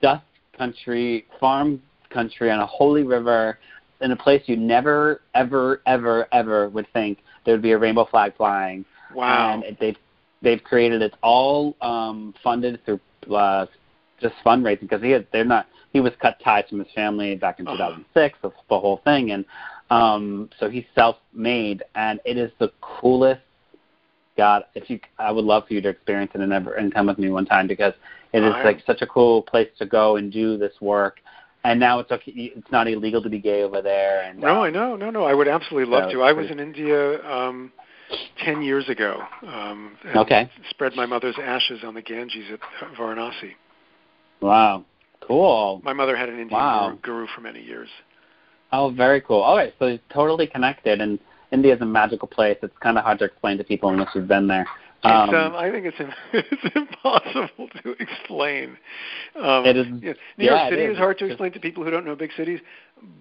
dust 0.00 0.24
country, 0.56 1.26
farm 1.38 1.80
country 2.10 2.50
on 2.50 2.60
a 2.60 2.66
holy 2.66 3.02
river, 3.02 3.58
in 4.00 4.12
a 4.12 4.16
place 4.16 4.42
you 4.46 4.56
never, 4.56 5.20
ever, 5.34 5.82
ever, 5.86 6.26
ever 6.32 6.68
would 6.70 6.86
think 6.92 7.18
there 7.44 7.54
would 7.54 7.62
be 7.62 7.72
a 7.72 7.78
rainbow 7.78 8.06
flag 8.06 8.34
flying. 8.36 8.84
Wow. 9.14 9.54
And 9.54 9.64
it, 9.64 9.76
they've 9.80 9.96
they've 10.42 10.62
created 10.64 11.02
it's 11.02 11.14
all 11.22 11.76
um, 11.82 12.34
funded 12.42 12.80
through 12.84 13.00
uh, 13.34 13.66
just 14.20 14.34
fundraising 14.44 14.80
because 14.80 15.02
he 15.02 15.10
had, 15.10 15.26
they're 15.32 15.44
not 15.44 15.66
he 15.92 16.00
was 16.00 16.12
cut 16.20 16.38
ties 16.42 16.64
from 16.68 16.78
his 16.78 16.88
family 16.94 17.34
back 17.34 17.58
in 17.58 17.66
Uh-huh. 17.66 17.76
2006 17.76 18.38
the, 18.42 18.50
the 18.68 18.78
whole 18.78 19.00
thing 19.04 19.32
and 19.32 19.44
um, 19.90 20.48
so 20.58 20.68
he's 20.70 20.84
self-made 20.94 21.82
and 21.94 22.20
it 22.24 22.36
is 22.36 22.50
the 22.58 22.72
coolest 22.80 23.42
God 24.36 24.64
if 24.74 24.88
you 24.88 25.00
I 25.18 25.32
would 25.32 25.44
love 25.44 25.66
for 25.66 25.74
you 25.74 25.80
to 25.82 25.88
experience 25.88 26.32
it 26.34 26.40
and 26.40 26.52
ever 26.52 26.74
and 26.74 26.94
come 26.94 27.06
with 27.06 27.18
me 27.18 27.30
one 27.30 27.46
time 27.46 27.66
because 27.66 27.92
it 28.32 28.42
is 28.42 28.54
like 28.64 28.80
such 28.86 29.02
a 29.02 29.06
cool 29.06 29.42
place 29.42 29.68
to 29.78 29.86
go 29.86 30.16
and 30.16 30.32
do 30.32 30.56
this 30.56 30.72
work 30.80 31.18
and 31.64 31.78
now 31.78 31.98
it's 31.98 32.10
okay 32.10 32.32
it's 32.32 32.70
not 32.70 32.88
illegal 32.88 33.22
to 33.22 33.28
be 33.28 33.38
gay 33.38 33.62
over 33.62 33.82
there 33.82 34.22
and 34.22 34.38
No, 34.38 34.56
um, 34.56 34.58
I 34.58 34.70
know, 34.70 34.96
no, 34.96 35.10
no. 35.10 35.24
I 35.24 35.34
would 35.34 35.48
absolutely 35.48 35.92
love 35.92 36.04
So 36.10 36.18
to. 36.18 36.22
I 36.22 36.32
was 36.32 36.50
in 36.50 36.60
India 36.60 37.22
um, 37.30 37.72
ten 38.44 38.62
years 38.62 38.88
ago. 38.88 39.20
Um, 39.46 39.96
and 40.04 40.18
Okay. 40.18 40.50
Spread 40.70 40.94
my 40.94 41.06
mother's 41.06 41.36
ashes 41.42 41.80
on 41.84 41.94
the 41.94 42.02
Ganges 42.02 42.44
at 42.52 42.60
Varanasi. 42.96 43.52
wow 44.40 44.84
cool 45.26 45.82
My 45.84 45.92
mother 45.92 46.16
had 46.16 46.28
an 46.28 46.38
Indian 46.38 46.60
Wow. 46.60 46.98
guru, 47.02 47.26
guru 47.26 47.26
for 47.34 47.40
many 47.40 47.62
years. 47.62 47.88
Oh, 48.72 48.90
very 48.90 49.20
cool. 49.20 49.40
All 49.40 49.56
right, 49.56 49.74
so 49.78 49.86
it's 49.86 50.02
totally 50.12 50.46
connected, 50.46 51.00
and 51.00 51.18
India 51.52 51.74
is 51.74 51.80
a 51.80 51.86
magical 51.86 52.28
place. 52.28 52.56
It's 52.62 52.76
kind 52.78 52.96
of 52.98 53.04
hard 53.04 53.18
to 53.20 53.24
explain 53.24 53.58
to 53.58 53.64
people 53.64 53.90
unless 53.90 54.08
you've 54.14 54.28
been 54.28 54.46
there. 54.46 54.66
It's, 55.02 55.32
um, 55.34 55.54
I 55.56 55.70
think 55.70 55.86
it's 55.86 55.96
it's 56.34 56.76
impossible 56.76 57.68
to 57.82 57.96
explain. 57.98 58.76
Um, 59.34 59.64
It 59.64 59.76
is- 59.76 59.86
yeah, 60.02 60.12
New 60.36 60.44
yeah, 60.44 60.50
York 60.60 60.70
City 60.70 60.82
is. 60.84 60.92
is 60.92 60.98
hard 60.98 61.18
to 61.18 61.24
explain 61.26 61.52
to 61.52 61.60
people 61.60 61.82
who 61.84 61.90
don't 61.90 62.04
know 62.04 62.14
big 62.14 62.32
cities, 62.36 62.60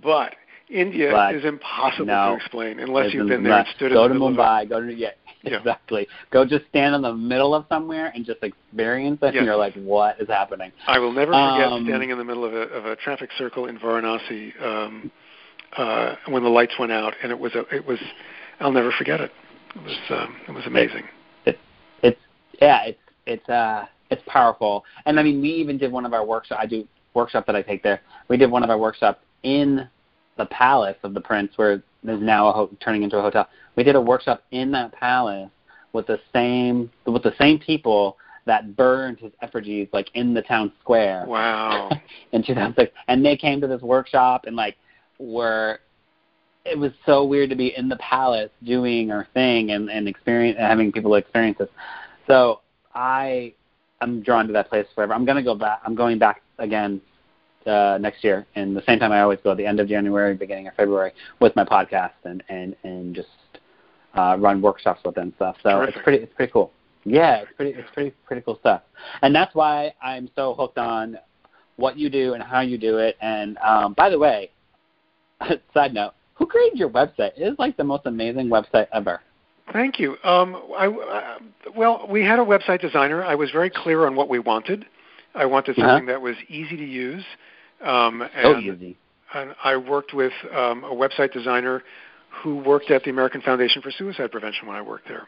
but 0.04 0.36
India 0.70 1.10
But 1.12 1.36
is 1.36 1.46
impossible 1.46 2.06
no, 2.06 2.32
to 2.32 2.36
explain 2.36 2.80
unless 2.80 3.14
you've 3.14 3.28
been 3.30 3.44
there 3.44 3.60
and 3.60 3.68
stood 3.76 3.92
go 3.94 4.04
in 4.06 4.10
to 4.10 4.14
the 4.14 4.20
middle 4.20 4.36
Mumbai. 4.44 4.64
of 4.64 4.70
Go 4.70 4.82
to 4.82 4.94
yeah, 4.94 5.12
Yeah. 5.44 5.58
exactly. 5.58 6.06
Go 6.32 6.44
just 6.46 6.66
stand 6.68 6.94
in 6.96 7.02
the 7.02 7.14
middle 7.14 7.56
of 7.56 7.66
somewhere 7.70 8.12
and 8.14 8.26
just 8.26 8.44
experience 8.44 9.20
it, 9.22 9.34
Yes. 9.34 9.36
and 9.38 9.46
you're 9.46 9.56
like, 9.56 9.74
what 9.76 10.20
is 10.20 10.28
happening? 10.28 10.72
I 10.86 11.00
will 11.00 11.14
never 11.14 11.32
forget 11.32 11.72
Um, 11.72 11.86
standing 11.86 12.10
in 12.10 12.18
the 12.18 12.26
middle 12.26 12.44
of 12.44 12.54
a, 12.54 12.64
of 12.64 12.86
a 12.86 12.96
traffic 12.98 13.30
circle 13.38 13.68
in 13.68 13.80
Varanasi 13.80 14.62
um, 14.62 15.10
uh, 15.78 16.16
when 16.28 16.44
the 16.44 16.50
lights 16.50 16.74
went 16.80 16.92
out, 16.92 17.14
and 17.22 17.32
it 17.32 17.40
was 17.40 17.54
a, 17.56 17.62
it 17.76 17.86
was 17.86 18.00
I'll 18.60 18.72
never 18.72 18.92
forget 18.92 19.22
it. 19.22 19.32
It 19.76 19.84
was 19.84 19.98
um, 20.10 20.36
it 20.48 20.52
was 20.52 20.66
amazing. 20.66 21.04
It 21.46 21.60
it's 22.04 22.20
yeah, 22.62 22.86
it's 22.86 23.00
it's 23.26 23.50
uh 23.50 23.86
it's 24.10 24.22
powerful. 24.28 24.84
And 25.06 25.20
I 25.20 25.24
mean, 25.24 25.42
we 25.42 25.50
even 25.50 25.78
did 25.78 25.92
one 25.92 26.06
of 26.06 26.14
our 26.14 26.26
workshops. 26.26 26.60
I 26.62 26.66
do 26.66 26.88
workshop 27.14 27.46
that 27.46 27.56
I 27.56 27.62
take 27.62 27.84
there. 27.84 28.02
We 28.28 28.38
did 28.38 28.50
one 28.50 28.64
of 28.64 28.70
our 28.70 28.78
workshops 28.78 29.24
in 29.44 29.88
the 30.38 30.46
palace 30.48 30.98
of 31.04 31.14
the 31.14 31.22
prince, 31.22 31.54
where 31.58 31.84
there's 32.04 32.22
now 32.22 32.48
a 32.48 32.52
ho- 32.52 32.70
turning 32.80 33.04
into 33.04 33.18
a 33.18 33.22
hotel. 33.22 33.48
We 33.76 33.84
did 33.84 33.96
a 33.96 34.02
workshop 34.02 34.44
in 34.52 34.72
that 34.72 34.92
palace 34.94 35.50
with 35.94 36.08
the 36.08 36.20
same 36.34 36.90
with 37.06 37.24
the 37.24 37.34
same 37.40 37.60
people 37.60 38.18
that 38.46 38.76
burned 38.76 39.20
his 39.20 39.32
effigies 39.42 39.88
like 39.94 40.10
in 40.16 40.34
the 40.34 40.42
town 40.42 40.72
square 40.82 41.26
Wow. 41.28 41.90
in 42.32 42.42
2006, 42.44 42.92
and 43.08 43.24
they 43.24 43.38
came 43.38 43.62
to 43.62 43.68
this 43.68 43.82
workshop 43.82 44.46
and 44.46 44.56
like 44.56 44.76
were. 45.20 45.80
It 46.66 46.78
was 46.78 46.92
so 47.06 47.24
weird 47.24 47.50
to 47.52 47.56
be 47.56 47.74
in 47.78 47.90
the 47.90 47.96
palace 47.98 48.52
doing 48.64 49.12
our 49.12 49.28
thing 49.34 49.72
and 49.72 49.90
and 49.90 50.08
experience 50.08 50.58
having 50.60 50.92
people 50.92 51.16
experience 51.16 51.58
this. 51.58 51.70
So 52.28 52.62
I 52.94 53.54
I'm 54.02 54.22
drawn 54.22 54.48
to 54.48 54.54
that 54.54 54.70
place 54.70 54.86
forever. 54.96 55.14
I'm 55.14 55.26
gonna 55.26 55.44
go 55.44 55.56
back. 55.56 55.82
I'm 55.86 55.96
going 55.96 56.20
back 56.20 56.42
again 56.58 57.02
uh, 57.66 57.98
next 58.00 58.24
year, 58.24 58.46
and 58.56 58.76
the 58.76 58.84
same 58.86 59.00
time 59.00 59.12
I 59.12 59.22
always 59.22 59.40
go, 59.44 59.52
at 59.52 59.58
the 59.58 59.66
end 59.66 59.80
of 59.80 59.88
January, 59.88 60.34
beginning 60.36 60.68
of 60.68 60.76
February, 60.76 61.12
with 61.40 61.56
my 61.56 61.64
podcast 61.64 62.14
and 62.24 62.44
and 62.50 62.76
and 62.84 63.16
just 63.16 63.30
uh, 64.16 64.36
run 64.40 64.62
workshops 64.62 65.02
with 65.06 65.18
it 65.18 65.22
and 65.22 65.34
stuff. 65.36 65.56
So 65.64 65.70
Terrific. 65.70 65.96
it's 65.96 66.04
pretty 66.04 66.24
it's 66.24 66.34
pretty 66.34 66.52
cool. 66.52 66.72
Yeah, 67.06 67.38
it's 67.38 67.52
pretty 67.56 67.72
it's 67.72 67.90
pretty 67.94 68.12
pretty 68.26 68.42
cool 68.42 68.58
stuff, 68.60 68.82
and 69.22 69.34
that's 69.34 69.54
why 69.56 69.94
I'm 70.02 70.30
so 70.36 70.54
hooked 70.54 70.78
on 70.78 71.18
what 71.78 71.98
you 71.98 72.10
do 72.10 72.34
and 72.34 72.44
how 72.44 72.60
you 72.60 72.78
do 72.78 72.98
it. 72.98 73.18
And 73.22 73.58
um, 73.60 73.94
by 73.94 74.10
the 74.10 74.20
way, 74.20 74.52
side 75.74 75.94
note, 75.94 76.14
who 76.36 76.46
created 76.46 76.80
your 76.80 76.90
website? 76.90 77.32
It 77.38 77.42
is 77.42 77.60
like 77.60 77.78
the 77.78 77.84
most 77.84 78.06
amazing 78.06 78.48
website 78.48 78.88
ever. 78.94 79.22
Thank 79.72 80.00
you. 80.00 80.18
Um, 80.24 80.58
I, 80.78 80.88
uh, 80.88 81.38
well, 81.76 82.08
we 82.10 82.24
had 82.26 82.40
a 82.40 82.44
website 82.44 82.82
designer. 82.82 83.24
I 83.24 83.36
was 83.36 83.52
very 83.52 83.70
clear 83.70 84.08
on 84.08 84.16
what 84.16 84.28
we 84.30 84.40
wanted. 84.40 84.86
I 85.36 85.46
wanted 85.46 85.78
Uh-huh. 85.78 85.90
something 85.90 86.08
that 86.08 86.22
was 86.22 86.36
easy 86.48 86.76
to 86.76 86.86
use. 86.86 87.24
Um, 87.82 88.28
So 88.42 88.54
and, 88.56 88.66
easy. 88.66 88.98
and 89.34 89.56
I 89.64 89.78
worked 89.78 90.14
with 90.14 90.34
um, 90.56 90.84
a 90.84 90.94
website 90.94 91.32
designer 91.34 91.84
who 92.30 92.58
worked 92.58 92.90
at 92.90 93.04
the 93.04 93.10
American 93.10 93.42
Foundation 93.42 93.82
for 93.82 93.92
Suicide 93.92 94.32
Prevention 94.32 94.68
when 94.68 94.76
I 94.76 94.82
worked 94.82 95.08
there. 95.08 95.28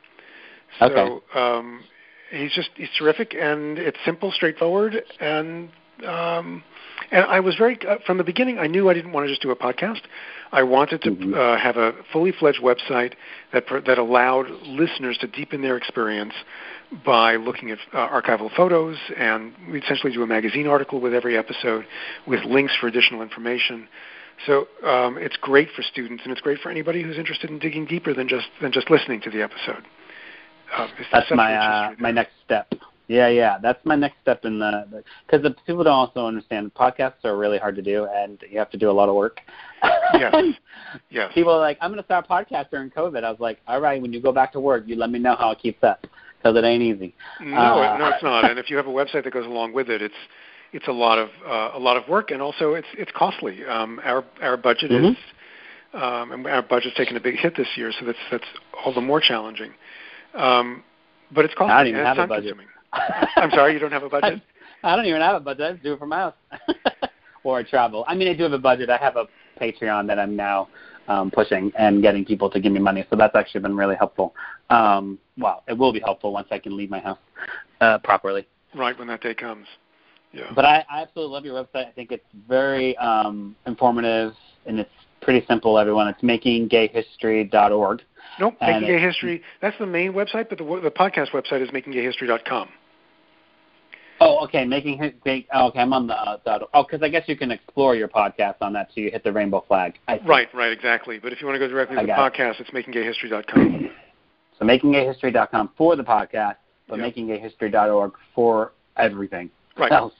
So 0.79 0.85
Okay. 0.85 1.39
um, 1.39 1.83
he's 2.31 2.53
just 2.53 2.69
he's 2.75 2.89
terrific, 2.97 3.35
and 3.35 3.77
it's 3.77 3.97
simple, 4.05 4.31
straightforward, 4.31 5.03
and 5.19 5.69
um, 6.05 6.63
and 7.11 7.25
I 7.25 7.39
was 7.39 7.55
very 7.55 7.77
uh, 7.87 7.97
from 8.05 8.17
the 8.17 8.23
beginning. 8.23 8.59
I 8.59 8.67
knew 8.67 8.89
I 8.89 8.93
didn't 8.93 9.11
want 9.11 9.25
to 9.25 9.29
just 9.29 9.41
do 9.41 9.51
a 9.51 9.55
podcast. 9.55 10.01
I 10.51 10.63
wanted 10.63 11.01
to 11.03 11.11
Mhm. 11.11 11.33
uh, 11.35 11.57
have 11.57 11.77
a 11.77 11.93
fully 12.11 12.31
fledged 12.31 12.61
website 12.61 13.13
that 13.53 13.65
pr- 13.67 13.79
that 13.79 13.97
allowed 13.97 14.49
listeners 14.65 15.17
to 15.19 15.27
deepen 15.27 15.61
their 15.61 15.77
experience 15.77 16.33
by 17.05 17.35
looking 17.37 17.71
at 17.71 17.79
uh, 17.93 18.07
archival 18.09 18.51
photos, 18.53 18.97
and 19.17 19.53
we 19.71 19.79
essentially 19.81 20.11
do 20.11 20.23
a 20.23 20.27
magazine 20.27 20.67
article 20.67 20.99
with 20.99 21.13
every 21.13 21.37
episode 21.37 21.85
with 22.25 22.43
links 22.43 22.75
for 22.75 22.87
additional 22.87 23.21
information. 23.21 23.87
So 24.45 24.67
um, 24.83 25.17
it's 25.17 25.37
great 25.37 25.69
for 25.71 25.83
students, 25.83 26.23
and 26.23 26.31
it's 26.31 26.41
great 26.41 26.59
for 26.59 26.69
anybody 26.69 27.01
who's 27.03 27.17
interested 27.17 27.49
in 27.49 27.59
digging 27.59 27.85
deeper 27.85 28.13
than 28.13 28.27
just 28.27 28.47
than 28.61 28.71
just 28.71 28.89
listening 28.89 29.21
to 29.21 29.29
the 29.29 29.41
episode. 29.41 29.83
Uh, 30.75 30.87
it's 30.97 31.07
That's 31.11 31.31
my 31.31 31.53
uh, 31.55 31.91
my 31.97 32.11
next 32.11 32.31
step. 32.43 32.73
Yeah, 33.11 33.27
yeah, 33.27 33.57
that's 33.61 33.83
my 33.83 33.97
next 33.97 34.21
step 34.21 34.45
in 34.45 34.57
the 34.57 35.03
because 35.25 35.43
the, 35.43 35.53
people 35.67 35.83
don't 35.83 35.91
also 35.93 36.25
understand 36.25 36.73
podcasts 36.73 37.25
are 37.25 37.35
really 37.37 37.57
hard 37.57 37.75
to 37.75 37.81
do 37.81 38.05
and 38.05 38.39
you 38.49 38.57
have 38.57 38.69
to 38.71 38.77
do 38.77 38.89
a 38.89 38.93
lot 38.93 39.09
of 39.09 39.15
work. 39.15 39.41
Yes. 40.13 40.33
Yes. 41.09 41.31
People 41.33 41.53
are 41.53 41.59
like, 41.59 41.77
I'm 41.79 41.89
going 41.91 42.01
to 42.01 42.05
start 42.05 42.25
a 42.27 42.31
podcast 42.33 42.69
during 42.69 42.89
COVID. 42.89 43.23
I 43.23 43.31
was 43.31 43.39
like, 43.39 43.59
all 43.65 43.79
right, 43.79 44.01
when 44.01 44.11
you 44.11 44.21
go 44.21 44.33
back 44.33 44.51
to 44.53 44.59
work, 44.59 44.83
you 44.87 44.97
let 44.97 45.09
me 45.09 45.19
know 45.19 45.35
how 45.37 45.51
it 45.51 45.59
keeps 45.59 45.81
up 45.83 46.05
because 46.37 46.57
it 46.57 46.65
ain't 46.65 46.83
easy. 46.83 47.13
No, 47.41 47.55
Uh, 47.81 47.97
no, 47.97 48.07
it's 48.09 48.21
not. 48.23 48.43
And 48.49 48.59
if 48.59 48.69
you 48.69 48.75
have 48.75 48.87
a 48.87 48.91
website 48.91 49.23
that 49.23 49.31
goes 49.31 49.45
along 49.45 49.71
with 49.73 49.89
it, 49.89 50.01
it's 50.01 50.21
it's 50.73 50.87
a 50.87 50.91
lot 50.91 51.17
of 51.17 51.29
uh, 51.45 51.71
a 51.77 51.79
lot 51.79 51.95
of 51.97 52.07
work, 52.09 52.31
and 52.31 52.41
also 52.41 52.73
it's 52.73 52.87
it's 52.97 53.11
costly. 53.15 53.65
Um, 53.65 53.99
our 54.03 54.23
our 54.41 54.57
budget 54.57 54.91
Mhm. 54.91 55.11
is 55.11 55.17
um, 55.93 56.31
and 56.33 56.47
our 56.47 56.61
budget's 56.61 56.95
taken 56.95 57.15
a 57.15 57.21
big 57.21 57.35
hit 57.35 57.55
this 57.55 57.67
year, 57.75 57.91
so 57.97 58.05
that's 58.05 58.23
that's 58.31 58.47
all 58.83 58.93
the 58.93 59.01
more 59.01 59.21
challenging. 59.21 59.71
Um, 60.33 60.83
but 61.31 61.45
it's 61.45 61.53
costly 61.53 61.73
I 61.73 61.77
don't 61.83 61.87
even 61.87 62.05
have 62.05 62.17
a 62.17 62.27
budget. 62.27 62.55
time-consuming. 62.55 62.67
I'm 62.93 63.51
sorry, 63.51 63.73
you 63.73 63.79
don't 63.79 63.91
have 63.91 64.03
a 64.03 64.09
budget. 64.09 64.41
I 64.83 64.95
don't 64.95 65.05
even 65.05 65.21
have 65.21 65.35
a 65.35 65.39
budget. 65.39 65.63
I 65.63 65.71
just 65.73 65.83
do 65.83 65.93
it 65.93 65.99
from 65.99 66.09
my 66.09 66.17
house 66.17 66.33
or 67.43 67.59
I 67.59 67.63
travel. 67.63 68.03
I 68.07 68.15
mean, 68.15 68.27
I 68.27 68.33
do 68.33 68.43
have 68.43 68.53
a 68.53 68.59
budget. 68.59 68.89
I 68.89 68.97
have 68.97 69.15
a 69.15 69.25
Patreon 69.59 70.07
that 70.07 70.19
I'm 70.19 70.35
now 70.35 70.69
um, 71.07 71.31
pushing 71.31 71.71
and 71.77 72.01
getting 72.01 72.25
people 72.25 72.49
to 72.49 72.59
give 72.59 72.71
me 72.71 72.79
money. 72.79 73.05
So 73.09 73.15
that's 73.15 73.35
actually 73.35 73.61
been 73.61 73.75
really 73.75 73.95
helpful. 73.95 74.33
Um, 74.69 75.19
well, 75.37 75.63
it 75.67 75.77
will 75.77 75.93
be 75.93 75.99
helpful 75.99 76.31
once 76.31 76.47
I 76.51 76.59
can 76.59 76.75
leave 76.75 76.89
my 76.89 76.99
house 76.99 77.19
uh, 77.79 77.99
properly. 77.99 78.47
Right 78.75 78.97
when 78.97 79.07
that 79.09 79.21
day 79.21 79.33
comes. 79.33 79.67
Yeah. 80.33 80.51
But 80.55 80.65
I, 80.65 80.85
I 80.89 81.01
absolutely 81.01 81.33
love 81.33 81.45
your 81.45 81.61
website. 81.61 81.87
I 81.87 81.91
think 81.91 82.11
it's 82.11 82.25
very 82.47 82.97
um, 82.97 83.55
informative 83.67 84.33
and 84.65 84.79
it's 84.79 84.89
pretty 85.21 85.45
simple. 85.45 85.77
Everyone, 85.77 86.07
it's 86.07 86.21
makinggayhistory.org. 86.21 88.01
Nope, 88.39 88.55
Making 88.61 88.87
Gay 88.87 88.99
History. 88.99 89.41
That's 89.61 89.77
the 89.77 89.85
main 89.85 90.13
website, 90.13 90.47
but 90.47 90.57
the 90.57 90.63
the 90.81 90.89
podcast 90.89 91.31
website 91.31 91.61
is 91.61 91.69
makinggayhistory.com. 91.69 92.69
Oh, 94.23 94.43
okay. 94.45 94.63
Making 94.65 95.13
Gay- 95.25 95.47
oh, 95.51 95.67
okay. 95.69 95.79
I'm 95.79 95.91
on 95.93 96.05
the 96.07 96.13
uh, 96.13 96.37
oh, 96.73 96.83
because 96.83 97.01
I 97.01 97.09
guess 97.09 97.23
you 97.27 97.35
can 97.35 97.49
explore 97.51 97.95
your 97.95 98.07
podcast 98.07 98.55
on 98.61 98.71
that. 98.73 98.89
So 98.93 99.01
you 99.01 99.09
hit 99.11 99.23
the 99.23 99.31
rainbow 99.33 99.65
flag. 99.67 99.95
I. 100.07 100.19
Right, 100.25 100.47
right, 100.53 100.71
exactly. 100.71 101.17
But 101.19 101.33
if 101.33 101.41
you 101.41 101.47
want 101.47 101.55
to 101.55 101.59
go 101.59 101.67
directly 101.67 101.97
to 101.97 102.03
the 102.05 102.11
podcast, 102.13 102.61
it's 102.61 102.69
makinggayhistory.com. 102.69 103.89
So 104.59 104.65
makinggayhistory.com 104.67 105.71
for 105.75 105.95
the 105.95 106.03
podcast, 106.03 106.57
but 106.87 106.99
Yeah. 106.99 107.09
makinggayhistory.org 107.09 108.11
for 108.35 108.73
everything 108.95 109.49
Right, 109.75 109.91
else, 109.91 110.13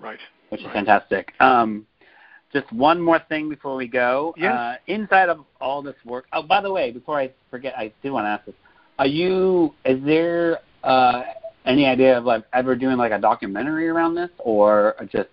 right. 0.00 0.18
which 0.48 0.62
is 0.62 0.66
Right. 0.66 0.74
fantastic. 0.74 1.32
Um, 1.38 1.86
just 2.52 2.72
one 2.72 3.00
more 3.00 3.20
thing 3.28 3.48
before 3.48 3.76
we 3.76 3.86
go. 3.86 4.34
Yes. 4.36 4.52
Uh, 4.52 4.74
inside 4.88 5.28
of 5.28 5.44
all 5.60 5.80
this 5.80 5.94
work. 6.04 6.24
Oh, 6.32 6.42
by 6.42 6.60
the 6.60 6.72
way, 6.72 6.90
before 6.90 7.20
I 7.20 7.30
forget, 7.52 7.72
I 7.78 7.92
do 8.02 8.12
want 8.14 8.24
to 8.24 8.30
ask 8.30 8.44
this. 8.46 8.56
Are 8.98 9.06
you? 9.06 9.72
Is 9.84 10.02
there 10.04 10.58
uh, 10.82 11.22
any 11.64 11.86
idea 11.86 12.18
of 12.18 12.24
like 12.24 12.44
ever 12.52 12.76
doing 12.76 12.96
like 12.96 13.12
a 13.12 13.18
documentary 13.18 13.88
around 13.88 14.14
this, 14.14 14.30
or 14.38 14.94
just 15.10 15.28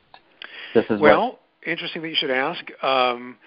this 0.74 0.86
is 0.90 1.00
Well, 1.00 1.40
interesting 1.66 2.02
that 2.02 2.10
you 2.10 2.16
should 2.16 2.32
ask. 2.32 2.64
Um, 2.84 3.38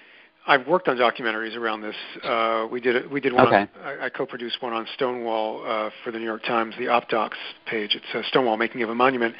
I've 0.46 0.66
worked 0.66 0.88
on 0.88 0.98
documentaries 0.98 1.56
around 1.56 1.80
this. 1.80 1.94
Uh, 2.22 2.66
we 2.70 2.78
did 2.78 3.10
we 3.10 3.18
did 3.18 3.32
one. 3.32 3.46
Okay. 3.46 3.60
On, 3.60 3.68
I, 3.82 4.06
I 4.06 4.08
co-produced 4.10 4.60
one 4.60 4.74
on 4.74 4.86
Stonewall 4.94 5.64
uh, 5.66 5.88
for 6.04 6.10
the 6.10 6.18
New 6.18 6.26
York 6.26 6.44
Times, 6.44 6.74
the 6.78 6.84
OpDocs 6.84 7.30
page. 7.66 7.94
It's 7.94 8.04
uh, 8.14 8.20
Stonewall 8.28 8.58
Making 8.58 8.82
of 8.82 8.90
a 8.90 8.94
Monument. 8.94 9.34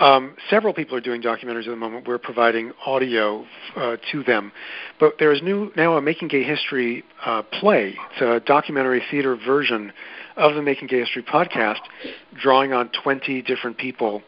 Um, 0.00 0.36
several 0.50 0.74
people 0.74 0.96
are 0.96 1.00
doing 1.00 1.22
documentaries 1.22 1.66
at 1.66 1.70
the 1.70 1.76
moment. 1.76 2.06
We're 2.06 2.18
providing 2.18 2.72
audio 2.84 3.46
uh, 3.74 3.96
to 4.12 4.22
them, 4.24 4.52
but 5.00 5.14
there 5.18 5.32
is 5.32 5.40
new 5.40 5.72
now 5.76 5.96
a 5.96 6.02
Making 6.02 6.28
Gay 6.28 6.42
History 6.42 7.04
uh, 7.24 7.42
play. 7.60 7.96
It's 8.12 8.20
a 8.20 8.44
documentary 8.46 9.02
theater 9.10 9.36
version 9.36 9.92
of 10.36 10.54
the 10.54 10.62
Making 10.62 10.88
Gay 10.88 11.00
History 11.00 11.22
podcast, 11.22 11.80
drawing 12.40 12.72
on 12.72 12.90
20 13.02 13.42
different 13.42 13.78
people 13.78 14.22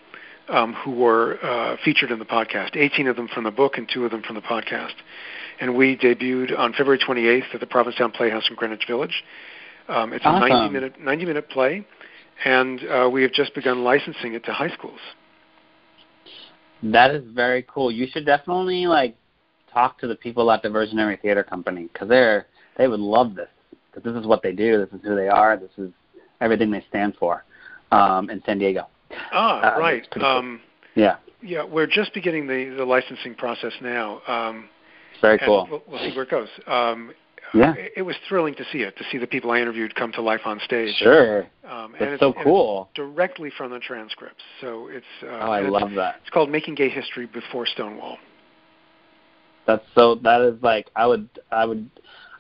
um, 0.49 0.75
who 0.75 0.93
were 0.93 1.39
uh, 1.45 1.77
featured 1.85 2.11
in 2.11 2.19
the 2.19 2.25
podcast. 2.25 2.77
18 2.77 3.09
of 3.09 3.17
them 3.17 3.29
from 3.29 3.45
the 3.45 3.51
book 3.51 3.79
and 3.79 3.89
two 3.93 4.05
of 4.05 4.11
them 4.11 4.23
from 4.23 4.37
the 4.37 4.43
podcast. 4.43 4.95
And 5.61 5.77
we 5.77 5.97
debuted 5.97 6.57
on 6.57 6.73
February 6.73 6.99
28th 6.99 7.55
at 7.55 7.61
the 7.61 7.67
Provincetown 7.67 8.13
Playhouse 8.13 8.45
in 8.49 8.57
Greenwich 8.57 8.85
Village. 8.87 9.25
Um, 9.89 10.13
it's 10.13 10.25
a 10.25 10.39
90 10.39 10.73
minute 10.73 11.01
90 11.01 11.25
minute 11.25 11.49
play, 11.49 11.87
and 12.45 12.81
uh, 12.89 13.09
we 13.11 13.23
have 13.23 13.33
just 13.33 13.55
begun 13.55 13.85
licensing 13.85 14.35
it 14.35 14.45
to 14.45 14.53
high 14.53 14.71
schools. 14.71 14.99
That 16.83 17.13
is 17.13 17.25
very 17.33 17.65
cool. 17.69 17.91
You 17.91 18.07
should 18.13 18.27
definitely 18.27 18.87
like 18.87 19.17
talk 19.73 19.99
to 20.01 20.09
the 20.09 20.17
people 20.17 20.51
at 20.51 20.63
the 20.63 20.69
Diversionary 20.69 21.21
Theater 21.21 21.45
Company 21.45 21.89
because 21.93 22.09
they're 22.09 22.47
they 22.77 22.89
would 22.89 23.01
love 23.01 23.35
this 23.37 23.49
this 24.05 24.15
is 24.17 24.27
what 24.27 24.43
they 24.43 24.53
do. 24.53 24.79
This 24.79 24.99
is 25.01 25.05
who 25.07 25.15
they 25.17 25.29
are. 25.29 25.57
This 25.57 25.71
is 25.79 25.91
everything 26.41 26.71
they 26.71 26.85
stand 26.89 27.15
for 27.19 27.45
um, 27.93 28.31
in 28.31 28.43
San 28.45 28.59
Diego. 28.59 28.87
Ah, 29.33 29.75
Uh, 29.77 29.81
right. 29.81 30.07
cool. 30.13 30.25
Um, 30.25 30.61
Yeah, 30.95 31.17
yeah, 31.43 31.63
we're 31.65 31.87
just 31.87 32.13
beginning 32.15 32.47
the, 32.47 32.75
the 32.77 32.85
licensing 32.85 33.35
process 33.35 33.73
now. 33.81 34.21
Um, 34.27 34.69
very 35.21 35.39
cool. 35.39 35.67
We'll, 35.71 35.83
we'll 35.89 36.01
see 36.01 36.15
where 36.15 36.25
it 36.25 36.31
goes. 36.31 36.49
Um, 36.67 37.13
Yeah. 37.55 37.75
It, 37.75 37.93
it 37.99 38.03
was 38.03 38.17
thrilling 38.29 38.55
to 38.57 38.65
see 38.73 38.79
it, 38.83 38.97
to 38.97 39.05
see 39.11 39.19
the 39.19 39.27
people 39.27 39.51
I 39.53 39.61
interviewed 39.61 39.95
come 39.95 40.11
to 40.13 40.21
life 40.23 40.41
on 40.45 40.59
stage. 40.61 40.95
Sure, 40.97 41.47
Um, 41.65 41.95
and 41.95 42.01
that's 42.01 42.13
it's, 42.15 42.21
so 42.21 42.31
it's 42.31 42.43
cool. 42.43 42.91
directly 42.95 43.51
from 43.57 43.71
the 43.71 43.79
transcripts. 43.79 44.43
So 44.61 44.89
it's 44.89 45.07
uh, 45.23 45.27
Oh, 45.29 45.51
I 45.53 45.61
love 45.61 45.93
that. 45.93 46.17
it's 46.23 46.31
called 46.31 46.51
Making 46.51 46.75
Gay 46.75 46.89
History 46.89 47.27
Before 47.27 47.65
Stonewall. 47.67 48.19
That's 49.67 49.85
so. 49.95 50.15
That 50.17 50.43
is 50.43 50.63
like 50.63 50.91
I 50.97 51.07
would. 51.07 51.29
I 51.51 51.65
would. 51.65 51.91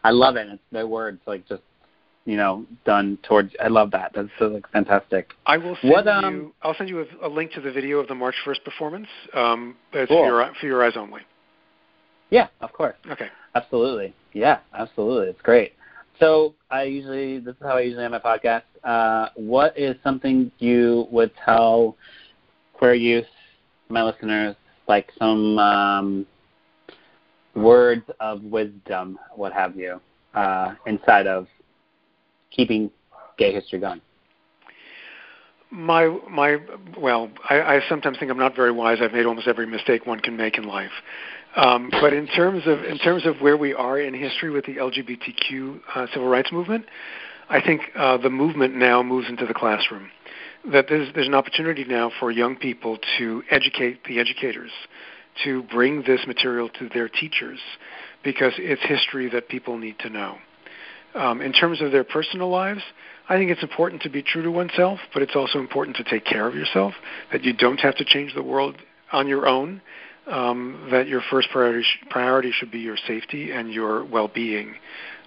I 0.07 0.11
love 0.11 0.37
it. 0.37 0.47
It's 0.49 0.63
no 0.71 0.87
words 0.87 1.21
like 1.27 1.49
just 1.49 1.63
you 2.27 2.37
know 2.37 2.65
done 2.85 3.19
towards. 3.25 3.53
I 3.63 3.67
love 3.67 3.91
that. 3.91 4.13
That's 4.15 4.29
so 4.39 4.47
like 4.47 4.71
fantastic. 4.71 5.33
I 5.47 5.57
will 5.57 5.77
send 5.83 5.93
What, 5.93 6.07
um, 6.07 6.35
you. 6.35 6.55
I'll 6.63 6.75
send 6.75 6.89
you 6.89 7.01
a, 7.01 7.27
a 7.27 7.29
link 7.29 7.51
to 7.53 7.61
the 7.61 7.73
video 7.73 7.99
of 7.99 8.07
the 8.07 8.15
March 8.15 8.37
1st 8.47 8.65
performance. 8.65 9.09
Um, 9.35 9.77
it's 9.93 10.09
Cool. 10.09 10.19
for 10.19 10.27
your 10.27 10.53
for 10.61 10.67
your 10.67 10.85
eyes 10.85 10.93
only. 10.97 11.23
Yeah, 12.31 12.47
of 12.61 12.73
course. 12.73 12.95
Okay. 13.11 13.29
Absolutely. 13.57 14.15
Yeah, 14.33 14.59
absolutely. 14.75 15.29
It's 15.29 15.43
great. 15.43 15.73
So 16.21 16.55
I 16.71 16.85
usually 16.85 17.41
this 17.41 17.57
is 17.57 17.63
how 17.63 17.77
I 17.77 17.81
usually 17.81 18.05
end 18.05 18.13
my 18.13 18.21
podcast. 18.21 18.63
Uh, 18.85 19.31
what 19.35 19.77
is 19.77 19.97
something 20.05 20.53
you 20.61 21.09
would 21.11 21.33
tell 21.45 21.97
queer 22.75 22.95
youth, 22.95 23.27
my 23.89 24.05
listeners, 24.05 24.55
like 24.87 25.11
some 25.19 25.59
um, 25.59 26.27
words 27.57 28.03
of 28.21 28.43
wisdom, 28.43 29.19
what 29.35 29.53
have 29.53 29.77
you, 29.77 30.01
uh, 30.35 30.75
inside 30.87 31.27
of 31.27 31.47
keeping 32.51 32.91
gay 33.39 33.53
history 33.53 33.79
going? 33.79 34.01
My 35.71 36.17
my 36.31 36.59
well, 36.97 37.29
I, 37.51 37.61
I 37.61 37.81
sometimes 37.89 38.19
think 38.19 38.31
I'm 38.31 38.39
not 38.39 38.55
very 38.55 38.71
wise. 38.71 38.99
I've 39.01 39.13
made 39.13 39.27
almost 39.27 39.49
every 39.49 39.67
mistake 39.67 40.07
one 40.07 40.21
can 40.21 40.37
make 40.37 40.59
in 40.59 40.65
life. 40.65 40.93
Um, 41.57 41.89
but 41.91 42.13
in 42.13 42.27
terms 42.29 42.63
of 42.67 42.85
in 42.85 42.99
terms 42.99 43.27
of 43.27 43.41
where 43.41 43.57
we 43.57 43.75
are 43.75 43.99
in 43.99 44.15
history 44.15 44.51
with 44.51 44.65
the 44.67 44.77
LGBTQ 44.77 45.81
uh, 45.95 46.07
civil 46.13 46.29
rights 46.29 46.53
movement, 46.53 46.85
I 47.49 47.61
think 47.61 47.81
uh, 47.97 48.17
the 48.19 48.31
movement 48.31 48.77
now 48.77 49.03
moves 49.03 49.29
into 49.29 49.47
the 49.47 49.55
classroom. 49.55 50.11
That 50.71 50.87
there's 50.89 51.13
there's 51.15 51.27
an 51.27 51.35
opportunity 51.35 51.85
now 51.85 52.13
for 52.21 52.31
young 52.31 52.57
people 52.57 52.99
to 53.19 53.43
educate 53.51 54.05
the 54.05 54.21
educators, 54.21 54.71
to 55.45 55.63
bring 55.65 56.03
this 56.03 56.21
material 56.27 56.69
to 56.79 56.89
their 56.89 57.09
teachers, 57.09 57.59
because 58.23 58.53
it's 58.59 58.83
history 58.83 59.29
that 59.31 59.49
people 59.49 59.79
need 59.79 59.99
to 60.01 60.11
know. 60.11 60.37
Um, 61.15 61.41
in 61.41 61.53
terms 61.53 61.81
of 61.81 61.93
their 61.93 62.05
personal 62.05 62.51
lives, 62.51 62.83
I 63.29 63.37
think 63.37 63.51
it's 63.51 63.63
important 63.63 64.03
to 64.03 64.11
be 64.11 64.23
true 64.23 64.43
to 64.43 64.51
oneself, 64.51 65.01
but 65.13 65.23
it's 65.23 65.35
also 65.35 65.59
important 65.59 65.97
to 65.97 66.05
take 66.05 66.25
care 66.25 66.47
of 66.47 66.55
yourself, 66.55 66.95
that 67.33 67.43
you 67.43 67.53
don't 67.53 67.81
have 67.81 67.97
to 67.97 68.05
change 68.05 68.35
the 68.35 68.43
world 68.43 68.77
on 69.13 69.27
your 69.27 69.47
own, 69.47 69.81
um, 70.27 70.89
that 70.91 71.09
your 71.09 71.23
first 71.31 71.49
priority 71.51 71.83
sh- 71.83 72.05
priority 72.11 72.53
should 72.53 72.71
be 72.71 72.81
your 72.81 72.97
safety 73.07 73.53
and 73.53 73.73
your 73.73 74.05
well-being 74.05 74.75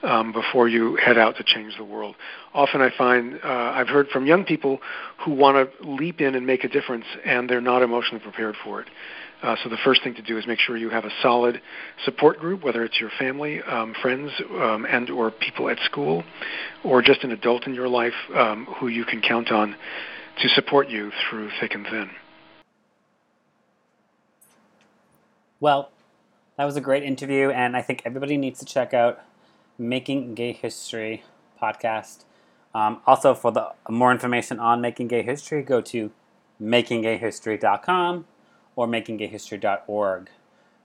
um, 0.03 0.31
before 0.31 0.67
you 0.69 0.95
head 0.97 1.17
out 1.17 1.35
to 1.37 1.43
change 1.43 1.75
the 1.77 1.83
world. 1.83 2.15
Often, 2.53 2.81
I 2.81 2.89
find 2.97 3.39
uh, 3.43 3.47
I've 3.47 3.87
heard 3.87 4.07
from 4.09 4.25
young 4.25 4.45
people 4.45 4.79
who 5.25 5.31
want 5.31 5.55
to 5.57 5.89
leap 5.89 6.21
in 6.21 6.35
and 6.35 6.45
make 6.45 6.63
a 6.63 6.69
difference, 6.69 7.05
and 7.25 7.49
they're 7.49 7.61
not 7.61 7.81
emotionally 7.81 8.23
prepared 8.23 8.55
for 8.63 8.81
it. 8.81 8.87
Uh, 9.41 9.55
so 9.63 9.69
the 9.69 9.77
first 9.85 10.03
thing 10.03 10.13
to 10.15 10.21
do 10.21 10.37
is 10.37 10.45
make 10.45 10.59
sure 10.59 10.75
you 10.75 10.89
have 10.89 11.05
a 11.05 11.11
solid 11.21 11.61
support 12.03 12.39
group, 12.39 12.63
whether 12.63 12.83
it's 12.83 12.99
your 12.99 13.09
family, 13.17 13.61
um, 13.61 13.93
friends, 14.01 14.31
um, 14.51 14.85
and 14.85 15.09
or 15.09 15.31
people 15.31 15.69
at 15.69 15.77
school, 15.85 16.23
or 16.83 17.01
just 17.01 17.23
an 17.23 17.31
adult 17.31 17.65
in 17.65 17.73
your 17.73 17.87
life 17.87 18.13
um, 18.35 18.65
who 18.65 18.87
you 18.87 19.05
can 19.05 19.21
count 19.21 19.49
on 19.49 19.75
to 20.41 20.49
support 20.49 20.89
you 20.89 21.11
through 21.29 21.49
thick 21.61 21.73
and 21.73 21.85
thin. 21.85 22.09
Well, 25.61 25.91
that 26.57 26.65
was 26.65 26.75
a 26.75 26.81
great 26.81 27.03
interview, 27.03 27.49
and 27.49 27.77
I 27.77 27.81
think 27.81 28.01
everybody 28.05 28.35
needs 28.35 28.59
to 28.59 28.65
check 28.65 28.93
out 28.93 29.21
Making 29.77 30.35
Gay 30.35 30.51
History 30.51 31.23
podcast. 31.61 32.25
Um, 32.75 33.01
also, 33.07 33.33
for 33.33 33.51
the 33.51 33.71
more 33.89 34.11
information 34.11 34.59
on 34.59 34.81
Making 34.81 35.07
Gay 35.07 35.21
History, 35.21 35.63
go 35.63 35.79
to 35.81 36.11
makinggayhistory.com 36.61 38.25
or 38.79 38.87
makinggayhistory.org. 38.87 40.29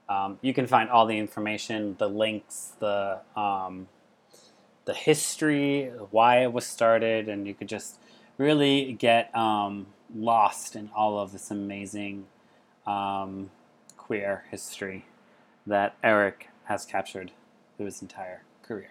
Um, 0.09 0.37
you 0.41 0.53
can 0.53 0.67
find 0.67 0.89
all 0.89 1.05
the 1.05 1.17
information, 1.17 1.95
the 1.97 2.09
links, 2.09 2.73
the 2.79 3.21
um, 3.37 3.87
the 4.83 4.93
history, 4.93 5.85
why 6.11 6.43
it 6.43 6.51
was 6.51 6.67
started, 6.67 7.29
and 7.29 7.47
you 7.47 7.53
could 7.53 7.69
just 7.69 7.97
really 8.37 8.91
get 8.91 9.33
um, 9.33 9.87
lost 10.13 10.75
in 10.75 10.89
all 10.93 11.17
of 11.17 11.31
this 11.31 11.49
amazing 11.49 12.25
um, 12.85 13.49
queer 13.95 14.43
history 14.51 15.05
that 15.65 15.95
Eric 16.03 16.49
has 16.65 16.85
captured 16.85 17.31
through 17.77 17.85
his 17.85 18.01
entire 18.01 18.43
career. 18.61 18.89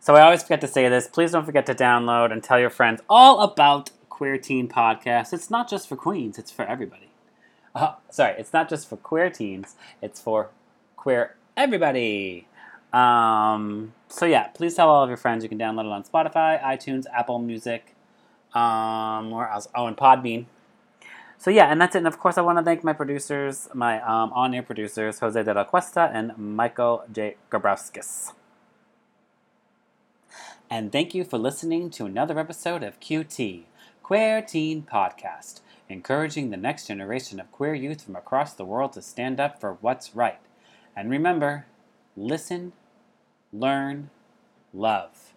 So 0.00 0.16
I 0.16 0.22
always 0.22 0.42
forget 0.42 0.62
to 0.62 0.66
say 0.66 0.88
this. 0.88 1.06
Please 1.06 1.32
don't 1.32 1.44
forget 1.44 1.66
to 1.66 1.74
download 1.74 2.32
and 2.32 2.42
tell 2.42 2.58
your 2.58 2.70
friends 2.70 3.02
all 3.06 3.40
about 3.40 3.90
Queer 4.08 4.38
Teen 4.38 4.66
Podcast. 4.66 5.34
It's 5.34 5.50
not 5.50 5.68
just 5.68 5.90
for 5.90 5.96
queens, 5.96 6.38
it's 6.38 6.50
for 6.50 6.64
everybody. 6.64 7.09
Uh, 7.74 7.94
sorry, 8.10 8.34
it's 8.38 8.52
not 8.52 8.68
just 8.68 8.88
for 8.88 8.96
queer 8.96 9.30
teens, 9.30 9.76
it's 10.02 10.20
for 10.20 10.50
queer 10.96 11.36
everybody. 11.56 12.46
Um, 12.92 13.92
so 14.08 14.26
yeah, 14.26 14.48
please 14.48 14.74
tell 14.74 14.88
all 14.88 15.04
of 15.04 15.08
your 15.08 15.16
friends. 15.16 15.42
You 15.42 15.48
can 15.48 15.58
download 15.58 15.84
it 15.84 15.92
on 15.92 16.02
Spotify, 16.02 16.60
iTunes, 16.62 17.06
Apple 17.14 17.38
Music, 17.38 17.94
um, 18.54 19.30
where 19.30 19.48
else? 19.48 19.68
Oh, 19.74 19.86
and 19.86 19.96
Podbean. 19.96 20.46
So 21.38 21.50
yeah, 21.50 21.70
and 21.70 21.80
that's 21.80 21.94
it. 21.94 21.98
And 21.98 22.06
of 22.06 22.18
course, 22.18 22.36
I 22.36 22.42
want 22.42 22.58
to 22.58 22.64
thank 22.64 22.84
my 22.84 22.92
producers, 22.92 23.68
my 23.72 24.00
um, 24.02 24.32
on-air 24.34 24.62
producers, 24.62 25.20
Jose 25.20 25.42
de 25.42 25.54
la 25.54 25.64
Cuesta 25.64 26.10
and 26.12 26.36
Michael 26.36 27.04
J. 27.10 27.36
Gabrowskis. 27.50 28.32
And 30.68 30.92
thank 30.92 31.14
you 31.14 31.24
for 31.24 31.38
listening 31.38 31.90
to 31.90 32.04
another 32.04 32.38
episode 32.38 32.82
of 32.82 33.00
QT, 33.00 33.62
Queer 34.02 34.42
Teen 34.42 34.82
Podcast, 34.82 35.60
encouraging 35.90 36.50
the 36.50 36.56
next 36.56 36.86
generation 36.86 37.40
of 37.40 37.50
queer 37.50 37.74
youth 37.74 38.02
from 38.02 38.14
across 38.14 38.54
the 38.54 38.64
world 38.64 38.92
to 38.92 39.02
stand 39.02 39.40
up 39.40 39.60
for 39.60 39.76
what's 39.80 40.14
right. 40.14 40.38
And 40.96 41.10
remember, 41.10 41.66
listen, 42.16 42.72
learn, 43.52 44.10
love. 44.72 45.29